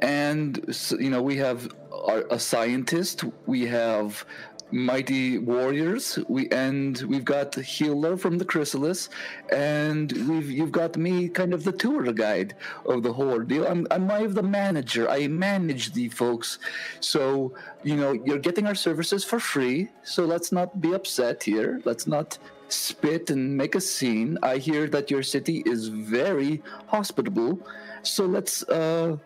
[0.00, 3.24] and you know we have our, a scientist.
[3.46, 4.24] We have
[4.70, 6.18] mighty warriors.
[6.28, 9.08] We and we've got healer from the chrysalis,
[9.52, 12.54] and we've you've got me, kind of the tour guide
[12.86, 13.66] of the whole deal.
[13.66, 15.08] I'm I'm I the manager.
[15.08, 16.58] I manage the folks,
[17.00, 19.88] so you know you're getting our services for free.
[20.02, 21.80] So let's not be upset here.
[21.84, 22.38] Let's not
[22.68, 24.38] spit and make a scene.
[24.42, 27.60] I hear that your city is very hospitable,
[28.02, 29.16] so let's uh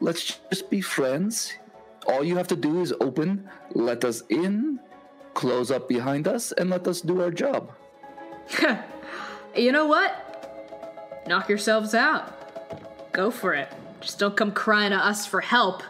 [0.00, 1.52] let's just be friends.
[2.08, 4.78] All you have to do is open, let us in,
[5.34, 7.72] close up behind us, and let us do our job.
[9.56, 11.24] you know what?
[11.26, 13.12] Knock yourselves out.
[13.12, 13.72] Go for it.
[14.00, 15.82] Just don't come crying to us for help.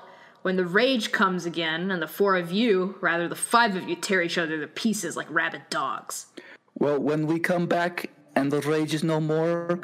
[0.42, 3.96] When the rage comes again, and the four of you, rather the five of you,
[3.96, 6.26] tear each other to pieces like rabid dogs.
[6.78, 9.80] Well, when we come back and the rage is no more,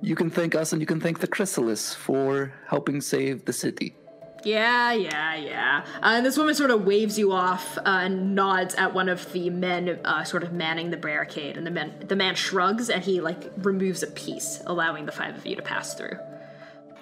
[0.00, 3.96] you can thank us and you can thank the chrysalis for helping save the city.
[4.44, 5.84] Yeah, yeah, yeah.
[5.96, 9.32] Uh, and this woman sort of waves you off uh, and nods at one of
[9.32, 11.56] the men, uh, sort of manning the barricade.
[11.56, 15.36] And the man, the man shrugs and he like removes a piece, allowing the five
[15.36, 16.18] of you to pass through.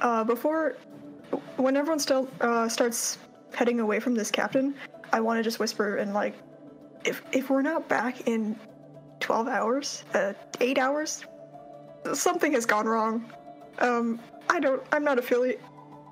[0.01, 0.77] Uh, before,
[1.57, 3.19] when everyone still uh, starts
[3.55, 4.75] heading away from this captain,
[5.13, 6.35] I want to just whisper and like,
[7.05, 8.57] if if we're not back in
[9.19, 11.25] twelve hours, uh, eight hours,
[12.15, 13.31] something has gone wrong.
[13.81, 14.83] Um, I don't.
[14.93, 15.61] I'm not affiliate.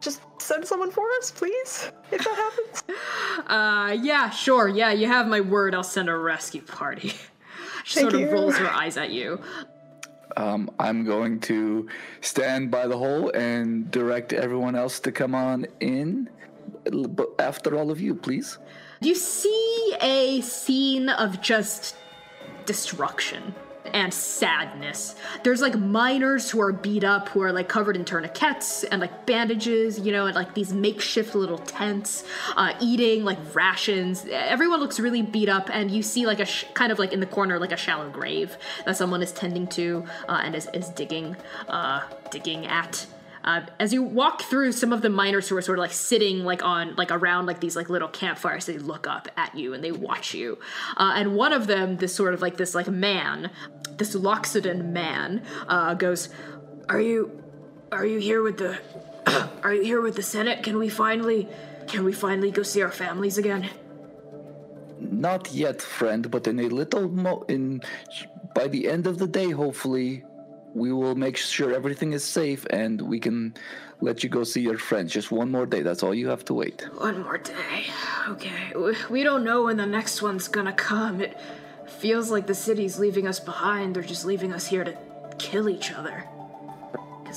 [0.01, 1.93] Just send someone for us, please.
[2.11, 2.85] If that happens.
[3.47, 4.69] Uh, yeah, sure.
[4.69, 5.75] Yeah, you have my word.
[5.75, 7.09] I'll send a rescue party.
[7.85, 9.41] she Thank sort of rolls her eyes at you.
[10.37, 11.89] Um, I'm going to
[12.21, 16.29] stand by the hole and direct everyone else to come on in.
[16.85, 18.59] But after all of you, please.
[19.01, 21.97] Do you see a scene of just
[22.67, 23.55] destruction
[23.87, 25.15] and sadness.
[25.43, 29.27] There's like miners who are beat up, who are like covered in tourniquets and like
[29.27, 32.25] bandages, you know, and like these makeshift little tents,
[32.57, 34.27] uh, eating like rations.
[34.31, 37.21] Everyone looks really beat up, and you see like a sh- kind of like in
[37.21, 40.89] the corner, like a shallow grave that someone is tending to uh, and is, is
[40.91, 41.37] digging,
[41.69, 43.07] uh, digging at.
[43.45, 46.45] Uh, as you walk through some of the miners who are sort of like sitting
[46.45, 49.83] like on like around like these like little campfires they look up at you and
[49.83, 50.59] they watch you
[50.99, 53.51] uh, and one of them this sort of like this like man
[53.97, 56.29] this loxodon man uh, goes
[56.89, 57.43] are you
[57.93, 58.79] are you here with the
[59.63, 60.63] Are you here with the Senate?
[60.63, 61.49] Can we finally,
[61.87, 63.69] can we finally go see our families again?
[64.99, 67.83] Not yet, friend, but in a little mo in
[68.55, 70.25] by the end of the day, hopefully,
[70.75, 73.55] we will make sure everything is safe and we can
[74.01, 75.13] let you go see your friends.
[75.13, 75.83] Just one more day.
[75.83, 76.87] That's all you have to wait.
[76.97, 77.87] One more day.
[78.29, 78.73] Okay.
[78.77, 81.21] We- We don't know when the next one's gonna come.
[81.21, 81.37] It
[81.89, 83.95] feels like the city's leaving us behind.
[83.97, 84.95] They're just leaving us here to
[85.39, 86.25] kill each other.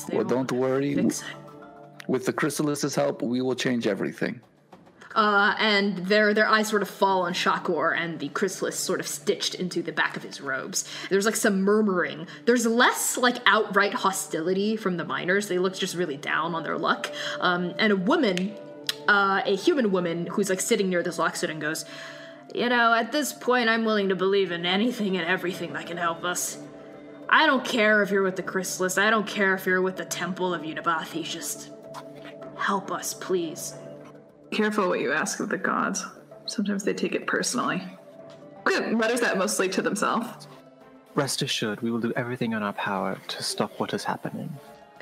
[0.08, 0.96] they Well, don't worry.
[0.96, 1.28] fix it.
[2.08, 4.42] With the Chrysalis's help, we will change everything.
[5.16, 9.08] Uh, and their their eyes sort of fall on Shakor, and the chrysalis sort of
[9.08, 10.90] stitched into the back of his robes.
[11.10, 12.28] There's like some murmuring.
[12.46, 15.48] There's less like outright hostility from the miners.
[15.48, 17.12] They look just really down on their luck.
[17.40, 18.54] Um, and a woman,
[19.08, 21.86] uh, a human woman who's like sitting near this and goes,
[22.54, 25.98] "You know, at this point, I'm willing to believe in anything and everything that can
[25.98, 26.58] help us.
[27.30, 28.98] I don't care if you're with the chrysalis.
[28.98, 31.24] I don't care if you're with the Temple of Unibathi.
[31.24, 31.70] Just
[32.58, 33.76] help us, please."
[34.54, 36.06] Careful what you ask of the gods.
[36.46, 37.82] Sometimes they take it personally.
[38.68, 40.48] Okay, mutters that mostly to themselves.
[41.16, 44.56] Rest assured, we will do everything in our power to stop what is happening.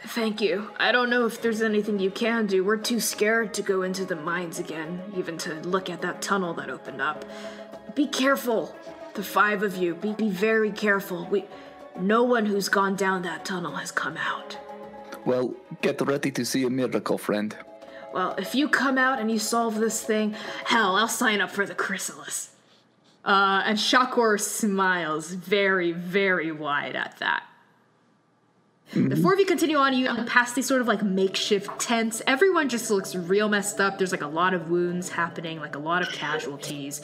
[0.07, 0.71] Thank you.
[0.79, 2.63] I don't know if there's anything you can do.
[2.63, 6.53] We're too scared to go into the mines again, even to look at that tunnel
[6.55, 7.23] that opened up.
[7.93, 8.75] Be careful.
[9.13, 11.27] The five of you, be, be very careful.
[11.29, 11.45] We
[11.99, 14.57] no one who's gone down that tunnel has come out.
[15.25, 17.55] Well, get ready to see a miracle, friend.
[18.13, 20.35] Well, if you come out and you solve this thing,
[20.65, 22.49] hell, I'll sign up for the chrysalis.
[23.23, 27.43] Uh, and Shakor smiles very, very wide at that.
[28.93, 29.93] The four of you continue on.
[29.93, 32.21] You pass these sort of like makeshift tents.
[32.27, 33.97] Everyone just looks real messed up.
[33.97, 36.99] There's like a lot of wounds happening, like a lot of casualties,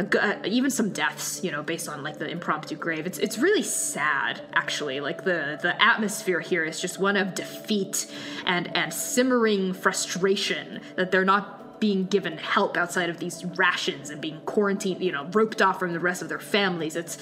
[0.00, 1.44] a g- uh, even some deaths.
[1.44, 3.06] You know, based on like the impromptu grave.
[3.06, 5.00] It's it's really sad, actually.
[5.00, 8.10] Like the the atmosphere here is just one of defeat
[8.46, 14.20] and and simmering frustration that they're not being given help outside of these rations and
[14.20, 15.02] being quarantined.
[15.02, 16.96] You know, roped off from the rest of their families.
[16.96, 17.18] It's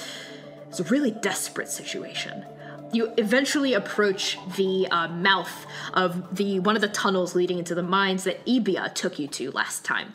[0.68, 2.44] it's a really desperate situation.
[2.92, 7.82] You eventually approach the uh, mouth of the one of the tunnels leading into the
[7.82, 10.14] mines that Ibia took you to last time.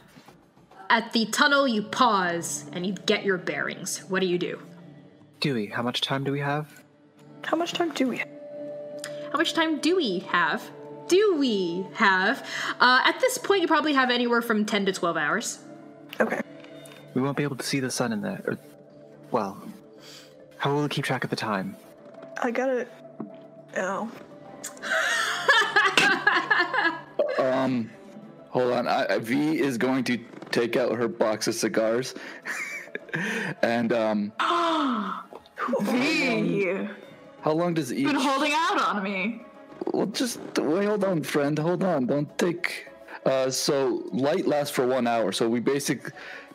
[0.89, 3.99] At the tunnel, you pause and you get your bearings.
[4.09, 4.61] What do you do?
[5.39, 6.83] Dewey, how much time do we have?
[7.43, 8.29] How much time do we have?
[9.31, 10.61] How much time do we have?
[11.07, 12.47] Do we have?
[12.79, 15.59] Uh, at this point, you probably have anywhere from 10 to 12 hours.
[16.19, 16.39] Okay.
[17.13, 18.41] We won't be able to see the sun in there.
[18.47, 18.57] Or,
[19.31, 19.61] well,
[20.57, 21.75] how will we keep track of the time?
[22.41, 22.87] I gotta.
[23.77, 24.11] Oh.
[27.39, 27.89] Um,
[28.49, 28.87] hold on.
[28.87, 30.17] I, I- V is going to
[30.53, 32.15] take out her box of cigars,
[33.61, 34.31] and um,
[35.81, 36.87] V,
[37.41, 38.05] how long does each?
[38.05, 39.41] been holding out on me.
[39.91, 40.85] Well, just wait.
[40.85, 41.59] Hold on, friend.
[41.59, 42.05] Hold on.
[42.05, 42.87] Don't take.
[43.25, 45.31] Uh, so light lasts for one hour.
[45.31, 46.11] So we basic.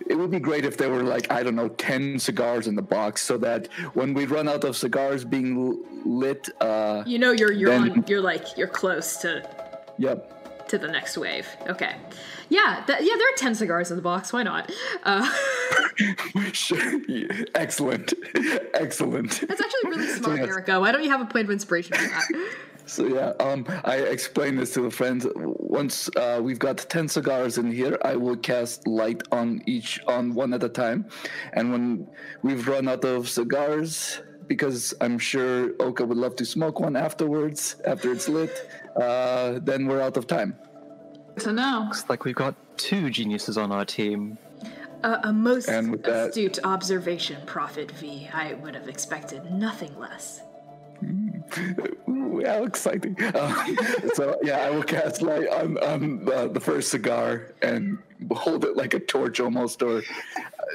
[0.07, 2.83] It would be great if there were like I don't know ten cigars in the
[2.83, 7.53] box, so that when we run out of cigars being lit, uh, You know you're
[7.53, 9.43] you're Then- on you're like you're close to
[9.99, 10.38] yep.
[10.69, 11.47] To the next wave.
[11.69, 11.97] Okay.
[12.49, 14.33] Yeah, that, yeah, there are 10 cigars in the box.
[14.33, 14.71] Why not?
[15.03, 15.29] Uh,
[16.53, 16.79] Sure.
[17.09, 18.15] Yeah, Excellent.
[18.75, 19.41] Excellent.
[19.49, 20.49] that's actually really smart, yes.
[20.49, 20.81] Erica.
[20.81, 22.25] Why don't you have a point of inspiration for that?
[22.87, 25.27] So yeah, um, I explained this to the friends.
[25.37, 30.33] Once uh, we've got ten cigars in here, I will cast light on each, on
[30.33, 31.05] one at a time,
[31.53, 32.09] and when
[32.43, 37.77] we've run out of cigars, because I'm sure Oka would love to smoke one afterwards,
[37.87, 40.57] after it's lit, uh, then we're out of time.
[41.37, 44.39] So now Looks like we've got two geniuses on our team.
[45.05, 48.29] Uh, a most that- astute observation, Prophet V.
[48.33, 50.43] I would have expected nothing less.
[52.09, 53.17] Ooh, how exciting!
[53.23, 53.67] Uh,
[54.15, 57.99] so yeah, I will cast light on on uh, the first cigar and
[58.33, 59.81] hold it like a torch almost.
[59.81, 60.03] Or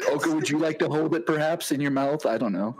[0.07, 2.25] Oka, would you like to hold it perhaps in your mouth?
[2.25, 2.77] I don't know.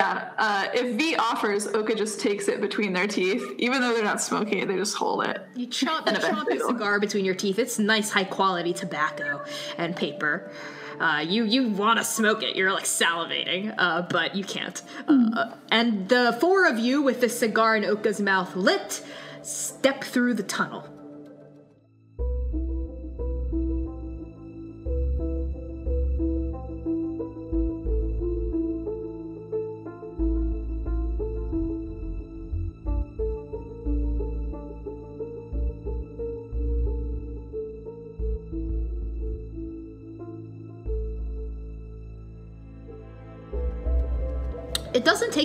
[0.00, 0.30] Yeah.
[0.38, 3.44] Uh, if V offers, Oka just takes it between their teeth.
[3.58, 5.44] Even though they're not smoking it, they just hold it.
[5.56, 7.58] You chomp, you chomp a cigar between your teeth.
[7.58, 9.44] It's nice, high quality tobacco
[9.76, 10.52] and paper.
[11.00, 12.56] Uh, you you want to smoke it.
[12.56, 14.80] You're like salivating, uh, but you can't.
[15.06, 19.04] Uh, and the four of you, with the cigar in Oka's mouth lit,
[19.42, 20.88] step through the tunnel.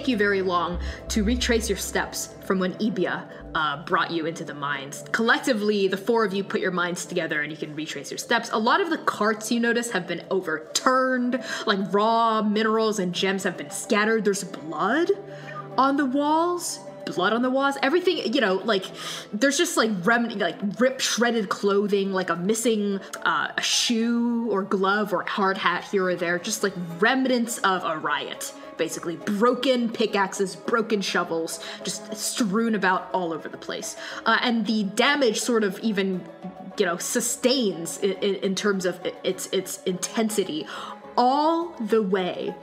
[0.04, 0.78] Take you very long
[1.08, 3.26] to retrace your steps from when Ibia
[3.56, 5.06] uh, brought you into the mines.
[5.14, 8.50] Collectively, the four of you put your minds together and you can retrace your steps.
[8.52, 13.44] A lot of the carts you notice have been overturned, like raw minerals and gems
[13.44, 14.26] have been scattered.
[14.26, 15.10] There's blood
[15.78, 16.80] on the walls.
[17.06, 18.86] Blood on the walls, everything, you know, like
[19.34, 24.64] there's just like rem- like ripped, shredded clothing, like a missing uh, a shoe or
[24.64, 29.90] glove or hard hat here or there, just like remnants of a riot basically broken
[29.90, 33.96] pickaxes, broken shovels, just strewn about all over the place.
[34.26, 36.24] Uh, and the damage sort of even,
[36.78, 40.66] you know, sustains in, in, in terms of its its intensity,
[41.18, 42.54] all the way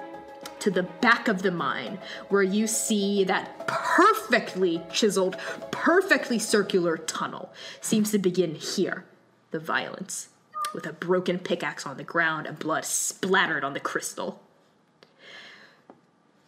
[0.60, 1.98] to the back of the mine,
[2.28, 5.36] where you see that perfectly chiseled,
[5.70, 7.50] perfectly circular tunnel
[7.80, 9.04] seems to begin here.
[9.52, 10.28] The violence,
[10.72, 14.40] with a broken pickaxe on the ground and blood splattered on the crystal.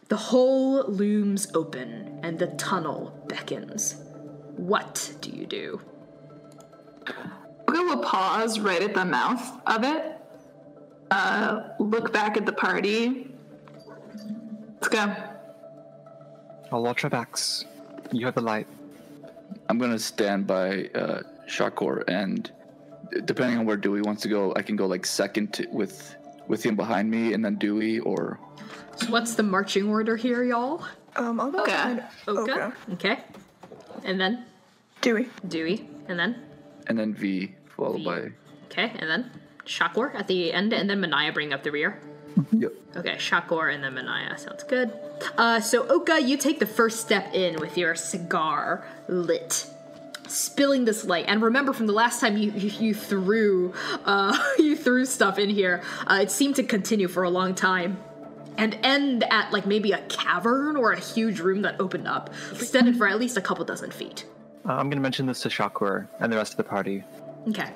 [0.09, 3.95] The hole looms open and the tunnel beckons.
[4.57, 5.81] What do you do?
[7.73, 10.17] Oka will pause right at the mouth of it.
[11.09, 13.33] Uh, look back at the party.
[14.75, 15.15] Let's go.
[16.71, 17.65] I'll watch our backs.
[18.11, 18.67] You have the light.
[19.69, 22.51] I'm gonna stand by uh, Shakor, and
[23.25, 26.15] depending on where Dewey wants to go, I can go like second with
[26.47, 28.39] with him behind me, and then Dewey, or
[28.97, 30.83] So what's the marching order here, y'all?
[31.15, 31.99] Um, I'll go Okay.
[32.27, 32.41] Oka.
[32.51, 32.73] Oka.
[32.93, 33.19] Okay.
[34.03, 34.45] And then
[35.01, 35.29] Dewey.
[35.47, 35.87] Dewey.
[36.07, 36.43] And then
[36.87, 38.05] and then V followed V.
[38.05, 38.19] by.
[38.65, 38.91] okay.
[38.99, 39.31] And then
[39.65, 41.99] Shakor at the end, and then Manaya bring up the rear.
[42.51, 42.73] Yep.
[42.97, 44.37] Okay, Shakor and then Manaya.
[44.39, 44.91] Sounds good.
[45.37, 49.67] Uh, so, Oka, you take the first step in with your cigar lit.
[50.27, 53.73] Spilling this light, and remember from the last time you you, you threw
[54.05, 57.97] uh, you threw stuff in here, uh, it seemed to continue for a long time,
[58.57, 62.97] and end at like maybe a cavern or a huge room that opened up, extended
[62.97, 64.25] for at least a couple dozen feet.
[64.67, 67.03] Uh, I'm going to mention this to Shakur and the rest of the party.
[67.49, 67.69] Okay.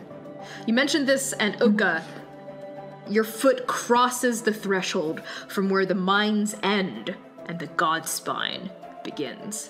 [0.66, 2.04] You mentioned this, and Oka,
[3.10, 7.16] your foot crosses the threshold from where the mines end
[7.48, 8.70] and the god spine
[9.04, 9.70] begins.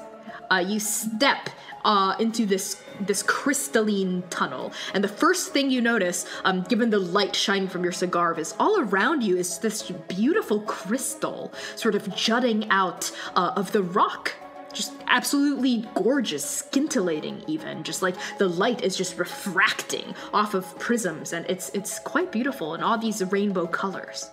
[0.49, 1.49] Uh, you step
[1.85, 6.99] uh, into this this crystalline tunnel, and the first thing you notice, um, given the
[6.99, 12.13] light shining from your cigar, is all around you is this beautiful crystal, sort of
[12.15, 14.33] jutting out uh, of the rock
[14.73, 17.83] just absolutely gorgeous, scintillating even.
[17.83, 22.75] Just like the light is just refracting off of prisms, and it's it's quite beautiful
[22.75, 24.29] in all these rainbow colors.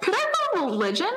[0.00, 1.10] Could I roll religion?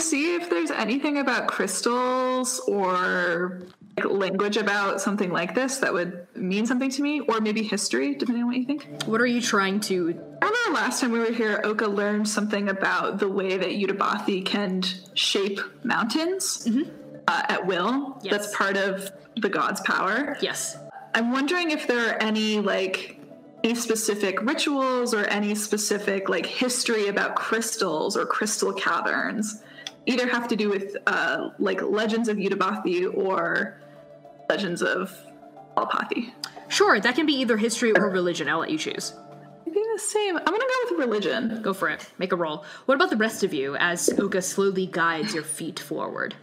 [0.00, 3.60] See if there's anything about crystals or
[3.96, 8.14] like, language about something like this that would mean something to me, or maybe history,
[8.14, 8.88] depending on what you think.
[9.04, 10.18] What are you trying to?
[10.42, 14.44] I remember last time we were here, Oka learned something about the way that Utabathi
[14.44, 14.82] can
[15.14, 16.66] shape mountains
[17.28, 18.18] uh, at will.
[18.22, 18.32] Yes.
[18.32, 20.36] That's part of the god's power.
[20.40, 20.76] Yes.
[21.14, 23.18] I'm wondering if there are any like
[23.62, 29.62] any specific rituals or any specific like history about crystals or crystal caverns.
[30.06, 33.80] Either have to do with uh, like legends of Utabathi or
[34.48, 35.14] legends of
[35.76, 36.32] Alpathi.
[36.68, 38.48] Sure, that can be either history or religion.
[38.48, 39.12] I'll let you choose.
[39.66, 40.36] Maybe the same.
[40.36, 41.62] I'm gonna go with religion.
[41.62, 42.06] Go for it.
[42.18, 42.64] Make a roll.
[42.86, 46.34] What about the rest of you as Oka slowly guides your feet forward?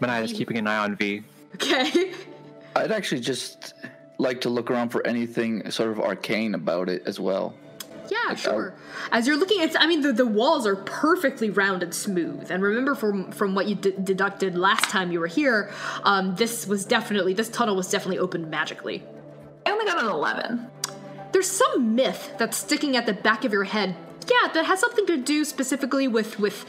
[0.00, 1.22] Manaya is keeping an eye on V.
[1.54, 2.12] Okay.
[2.76, 3.74] I'd actually just
[4.18, 7.54] like to look around for anything sort of arcane about it as well.
[8.10, 8.74] Yeah, sure.
[9.12, 12.50] As you're looking at, I mean, the, the walls are perfectly round and smooth.
[12.50, 16.66] And remember from from what you d- deducted last time you were here, um, this
[16.66, 19.04] was definitely this tunnel was definitely opened magically.
[19.64, 20.66] I only got an 11.
[21.32, 23.94] There's some myth that's sticking at the back of your head.
[24.30, 26.64] Yeah, that has something to do specifically with with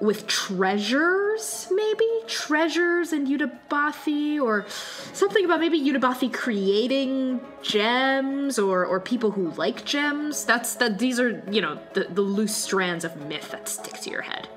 [0.00, 4.66] with treasures, maybe treasures in Utabathi, or
[5.12, 10.44] something about maybe Utabathi creating gems, or or people who like gems.
[10.44, 10.98] That's that.
[10.98, 14.48] These are you know the the loose strands of myth that stick to your head.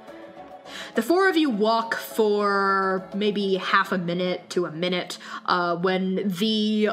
[0.96, 6.28] The four of you walk for maybe half a minute to a minute uh, when
[6.28, 6.90] the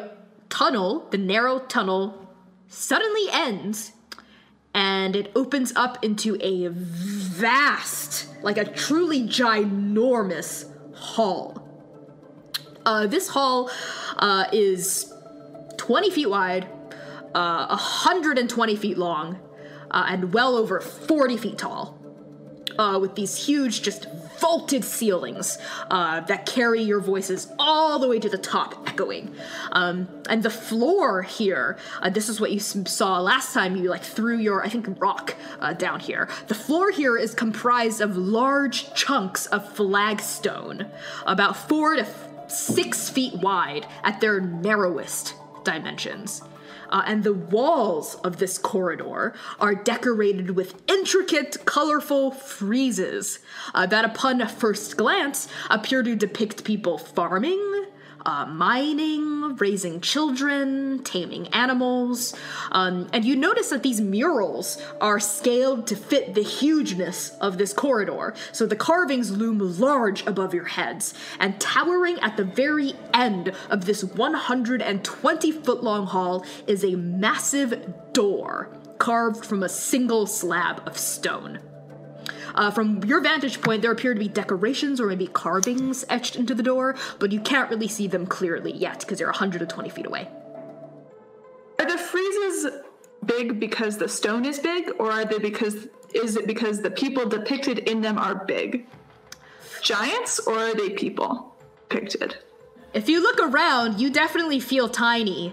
[0.51, 2.29] tunnel, the narrow tunnel,
[2.69, 3.94] suddenly ends
[4.75, 11.61] and it opens up into a vast, like a truly ginormous hall.
[12.85, 13.71] Uh, this hall
[14.19, 15.13] uh, is
[15.79, 16.69] 20 feet wide,
[17.35, 19.39] uh, 120 feet long,
[19.91, 21.99] uh, and well over 40 feet tall.
[22.79, 24.07] Uh, with these huge, just
[24.39, 25.59] vaulted ceilings
[25.91, 29.35] uh, that carry your voices all the way to the top, echoing.
[29.73, 34.03] Um, and the floor here, uh, this is what you saw last time you like
[34.03, 36.29] threw your, I think, rock uh, down here.
[36.49, 40.87] The floor here is comprised of large chunks of flagstone,
[41.27, 42.07] about four to
[42.49, 46.43] six feet wide at their narrowest dimensions.
[46.95, 53.41] Uh, and the walls of this corridor are decorated with intricate, colorful friezes
[53.75, 57.87] uh, that, upon a first glance, appear to depict people farming,
[58.27, 62.35] uh, mining, raising children, taming animals.
[62.73, 67.73] Um, and you notice that these murals are scaled to fit the hugeness of this
[67.73, 68.35] corridor.
[68.53, 73.85] So the carvings loom large above your heads, and towering at the very end of
[73.85, 80.97] this 120 foot long hall is a massive door carved from a single slab of
[80.97, 81.61] stone.
[82.55, 86.55] Uh, from your vantage point, there appear to be decorations or maybe carvings etched into
[86.55, 90.29] the door, but you can't really see them clearly yet because you're 120 feet away.
[91.79, 92.83] Are the friezes
[93.27, 97.29] big because the stone is big, or are they because is it because the people
[97.29, 98.87] depicted in them are big?
[99.83, 101.57] Giants, or are they people
[101.89, 102.37] depicted?
[102.93, 105.53] If you look around, you definitely feel tiny.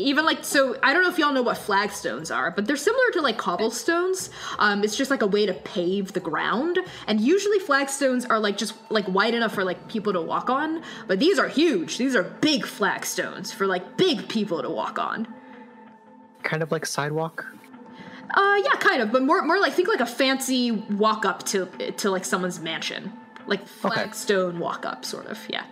[0.00, 3.10] Even like so, I don't know if y'all know what flagstones are, but they're similar
[3.12, 4.30] to like cobblestones.
[4.58, 8.56] Um, it's just like a way to pave the ground, and usually flagstones are like
[8.56, 10.82] just like wide enough for like people to walk on.
[11.06, 11.98] But these are huge.
[11.98, 15.26] These are big flagstones for like big people to walk on.
[16.42, 17.44] Kind of like sidewalk.
[18.32, 21.66] Uh, yeah, kind of, but more more like think like a fancy walk up to
[21.98, 23.12] to like someone's mansion,
[23.46, 25.38] like flagstone walk up, sort of.
[25.48, 25.64] Yeah.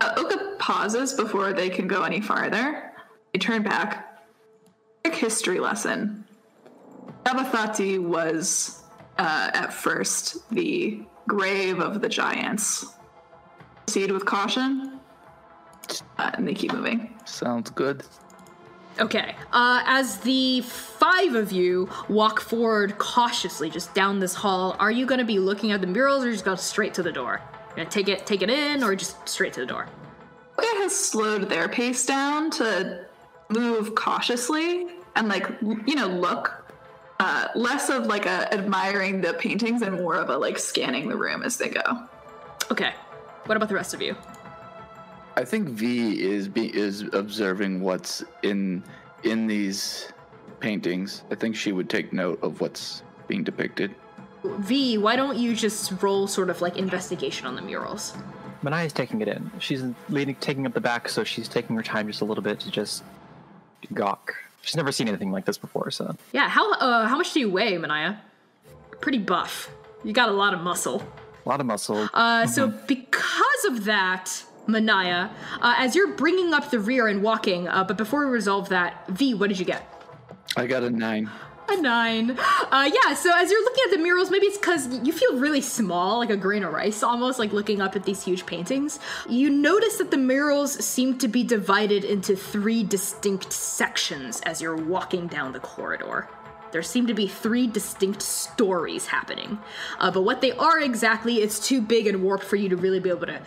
[0.00, 2.93] Uh, Oka pauses before they can go any farther.
[3.34, 4.22] They turn back.
[5.02, 6.24] Quick history lesson.
[7.24, 8.84] Abathati was
[9.18, 12.86] uh, at first the grave of the giants.
[13.86, 15.00] Proceed with caution,
[16.16, 17.12] uh, and they keep moving.
[17.24, 18.04] Sounds good.
[19.00, 19.34] Okay.
[19.52, 25.06] Uh, as the five of you walk forward cautiously, just down this hall, are you
[25.06, 27.40] going to be looking at the murals, or just go straight to the door?
[27.70, 29.88] You gonna take it, take it in, or just straight to the door?
[30.56, 33.03] Oka has slowed their pace down to
[33.54, 34.86] move cautiously
[35.16, 35.46] and like
[35.86, 36.64] you know look
[37.20, 41.16] uh, less of like a admiring the paintings and more of a like scanning the
[41.16, 42.08] room as they go.
[42.70, 42.92] Okay.
[43.46, 44.16] What about the rest of you?
[45.36, 48.82] I think V is be, is observing what's in
[49.22, 50.12] in these
[50.60, 51.22] paintings.
[51.30, 53.94] I think she would take note of what's being depicted.
[54.44, 58.14] V, why don't you just roll sort of like investigation on the murals?
[58.62, 59.50] Manaya's taking it in.
[59.58, 62.60] She's leading, taking up the back, so she's taking her time just a little bit
[62.60, 63.02] to just
[63.92, 64.34] gawk.
[64.62, 66.48] She's never seen anything like this before, so Yeah.
[66.48, 68.18] How uh, how much do you weigh, Manaya?
[69.00, 69.70] Pretty buff.
[70.02, 71.02] You got a lot of muscle.
[71.44, 72.08] a lot of muscle.
[72.14, 75.30] Uh, so because of that, Manaya,
[75.60, 79.06] uh, as you're bringing up the rear and walking, uh, but before we resolve that,
[79.08, 79.82] V, what did you get?
[80.56, 81.30] I got a nine.
[81.66, 82.38] A nine.
[82.70, 85.62] Uh, yeah, so as you're looking at the murals, maybe it's because you feel really
[85.62, 88.98] small, like a grain of rice almost, like looking up at these huge paintings.
[89.28, 94.76] You notice that the murals seem to be divided into three distinct sections as you're
[94.76, 96.28] walking down the corridor.
[96.72, 99.58] There seem to be three distinct stories happening.
[99.98, 103.00] Uh, but what they are exactly, it's too big and warped for you to really
[103.00, 103.40] be able to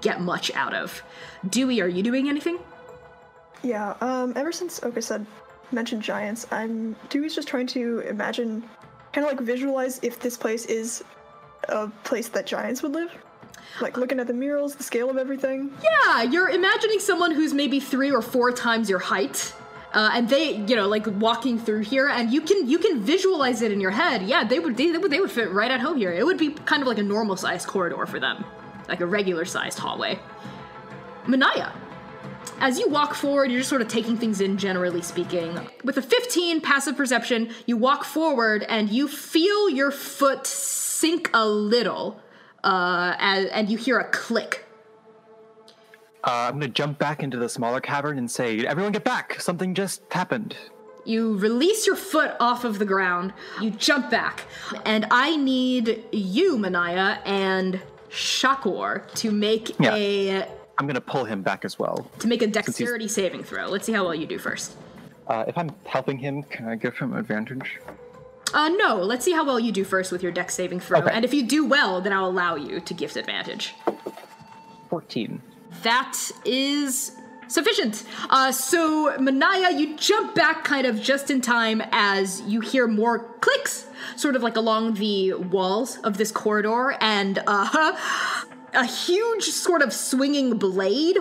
[0.00, 1.02] get much out of.
[1.48, 2.58] Dewey, are you doing anything?
[3.62, 5.26] Yeah, um, ever since Oka said
[5.74, 8.62] mentioned giants, I'm Dewey's just trying to imagine,
[9.12, 11.04] kind of like visualize if this place is
[11.68, 13.10] a place that giants would live.
[13.80, 15.72] Like looking at the murals, the scale of everything.
[15.82, 19.52] Yeah, you're imagining someone who's maybe three or four times your height.
[19.92, 23.62] Uh, and they, you know, like walking through here, and you can you can visualize
[23.62, 24.22] it in your head.
[24.22, 26.12] Yeah, they would they, they would they would fit right at home here.
[26.12, 28.44] It would be kind of like a normal sized corridor for them,
[28.88, 30.18] like a regular sized hallway.
[31.26, 31.72] Manaya,
[32.60, 35.58] as you walk forward, you're just sort of taking things in, generally speaking.
[35.84, 41.46] With a 15 passive perception, you walk forward and you feel your foot sink a
[41.46, 42.20] little,
[42.62, 44.64] uh, and, and you hear a click.
[46.22, 49.38] Uh, I'm gonna jump back into the smaller cavern and say, "Everyone, get back!
[49.40, 50.56] Something just happened."
[51.04, 53.34] You release your foot off of the ground.
[53.60, 54.44] You jump back.
[54.86, 57.78] And I need you, Manaya, and
[58.08, 59.94] Shakor to make Yeah.
[59.94, 60.48] a
[60.78, 62.10] I'm gonna pull him back as well.
[62.18, 63.66] to make a dexterity saving throw.
[63.68, 64.76] Let's see how well you do first.
[65.26, 67.80] Uh, if I'm helping him, can I give him advantage?
[68.52, 71.00] Uh, no, let's see how well you do first with your dex saving throw.
[71.00, 71.10] Okay.
[71.12, 73.74] And if you do well, then I'll allow you to gift advantage.
[74.90, 75.40] 14.
[75.82, 77.16] That is
[77.48, 78.04] Sufficient.
[78.30, 83.20] Uh, so, Manaya, you jump back kind of just in time as you hear more
[83.40, 87.96] clicks, sort of like along the walls of this corridor, and uh,
[88.74, 91.18] a huge sort of swinging blade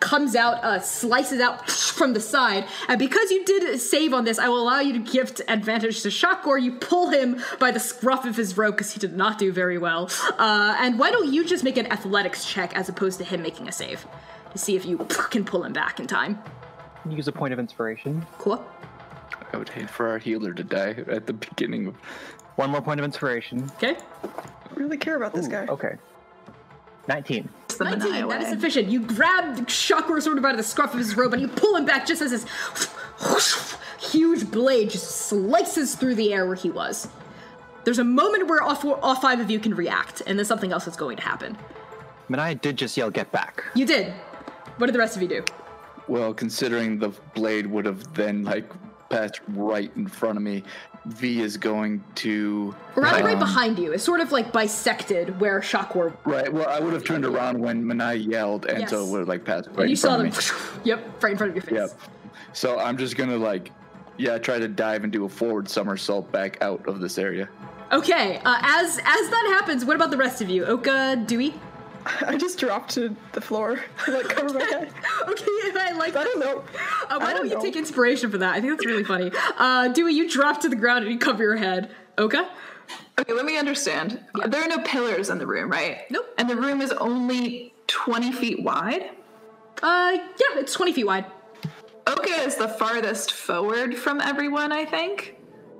[0.00, 2.66] comes out, uh, slices out from the side.
[2.88, 6.08] And because you did save on this, I will allow you to gift advantage to
[6.08, 6.62] Shakor.
[6.62, 9.78] You pull him by the scruff of his robe because he did not do very
[9.78, 10.10] well.
[10.38, 13.68] Uh, and why don't you just make an athletics check as opposed to him making
[13.68, 14.06] a save
[14.52, 14.98] to see if you
[15.30, 16.38] can pull him back in time?
[17.08, 18.26] Use a point of inspiration.
[18.38, 18.64] Cool.
[19.52, 21.96] I would hate for our healer to die at the beginning of.
[22.56, 23.70] One more point of inspiration.
[23.76, 23.96] Okay.
[24.74, 25.66] really care about this guy.
[25.66, 25.96] Okay.
[27.08, 27.48] 19.
[27.68, 28.50] The 19, Manaya that is way.
[28.50, 28.88] sufficient.
[28.88, 31.84] You grab Shakor sort of by the scruff of his robe and you pull him
[31.84, 32.46] back just as his
[34.00, 37.08] huge blade just slices through the air where he was.
[37.84, 40.72] There's a moment where all, four, all five of you can react, and then something
[40.72, 41.56] else is going to happen.
[42.28, 43.62] Manaya did just yell, get back.
[43.76, 44.12] You did.
[44.78, 45.44] What did the rest of you do?
[46.08, 48.68] Well, considering the blade would have then like
[49.08, 50.64] passed right in front of me,
[51.06, 52.74] V is going to.
[52.94, 53.92] Rather, right um, behind you.
[53.92, 56.16] It's sort of like bisected where Shakor.
[56.24, 56.52] Right.
[56.52, 59.08] Well, I would have turned around when Manaya yelled, and so Yes.
[59.08, 60.80] it would have like passed right And you in saw front them.
[60.84, 61.94] yep, right in front of your face.
[61.94, 62.10] Yep.
[62.52, 63.70] So I'm just gonna like,
[64.16, 67.48] yeah, try to dive and do a forward somersault back out of this area.
[67.92, 70.64] Okay, uh, as as that happens, what about the rest of you?
[70.64, 71.54] Oka, Dewey?
[72.26, 74.92] I just dropped to the floor, like cover my head.
[75.28, 75.42] Okay,
[75.74, 76.58] I like I don't know.
[76.58, 77.60] Uh, why I don't, don't you know.
[77.60, 78.54] take inspiration for that?
[78.54, 79.30] I think that's really funny.
[79.58, 81.90] Uh, Dewey, you drop to the ground and you cover your head.
[82.16, 82.48] Oka?
[83.18, 84.20] Okay, let me understand.
[84.46, 86.02] There are no pillars in the room, right?
[86.10, 86.26] Nope.
[86.38, 89.10] And the room is only 20 feet wide?
[89.82, 91.26] Uh, yeah, it's 20 feet wide.
[92.06, 95.36] Oka is the farthest forward from everyone, I think.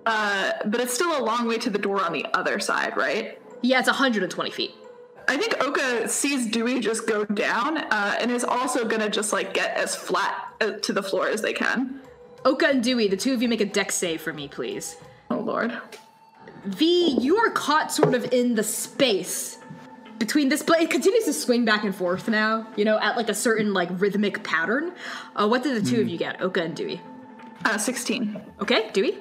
[0.07, 3.41] Uh, but it's still a long way to the door on the other side, right?
[3.62, 4.72] Yeah, it's 120 feet.
[5.29, 9.55] I think Oka sees Dewey just go down uh, and is also gonna just like
[9.55, 12.01] get as flat uh, to the floor as they can.
[12.45, 14.97] Oka and Dewey, the two of you make a dex save for me, please.
[15.31, 15.77] Oh lord.
[16.64, 19.59] V, you are caught sort of in the space
[20.18, 20.83] between this blade.
[20.83, 23.89] It continues to swing back and forth now, you know, at like a certain like
[23.93, 24.93] rhythmic pattern.
[25.35, 27.01] Uh, what did the two of you get, Oka and Dewey?
[27.64, 28.41] Uh, 16.
[28.61, 29.18] Okay, Dewey?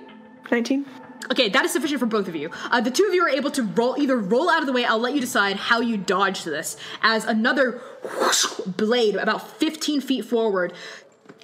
[0.51, 0.85] 19.
[1.31, 2.49] Okay, that is sufficient for both of you.
[2.71, 4.85] Uh, the two of you are able to roll either roll out of the way.
[4.85, 6.77] I'll let you decide how you dodge this.
[7.01, 10.73] As another whoosh blade, about 15 feet forward,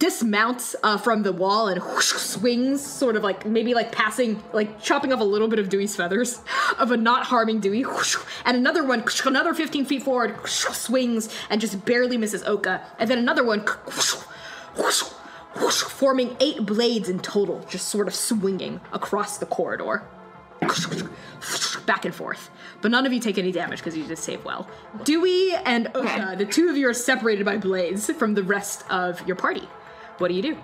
[0.01, 4.81] dismounts uh, from the wall and whoosh, swings, sort of like maybe like passing, like
[4.81, 6.41] chopping off a little bit of Dewey's feathers,
[6.79, 7.83] of a not harming Dewey.
[7.83, 12.81] Whoosh, and another one, another 15 feet forward, swings and just barely misses Oka.
[12.99, 13.65] And then another one,
[15.55, 20.03] whoosh, forming eight blades in total, just sort of swinging across the corridor.
[21.85, 22.49] Back and forth.
[22.81, 24.67] But none of you take any damage because you just save well.
[25.03, 26.35] Dewey and Oka, Okay.
[26.35, 29.67] the two of you are separated by blades from the rest of your party.
[30.19, 30.53] What do you do?
[30.53, 30.57] Uh,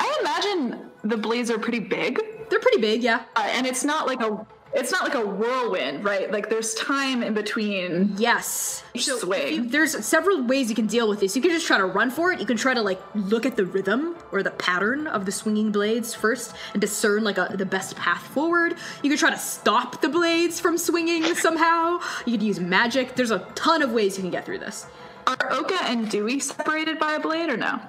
[0.00, 2.18] I imagine the blades are pretty big.
[2.48, 3.24] They're pretty big, yeah.
[3.36, 6.30] Uh, and it's not like a it's not like a whirlwind, right?
[6.30, 8.14] Like there's time in between.
[8.18, 8.84] Yes.
[8.96, 9.54] So Swing.
[9.54, 11.34] you- there's several ways you can deal with this.
[11.34, 12.40] You can just try to run for it.
[12.40, 15.72] You can try to like look at the rhythm or the pattern of the swinging
[15.72, 18.74] blades first and discern like a, the best path forward.
[19.02, 22.00] You can try to stop the blades from swinging somehow.
[22.26, 23.14] You could use magic.
[23.14, 24.86] There's a ton of ways you can get through this.
[25.26, 27.80] Are Oka and Dewey separated by a blade or no?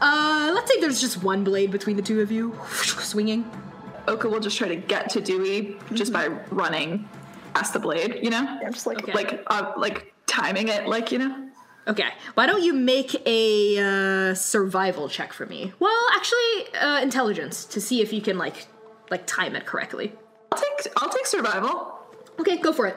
[0.00, 3.48] Uh, let's say there's just one blade between the two of you swinging.
[4.08, 7.08] Oka will just try to get to Dewey just by running
[7.54, 8.42] past the blade, you know?
[8.42, 9.12] Yeah, I'm just like, Okay.
[9.12, 11.48] Like uh, like timing it, like you know.
[11.88, 15.72] Okay, why don't you make a uh, survival check for me?
[15.80, 18.66] Well, actually, uh, intelligence to see if you can like
[19.10, 20.12] like time it correctly.
[20.52, 21.98] I'll take I'll take survival.
[22.38, 22.96] Okay, go for it.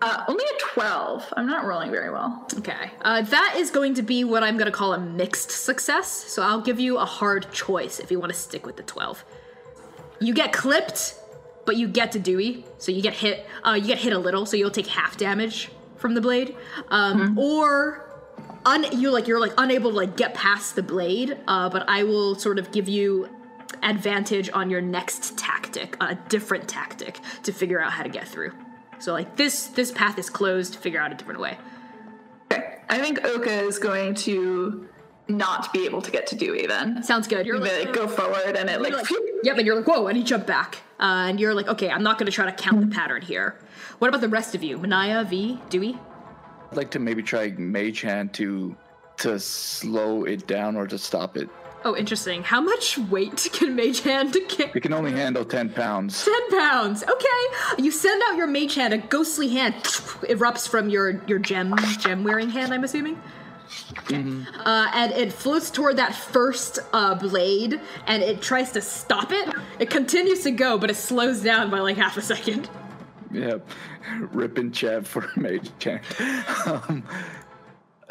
[0.00, 1.32] Uh, only a twelve.
[1.36, 2.46] I'm not rolling very well.
[2.58, 6.08] Okay, uh, that is going to be what I'm going to call a mixed success.
[6.08, 9.24] So I'll give you a hard choice if you want to stick with the twelve.
[10.22, 11.14] You get clipped,
[11.66, 13.46] but you get to Dewey, so you get hit.
[13.66, 16.56] Uh, you get hit a little, so you'll take half damage from the blade,
[16.88, 18.08] um, or
[18.64, 21.36] un- you like you're like unable to like get past the blade.
[21.46, 23.28] Uh, but I will sort of give you
[23.82, 28.52] advantage on your next tactic, a different tactic to figure out how to get through.
[28.98, 30.76] So like this this path is closed.
[30.76, 31.58] Figure out a different way.
[32.52, 32.78] Okay.
[32.88, 34.88] I think Oka is going to
[35.28, 37.02] not be able to get to Dewey then.
[37.02, 37.46] Sounds good.
[37.46, 39.10] You're like, like, go forward and it like, you're like,
[39.44, 40.78] yep, and you're like, whoa, and you jump back.
[41.00, 43.58] Uh, and you're like, okay, I'm not going to try to count the pattern here.
[43.98, 44.78] What about the rest of you?
[44.78, 45.98] Manaya, V, Dewey?
[46.70, 48.76] I'd like to maybe try Mage Hand to
[49.18, 51.48] to slow it down or to stop it.
[51.84, 52.42] Oh, interesting.
[52.42, 54.74] How much weight can Mage Hand get?
[54.74, 56.24] It can only handle ten pounds.
[56.24, 57.02] 10 pounds.
[57.02, 57.82] Okay.
[57.82, 62.24] You send out your mage hand, a ghostly hand erupts from your your gem gem
[62.24, 63.20] wearing hand, I'm assuming.
[64.10, 69.54] Uh, and it floats toward that first uh, blade, and it tries to stop it.
[69.78, 72.68] It continues to go, but it slows down by like half a second.
[73.32, 73.66] Yep.
[74.56, 76.00] and Chev for Mage Hand.
[76.66, 77.04] Um,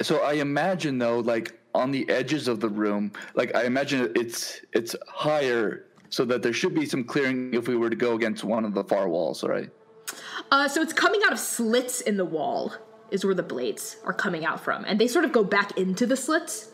[0.02, 4.62] so I imagine though, like on the edges of the room, like I imagine it's
[4.74, 8.44] it's higher so that there should be some clearing if we were to go against
[8.44, 9.70] one of the far walls, right?
[10.52, 12.74] Uh, so it's coming out of slits in the wall,
[13.12, 16.06] is where the blades are coming out from, and they sort of go back into
[16.06, 16.72] the slits.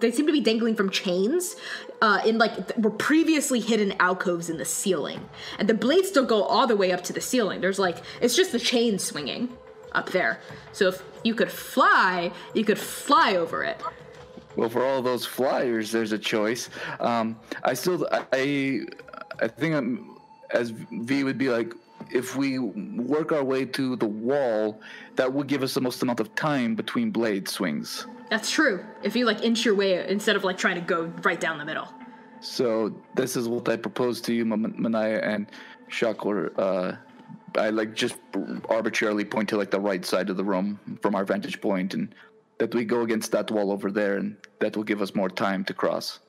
[0.00, 1.54] They seem to be dangling from chains
[2.02, 5.28] uh, in like th- were previously hidden alcoves in the ceiling,
[5.58, 7.60] and the blades don't go all the way up to the ceiling.
[7.60, 9.56] There's like it's just the chain swinging
[9.92, 10.40] up there.
[10.72, 13.80] So if you could fly, you could fly over it.
[14.56, 16.70] Well, for all those flyers, there's a choice.
[16.98, 18.86] Um, I still, I,
[19.38, 20.16] I think I'm,
[20.50, 21.74] as V would be like,
[22.10, 24.80] if we work our way to the wall,
[25.16, 28.06] that would give us the most amount of time between blade swings.
[28.30, 28.84] That's true.
[29.02, 31.64] If you like inch your way instead of like trying to go right down the
[31.64, 31.88] middle.
[32.40, 35.46] So this is what I propose to you, Man- Manaya and
[35.90, 36.52] Shakor.
[36.58, 36.96] Uh,
[37.58, 38.16] I like just
[38.68, 42.14] arbitrarily point to like the right side of the room from our vantage point, and
[42.58, 45.64] that we go against that wall over there, and that will give us more time
[45.64, 46.20] to cross.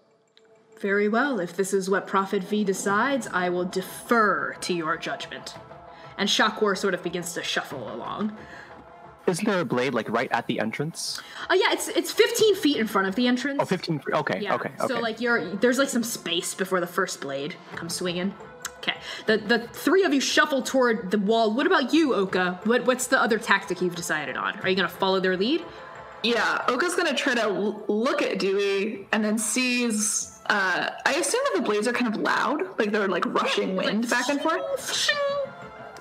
[0.79, 1.39] Very well.
[1.39, 5.55] If this is what Prophet V decides, I will defer to your judgment.
[6.17, 8.35] And Shakor sort of begins to shuffle along.
[9.27, 11.21] Isn't there a blade like right at the entrance?
[11.49, 13.57] Oh yeah, it's it's 15 feet in front of the entrance.
[13.61, 13.99] Oh, 15.
[13.99, 14.55] feet- Okay, Yeah.
[14.55, 14.87] okay, okay.
[14.87, 18.33] So like you're there's like some space before the first blade comes swinging.
[18.77, 18.95] Okay.
[19.25, 21.53] The the three of you shuffle toward the wall.
[21.53, 22.61] What about you, Oka?
[22.63, 24.57] What what's the other tactic you've decided on?
[24.61, 25.65] Are you gonna follow their lead?
[26.23, 30.33] Yeah, Oka's gonna try to l- look at Dewey and then sees.
[30.49, 34.09] Uh, I assume that the blades are kind of loud, like they're like rushing wind
[34.09, 34.63] back and forth.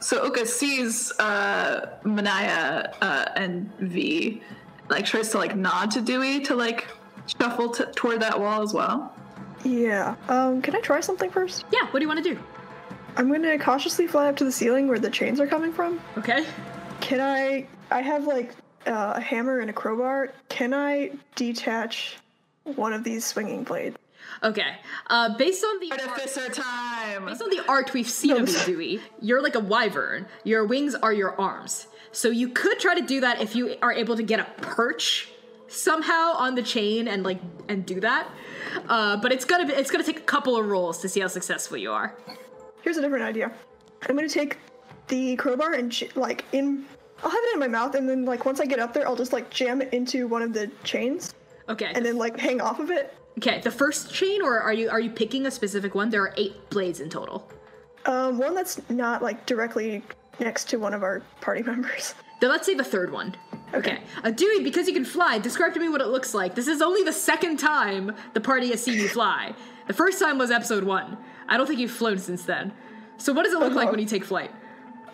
[0.01, 4.43] So Oka sees uh, Manaya uh, and V,
[4.89, 6.86] like tries to like nod to Dewey to like
[7.27, 9.14] shuffle t- toward that wall as well.
[9.64, 10.14] Yeah.
[10.28, 11.64] Um, can I try something first?
[11.73, 11.86] Yeah.
[11.86, 12.40] What do you want to do?
[13.16, 16.01] I'm gonna cautiously fly up to the ceiling where the chains are coming from.
[16.18, 16.44] Okay.
[17.01, 17.66] Can I?
[17.90, 18.55] I have like
[18.86, 20.32] uh, a hammer and a crowbar.
[20.48, 22.16] Can I detach
[22.64, 23.97] one of these swinging blades?
[24.43, 24.77] Okay.
[25.09, 27.27] Uh, based on the Artificer time.
[27.27, 30.27] based on the art we've seen of you, Dewey, you're like a wyvern.
[30.44, 31.86] Your wings are your arms.
[32.12, 35.28] So you could try to do that if you are able to get a perch
[35.69, 38.28] somehow on the chain and like and do that.
[38.89, 41.27] Uh, but it's gonna be, it's gonna take a couple of rolls to see how
[41.28, 42.16] successful you are.
[42.82, 43.51] Here's a different idea.
[44.09, 44.59] I'm gonna take
[45.09, 46.85] the crowbar and j- like in.
[47.24, 49.16] I'll have it in my mouth, and then like once I get up there, I'll
[49.16, 51.35] just like jam it into one of the chains,
[51.69, 51.90] Okay.
[51.94, 53.15] and then like hang off of it.
[53.39, 53.61] Okay.
[53.61, 56.11] The first chain, or are you are you picking a specific one?
[56.11, 57.49] There are eight blades in total.
[58.07, 60.03] Um, one that's not like directly
[60.39, 62.15] next to one of our party members.
[62.41, 63.35] Then let's say the third one.
[63.75, 63.99] Okay.
[64.23, 66.55] Uh, Dewey, because you can fly, describe to me what it looks like.
[66.55, 69.55] This is only the second time the party has seen you fly.
[69.89, 71.17] The first time was episode one.
[71.49, 72.73] I don't think you've flown since then.
[73.19, 74.51] So what does it look like when you take flight?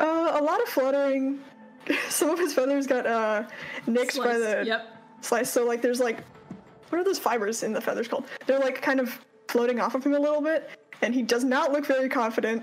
[0.00, 1.40] Uh, a lot of fluttering.
[2.08, 3.44] Some of his feathers got uh
[3.86, 4.38] nicked by Slice.
[4.38, 4.96] the Yep.
[5.22, 5.50] slice.
[5.50, 6.18] So like, there's like,
[6.92, 8.26] what are those fibers in the feathers called?
[8.46, 10.68] They're like kind of floating off of him a little bit,
[11.00, 12.62] and he does not look very confident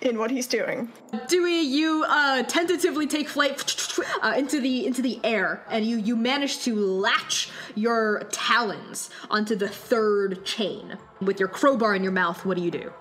[0.00, 0.92] in what he's doing.
[1.26, 6.14] Dewey, you uh, tentatively take flight uh, into the into the air, and you you
[6.14, 12.44] manage to latch your talons onto the third chain with your crowbar in your mouth.
[12.44, 12.92] What do you do?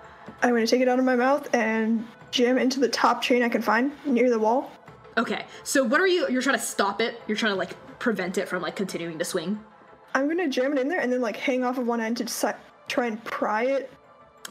[0.41, 3.49] I'm gonna take it out of my mouth and jam into the top chain I
[3.49, 4.71] can find near the wall.
[5.17, 6.27] Okay, so what are you?
[6.29, 7.21] You're trying to stop it.
[7.27, 9.63] You're trying to like prevent it from like continuing to swing.
[10.13, 12.25] I'm gonna jam it in there and then like hang off of one end to
[12.25, 12.55] deci-
[12.87, 13.91] try and pry it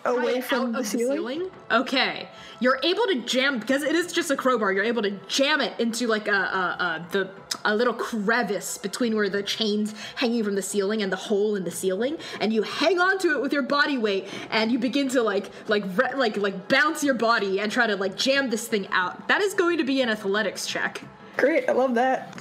[0.04, 1.50] away Right from the of ceiling.
[1.70, 2.28] Okay,
[2.60, 4.72] you're able to jam because it is just a crowbar.
[4.72, 7.30] You're able to jam it into like a, a, a the
[7.64, 11.64] a little crevice between where the chains hanging from the ceiling and the hole in
[11.64, 15.22] the ceiling, and you hang onto it with your body weight, and you begin to
[15.22, 18.88] like like re- like like bounce your body and try to like jam this thing
[18.90, 19.28] out.
[19.28, 21.02] That is going to be an athletics check.
[21.36, 22.36] Great, I love that.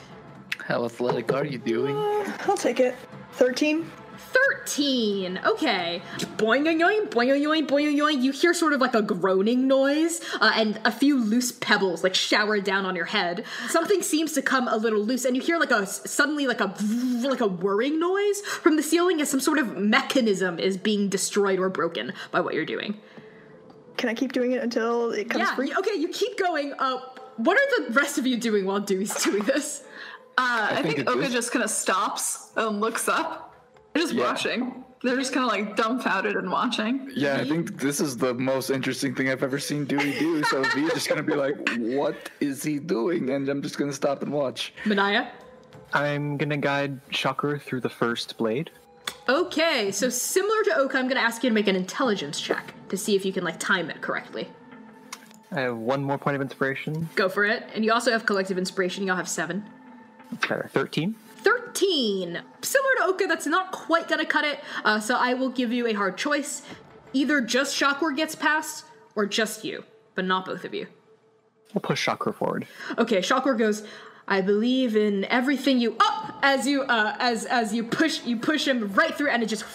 [0.66, 1.96] How athletic are you doing?
[1.96, 2.96] Uh, I'll take it.
[3.34, 3.90] 13.
[4.18, 5.40] 13.
[5.46, 6.02] Okay.
[6.38, 8.22] Boing, boing, boing, boing, boing, boing, boing.
[8.22, 12.14] You hear sort of like a groaning noise, uh, and a few loose pebbles like
[12.16, 13.44] shower down on your head.
[13.70, 16.74] Something seems to come a little loose, and you hear like a suddenly like a
[17.24, 21.60] like a whirring noise from the ceiling as some sort of mechanism is being destroyed
[21.60, 23.00] or broken by what you're doing.
[23.98, 25.56] Can I keep doing it until it comes Yeah.
[25.56, 25.74] free?
[25.76, 25.96] Okay.
[25.96, 26.74] You keep going.
[26.78, 27.00] Uh,
[27.38, 29.84] what are the rest of you doing while Dewey's doing this?
[30.38, 33.56] Uh, I, think think, Oka is- just kind of stops and looks up.
[33.94, 34.24] They're just Yeah.
[34.26, 34.84] watching.
[35.04, 37.10] They're just kind of like dumbfounded and watching.
[37.16, 40.44] Yeah, I think this is the most interesting thing I've ever seen Dewey do.
[40.44, 44.22] So V's just gonna be like, "What is he doing?" And I'm just gonna stop
[44.22, 44.74] and watch.
[44.86, 45.28] Manaya.
[45.94, 48.70] I'm gonna guide Shakor through the first blade.
[49.28, 52.96] Okay, so similar to Oka, I'm gonna ask you to make an intelligence check to
[52.96, 54.50] see if you can like time it correctly.
[55.52, 57.10] I have one more point of inspiration.
[57.16, 57.68] Go for it.
[57.74, 59.06] And you also have collective inspiration.
[59.06, 59.66] Y'all have seven.
[60.32, 61.16] That's 13.
[61.38, 62.42] 13.
[62.62, 64.60] Similar to Oka, that's not quite gonna cut it.
[64.86, 66.62] Uh, so I will give you a hard choice.
[67.14, 68.86] Either just Shockward gets past,
[69.16, 69.84] or just you,
[70.16, 70.88] but not both of you.
[71.74, 72.68] We'll push Shakor forward.
[72.98, 73.84] Okay, Shockward goes.
[74.28, 78.68] I believe in everything you up as you uh as as you push you push
[78.68, 79.66] him right through and it just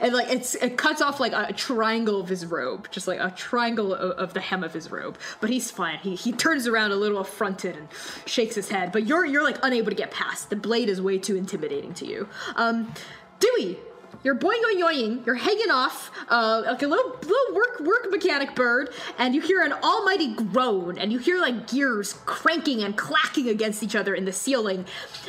[0.00, 3.30] and like it's it cuts off like a triangle of his robe just like a
[3.30, 5.18] triangle of, of the hem of his robe.
[5.40, 5.98] But he's fine.
[5.98, 7.88] He he turns around a little affronted and
[8.26, 8.92] shakes his head.
[8.92, 10.50] But you're you're like unable to get past.
[10.50, 12.28] The blade is way too intimidating to you.
[12.56, 12.92] Um
[13.40, 13.78] Dewey
[14.22, 18.90] you're boing yoing, you're hanging off uh, like a little little work work mechanic bird,
[19.18, 23.82] and you hear an almighty groan, and you hear like gears cranking and clacking against
[23.82, 24.84] each other in the ceiling,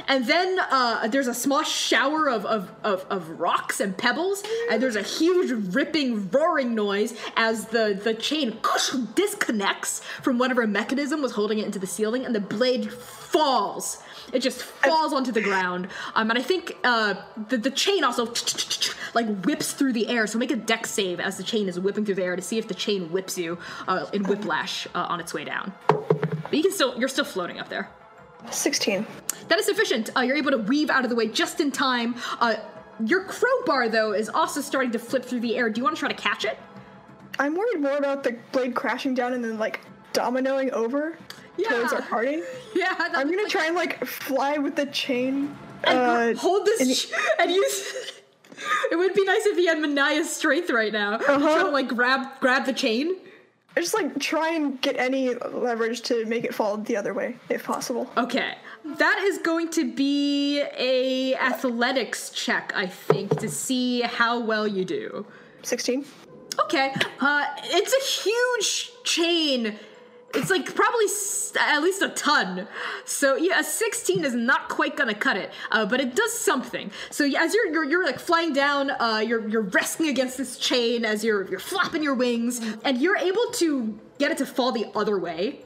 [0.07, 4.81] and then uh, there's a small shower of, of, of, of rocks and pebbles, and
[4.81, 8.57] there's a huge ripping roaring noise as the the chain
[9.15, 14.03] disconnects from whatever mechanism was holding it into the ceiling, and the blade falls.
[14.33, 15.87] It just falls onto the ground.
[16.15, 17.15] Um, and I think uh,
[17.49, 18.33] the, the chain also
[19.13, 20.25] like whips through the air.
[20.27, 22.57] So make a dex save as the chain is whipping through the air to see
[22.57, 25.71] if the chain whips you uh, in whiplash uh, on its way down.
[25.87, 27.89] But you can still you're still floating up there.
[28.51, 29.05] 16.
[29.47, 30.09] That is sufficient.
[30.17, 32.15] Uh, you're able to weave out of the way just in time.
[32.41, 32.55] Uh,
[33.05, 35.69] your crowbar though is also starting to flip through the air.
[35.69, 36.57] Do you want to try to catch it?
[37.39, 39.81] I'm worried more about the blade crashing down and then like
[40.13, 41.17] dominoing over
[41.57, 42.41] towards our party.
[42.75, 45.55] Yeah, I'm gonna try and like fly with the chain.
[45.83, 45.99] and
[46.37, 48.11] uh, hold this and- ch- and use.
[48.91, 51.15] it would be nice if he had Manaya's strength right now.
[51.15, 51.59] Uh-huh.
[51.61, 53.15] So like grab grab the chain.
[53.75, 57.37] I just like try and get any leverage to make it fall the other way
[57.49, 58.09] if possible.
[58.17, 58.55] Okay.
[58.85, 64.83] That is going to be a athletics check, I think, to see how well you
[64.85, 65.25] do.
[65.63, 66.05] 16.
[66.59, 66.93] Okay.
[67.19, 69.79] Uh, it's a huge chain.
[70.33, 71.05] It's like probably
[71.59, 72.67] at least a ton.
[73.05, 76.91] So yeah, a 16 is not quite gonna cut it, uh, but it does something.
[77.11, 80.57] So yeah, as you're you're, you're like flying down, uh, you're you're wrestling against this
[80.57, 84.71] chain as you're you're flapping your wings, and you're able to get it to fall
[84.71, 85.59] the other way.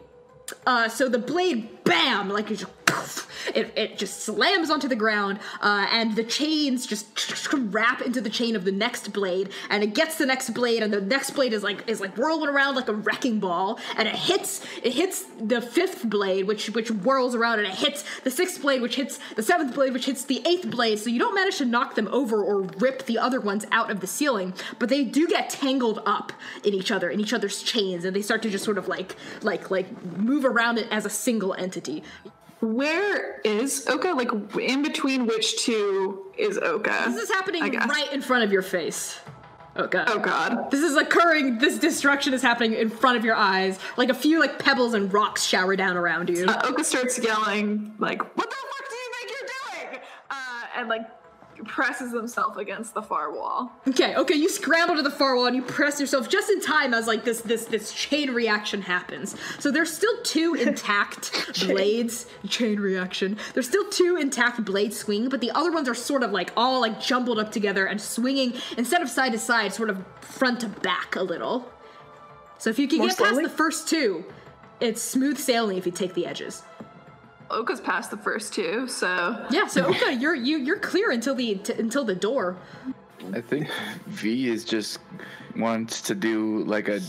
[0.66, 5.40] Uh, so the blade, bam, like it just, it, it just slams onto the ground,
[5.62, 7.06] uh, and the chains just
[7.54, 10.94] wrap into the chain of the next blade, and it gets the next blade, and
[10.94, 14.16] the next blade is like is like whirling around like a wrecking ball, and it
[14.16, 18.62] hits it hits the fifth blade, which which whirls around, and it hits the sixth
[18.62, 21.00] blade, which hits the seventh blade, which hits the eighth blade.
[21.00, 24.00] So you don't manage to knock them over or rip the other ones out of
[24.00, 26.34] the ceiling, but they do get tangled up
[26.64, 29.16] in each other, in each other's chains, and they start to just sort of like
[29.42, 29.88] like like
[30.18, 31.77] move around it as a single entity.
[32.60, 34.10] Where is Oka?
[34.10, 37.04] Like in between which two is Oka?
[37.08, 39.20] This is happening right in front of your face.
[39.76, 40.10] Oh god.
[40.10, 40.72] Oh god.
[40.72, 41.60] This is occurring.
[41.60, 43.78] This destruction is happening in front of your eyes.
[43.96, 46.46] Like a few like pebbles and rocks shower down around you.
[46.48, 49.50] Uh, Oka starts yelling like, "What the fuck do you think you're
[49.92, 50.02] doing?"
[50.32, 51.02] Uh, and like
[51.66, 53.72] presses himself against the far wall.
[53.88, 56.94] Okay, okay, you scramble to the far wall and you press yourself just in time
[56.94, 59.36] as like this this this chain reaction happens.
[59.60, 61.32] So there's still two intact
[61.66, 62.28] blades.
[62.48, 63.38] Chain reaction.
[63.54, 66.82] There's still two intact blades swinging, but the other ones are sort of like all
[66.82, 70.68] like jumbled up together and swinging instead of side to side, sort of front to
[70.68, 71.72] back a little.
[72.58, 74.26] So if you can More get past the first two,
[74.80, 76.64] it's smooth sailing if you take the edges.
[77.50, 81.56] Oka's past the first two, so Yeah, so okay, you're you you're clear until the
[81.56, 82.58] t- until the door.
[83.34, 83.70] I think
[84.08, 85.00] V is just
[85.56, 87.02] wants to do like a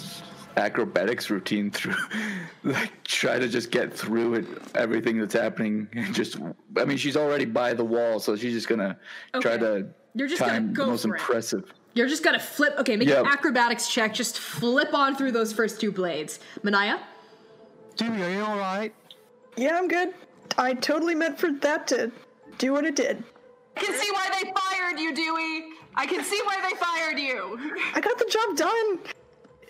[0.56, 1.94] acrobatics routine through
[2.64, 6.36] like try to just get through it everything that's happening and just
[6.76, 8.98] I mean she's already by the wall so she's just gonna
[9.40, 9.58] try Okay.
[9.58, 11.20] to You're just gonna time go the most for it.
[11.20, 12.74] impressive You're just gonna flip.
[12.78, 13.20] Okay, make Yep.
[13.20, 14.14] an acrobatics check.
[14.14, 16.38] Just flip on through those first two blades.
[16.62, 16.98] Manaya.
[17.96, 18.94] Dewey, are you alright?
[19.56, 20.14] Yeah, I'm good.
[20.58, 22.10] I totally meant for that to
[22.58, 23.22] do what it did.
[23.76, 25.72] I can see why they fired you, Dewey.
[25.94, 27.80] I can see why they fired you.
[27.94, 28.98] I got the job done.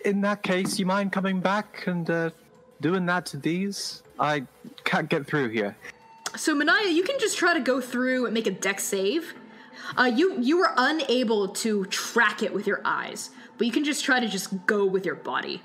[0.03, 2.31] In that case, you mind coming back and uh,
[2.81, 4.01] doing that to these?
[4.19, 4.45] I
[4.83, 5.77] can't get through here.
[6.35, 9.35] So Manaya, you can just try to go through and make a dex save.
[9.97, 14.03] Uh, you you were unable to track it with your eyes, but you can just
[14.03, 15.61] try to just go with your body.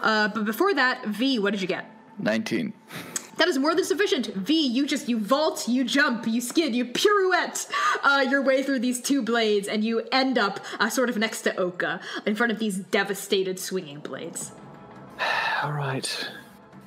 [0.00, 1.90] Uh, but before that, V, what did you get?
[2.18, 2.72] 19
[3.40, 4.26] That is more than sufficient.
[4.34, 7.66] V, you just you vault, you jump, you skid, you pirouette
[8.02, 11.40] uh, your way through these two blades, and you end up uh, sort of next
[11.42, 14.52] to Oka in front of these devastated swinging blades.
[15.64, 16.28] Alright.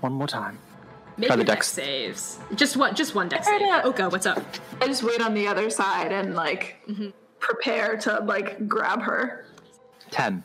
[0.01, 0.59] One more time.
[1.17, 2.38] Make Try the your dex saves.
[2.53, 3.59] Just one, just one dex save.
[3.59, 4.43] to- Oka, what's up?
[4.80, 6.77] I just wait on the other side and like
[7.39, 9.47] prepare to like grab her.
[10.11, 10.43] Ten.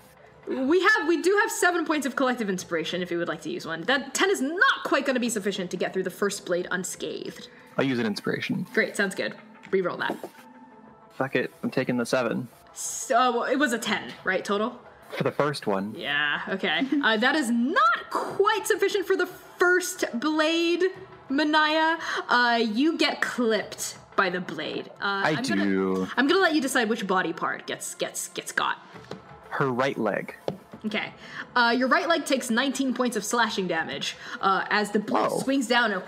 [0.48, 3.50] We have, we do have seven points of collective inspiration if you would like to
[3.50, 3.82] use one.
[3.82, 6.66] That ten is not quite going to be sufficient to get through the first blade
[6.70, 7.48] unscathed.
[7.76, 8.66] I'll use an inspiration.
[8.72, 9.34] Great, sounds good.
[9.70, 10.16] Reroll that.
[11.12, 11.52] Fuck it.
[11.62, 14.44] I'm taking the seven So it was a ten, right?
[14.44, 14.78] Total.
[15.16, 15.94] for the first one.
[15.96, 16.40] Yeah.
[16.48, 16.86] Okay.
[17.02, 20.82] Uh, that is not quite sufficient for the first blade,
[21.30, 21.98] Manaya.
[22.28, 24.88] Uh, you get clipped by the blade.
[25.00, 26.08] Uh, I I'm Gonna, do.
[26.16, 28.78] I'm gonna let you decide which body part gets gets gets got.
[29.50, 30.34] Her right leg.
[30.86, 31.12] Okay.
[31.56, 35.40] Uh, your right leg takes 19 points of slashing damage uh, as the blade Whoa.
[35.40, 36.02] swings down and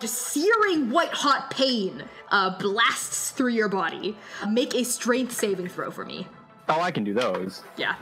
[0.00, 4.16] just searing white hot pain uh, blasts through your body.
[4.48, 6.26] Make a strength saving throw for me.
[6.68, 7.62] Oh, I can do those.
[7.76, 7.96] Yeah.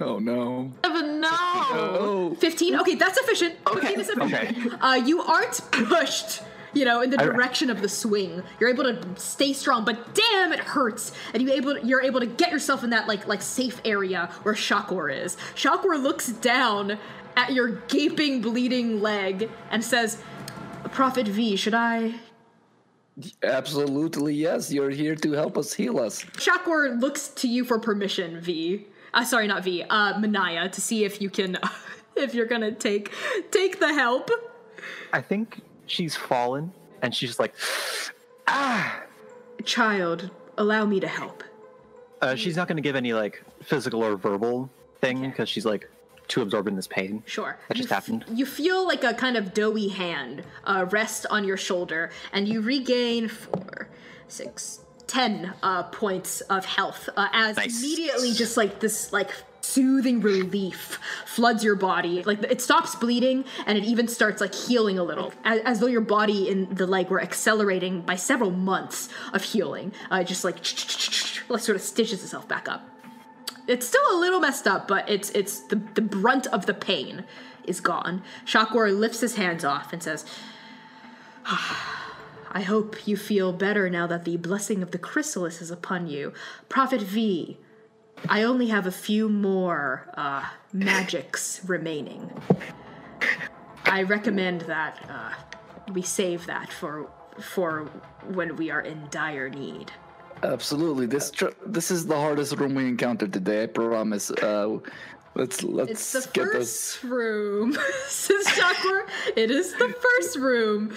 [0.00, 0.70] Oh no.
[0.84, 1.30] no.
[1.32, 2.36] Oh.
[2.38, 2.80] 15?
[2.80, 3.54] Okay, that's sufficient.
[3.72, 4.66] 15 is sufficient.
[4.66, 4.76] Okay.
[4.80, 6.42] Uh, you aren't pushed,
[6.76, 8.42] you know, in the I- direction of the swing.
[8.60, 11.12] You're able to stay strong, but damn, it hurts.
[11.32, 14.54] And you able you're able to get yourself in that like like safe area where
[14.54, 15.36] Shakor is.
[15.54, 16.98] Shakor looks down
[17.36, 20.22] at your gaping, bleeding leg and says,
[20.92, 22.14] "Prophet V, should I?"
[23.42, 24.70] Absolutely yes.
[24.70, 26.22] You're here to help us heal us.
[26.36, 28.86] Shakor looks to you for permission, V.
[29.14, 29.82] Uh, sorry, not V.
[29.88, 31.56] Uh, Manaya, to see if you can,
[32.16, 33.12] if you're gonna take
[33.50, 34.30] take the help.
[35.14, 36.72] I think she's fallen,
[37.02, 37.54] and she's just like,
[38.48, 39.02] ah.
[39.64, 41.42] Child, allow me to help.
[42.20, 45.88] Uh, she's not going to give any like physical or verbal thing because she's like
[46.28, 47.22] too absorbed in this pain.
[47.26, 47.56] Sure.
[47.68, 48.24] That just you f- happened.
[48.38, 52.60] You feel like a kind of doughy hand uh, rest on your shoulder, and you
[52.60, 53.88] regain four,
[54.28, 57.78] six, ten uh, points of health uh, as Nice.
[57.82, 59.30] immediately just like this like
[59.66, 62.22] soothing relief floods your body.
[62.22, 65.86] Like it stops bleeding, and it even starts like healing a little, as, as though
[65.86, 69.92] your body in the leg were accelerating by several months of healing.
[70.10, 70.56] Uh, just like
[71.48, 72.88] like sort of stitches itself back up
[73.66, 77.24] it's still a little messed up, but it's it's the the brunt of the pain
[77.64, 78.22] is gone.
[78.44, 80.24] Shakor lifts his hands off and says,
[81.44, 86.32] "I hope you feel better now that the blessing of the chrysalis is upon you,
[86.68, 87.58] Prophet V.
[88.28, 92.30] I only have a few more uh, magics remaining.
[93.84, 95.32] I recommend that uh,
[95.92, 97.08] we save that for
[97.40, 97.84] for
[98.28, 99.92] when we are in dire need."
[100.42, 101.06] Absolutely.
[101.06, 103.62] This tr- this is the hardest room we encountered today.
[103.64, 104.30] I promise.
[104.30, 104.78] Uh,
[105.34, 106.56] let's let's It's the get first
[107.02, 107.04] this.
[107.04, 107.76] room,
[108.08, 109.06] says Chakra.
[109.36, 110.94] It is the first room,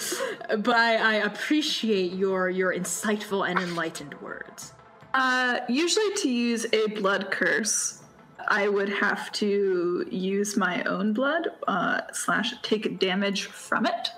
[0.59, 4.73] but I, I appreciate your your insightful and enlightened words.
[5.13, 8.01] Uh, usually to use a blood curse,
[8.47, 14.09] I would have to use my own blood uh, slash take damage from it.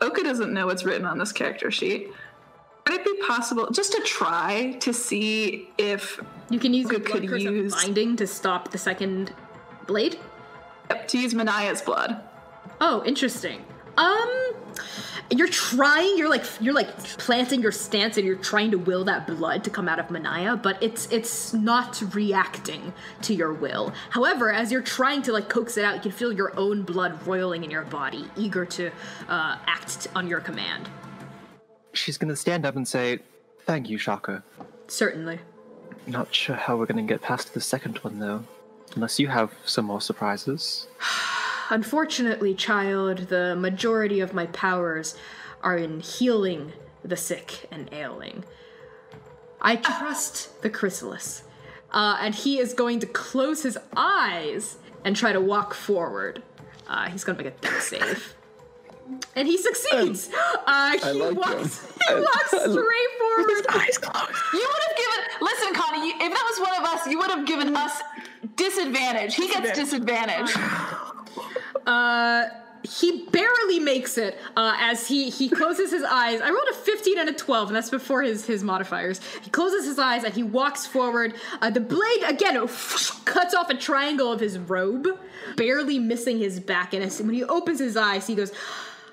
[0.00, 2.10] Oka doesn't know what's written on this character sheet.
[2.86, 7.22] Would it be possible just to try to see if You can use your Could
[7.22, 9.32] blood curse use- binding to stop the second
[9.86, 10.18] blade.
[11.08, 12.20] to use Manaya's blood?
[12.80, 13.64] Oh, interesting.
[13.96, 14.54] Um,
[15.30, 16.18] you're trying.
[16.18, 19.70] You're like you're like planting your stance, and you're trying to will that blood to
[19.70, 22.92] come out of Manaya, but it's it's not reacting
[23.22, 23.92] to your will.
[24.10, 27.24] However, as you're trying to like coax it out, you can feel your own blood
[27.26, 28.88] roiling in your body, eager to
[29.28, 30.88] uh, act on your command.
[31.92, 33.20] She's to stand up and say,
[33.60, 34.42] "Thank you, Shaka."
[34.88, 35.40] Certainly.
[36.06, 38.44] Not sure how we're to get past the second one though,
[38.96, 40.88] unless you have some more surprises.
[41.70, 45.16] Unfortunately, child, the majority of my powers
[45.62, 46.72] are in healing
[47.04, 48.44] the sick and ailing.
[49.60, 51.44] I trust the chrysalis.
[51.92, 56.42] Uh, and he is going to close his eyes and try to walk forward.
[56.88, 58.34] Uh, he's going to make a death save.
[59.36, 60.28] And he succeeds.
[60.66, 61.92] Uh, he like walks, him.
[62.08, 63.66] he I- walks I lo- straight forward.
[63.70, 64.38] Eyes closed.
[64.52, 65.40] You would have given.
[65.40, 66.06] Listen, Connie.
[66.06, 68.00] You, if that was one of us, you would have given us
[68.54, 69.34] disadvantage.
[69.34, 70.54] He gets disadvantage.
[71.86, 72.48] Uh,
[72.82, 76.40] he barely makes it uh, as he he closes his eyes.
[76.40, 79.20] I rolled a 15 and a 12, and that's before his his modifiers.
[79.42, 81.34] He closes his eyes and he walks forward.
[81.60, 82.56] Uh, the blade again
[83.24, 85.08] cuts off a triangle of his robe,
[85.56, 86.94] barely missing his back.
[86.94, 88.52] And when he opens his eyes, he goes,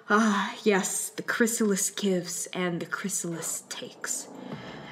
[0.10, 4.28] "Ah, yes, the chrysalis gives and the chrysalis takes."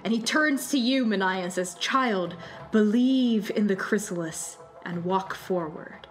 [0.03, 2.35] And he turns to you, Manaya, and says, "Child,
[2.71, 6.04] believe in the chrysalis and walk forward."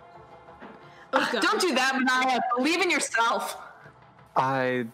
[1.16, 2.40] Oh, Don't do that, Manaya.
[2.56, 3.56] Believe in yourself.
[4.36, 4.84] I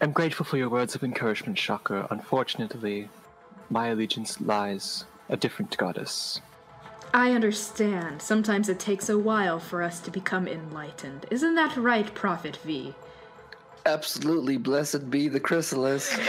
[0.00, 2.06] am grateful for your words of encouragement, Shaka.
[2.10, 3.08] Unfortunately,
[3.70, 6.40] my allegiance lies a different goddess.
[7.12, 8.22] I understand.
[8.22, 11.26] Sometimes it takes a while for us to become enlightened.
[11.30, 12.94] Isn't that right, Prophet V?
[13.86, 16.18] Absolutely, blessed be the chrysalis.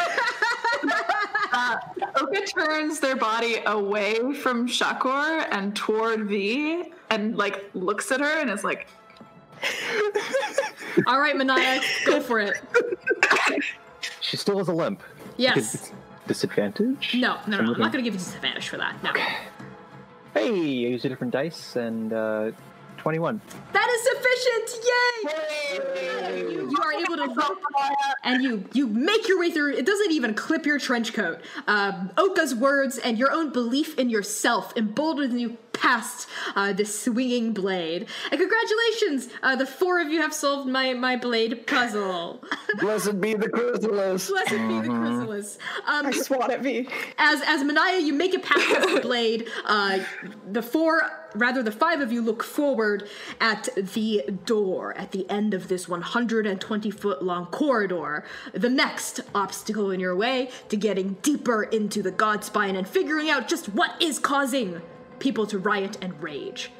[1.51, 1.77] Uh,
[2.15, 8.39] Oka turns their body away from Shakor and toward V and like looks at her
[8.39, 8.87] and is like,
[11.07, 12.55] All right, Manaya, go for it.
[14.21, 15.01] She still has a limp.
[15.37, 15.91] Yes.
[16.27, 17.15] Disadvantage?
[17.15, 17.57] No, no, no.
[17.57, 19.01] I'm Something- not going to give you disadvantage for that.
[19.03, 19.11] No.
[20.33, 20.49] Hey,
[20.85, 22.51] I used a different dice and uh,
[22.99, 23.41] 21.
[23.73, 24.85] That is sufficient!
[24.85, 26.39] Yay!
[26.39, 27.59] You, you are able to look
[28.23, 29.75] and you you make your way through.
[29.75, 31.41] It doesn't even clip your trench coat.
[31.67, 37.53] Um, Oka's words and your own belief in yourself embolden you past uh, the swinging
[37.53, 38.07] blade.
[38.31, 42.43] And congratulations, uh, the four of you have solved my my blade puzzle.
[42.79, 44.29] blessed be the chrysalis.
[44.29, 45.57] Blessed be the chrysalis.
[45.87, 46.87] Um, I swat at V.
[47.17, 49.47] as as Manaya, you make it past the blade.
[49.65, 49.99] Uh,
[50.51, 53.07] the four, rather the five of you, look forward
[53.39, 58.23] at the door at the end of this 120 foot long corridor.
[58.53, 63.47] The next obstacle in your way to getting deeper into the godspine and figuring out
[63.47, 64.81] just what is causing
[65.19, 66.71] people to riot and rage.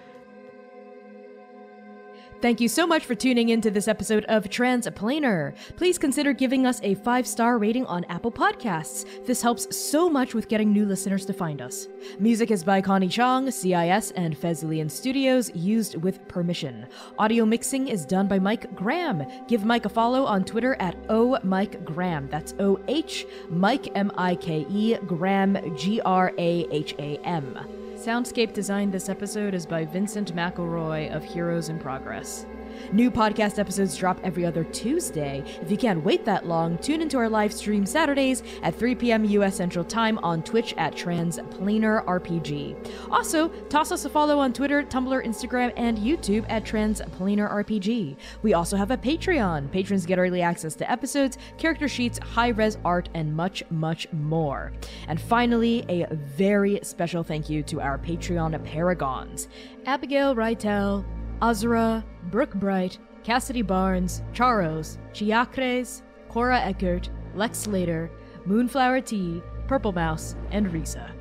[2.41, 5.53] Thank you so much for tuning in to this episode of Transplanar.
[5.75, 9.25] Please consider giving us a five star rating on Apple Podcasts.
[9.25, 11.89] This helps so much with getting new listeners to find us.
[12.17, 16.87] Music is by Connie Chong, CIS, and Fezlian Studios, used with permission.
[17.17, 19.25] Audio mixing is done by Mike Graham.
[19.49, 22.29] Give Mike a follow on Twitter at O Mike Graham.
[22.29, 27.88] That's O H Mike M I K E Graham G R A H A M.
[27.99, 32.45] Soundscape design this episode is by Vincent McElroy of Heroes in Progress.
[32.91, 35.43] New podcast episodes drop every other Tuesday.
[35.61, 39.25] If you can't wait that long, tune into our live stream Saturdays at 3 p.m.
[39.25, 42.75] US Central Time on Twitch at Transplanar RPG.
[43.11, 48.17] Also, toss us a follow on Twitter, Tumblr, Instagram, and YouTube at Transplanar RPG.
[48.41, 49.71] We also have a Patreon.
[49.71, 54.71] Patrons get early access to episodes, character sheets, high res art, and much, much more.
[55.07, 59.47] And finally, a very special thank you to our Patreon paragons
[59.85, 61.05] Abigail Rytel,
[61.41, 68.11] Azra, Brooke Bright, Cassidy Barnes, Charos, Chiacres, Cora Eckert, Lex Slater,
[68.45, 71.18] Moonflower Tea, Purple Mouse, and Risa.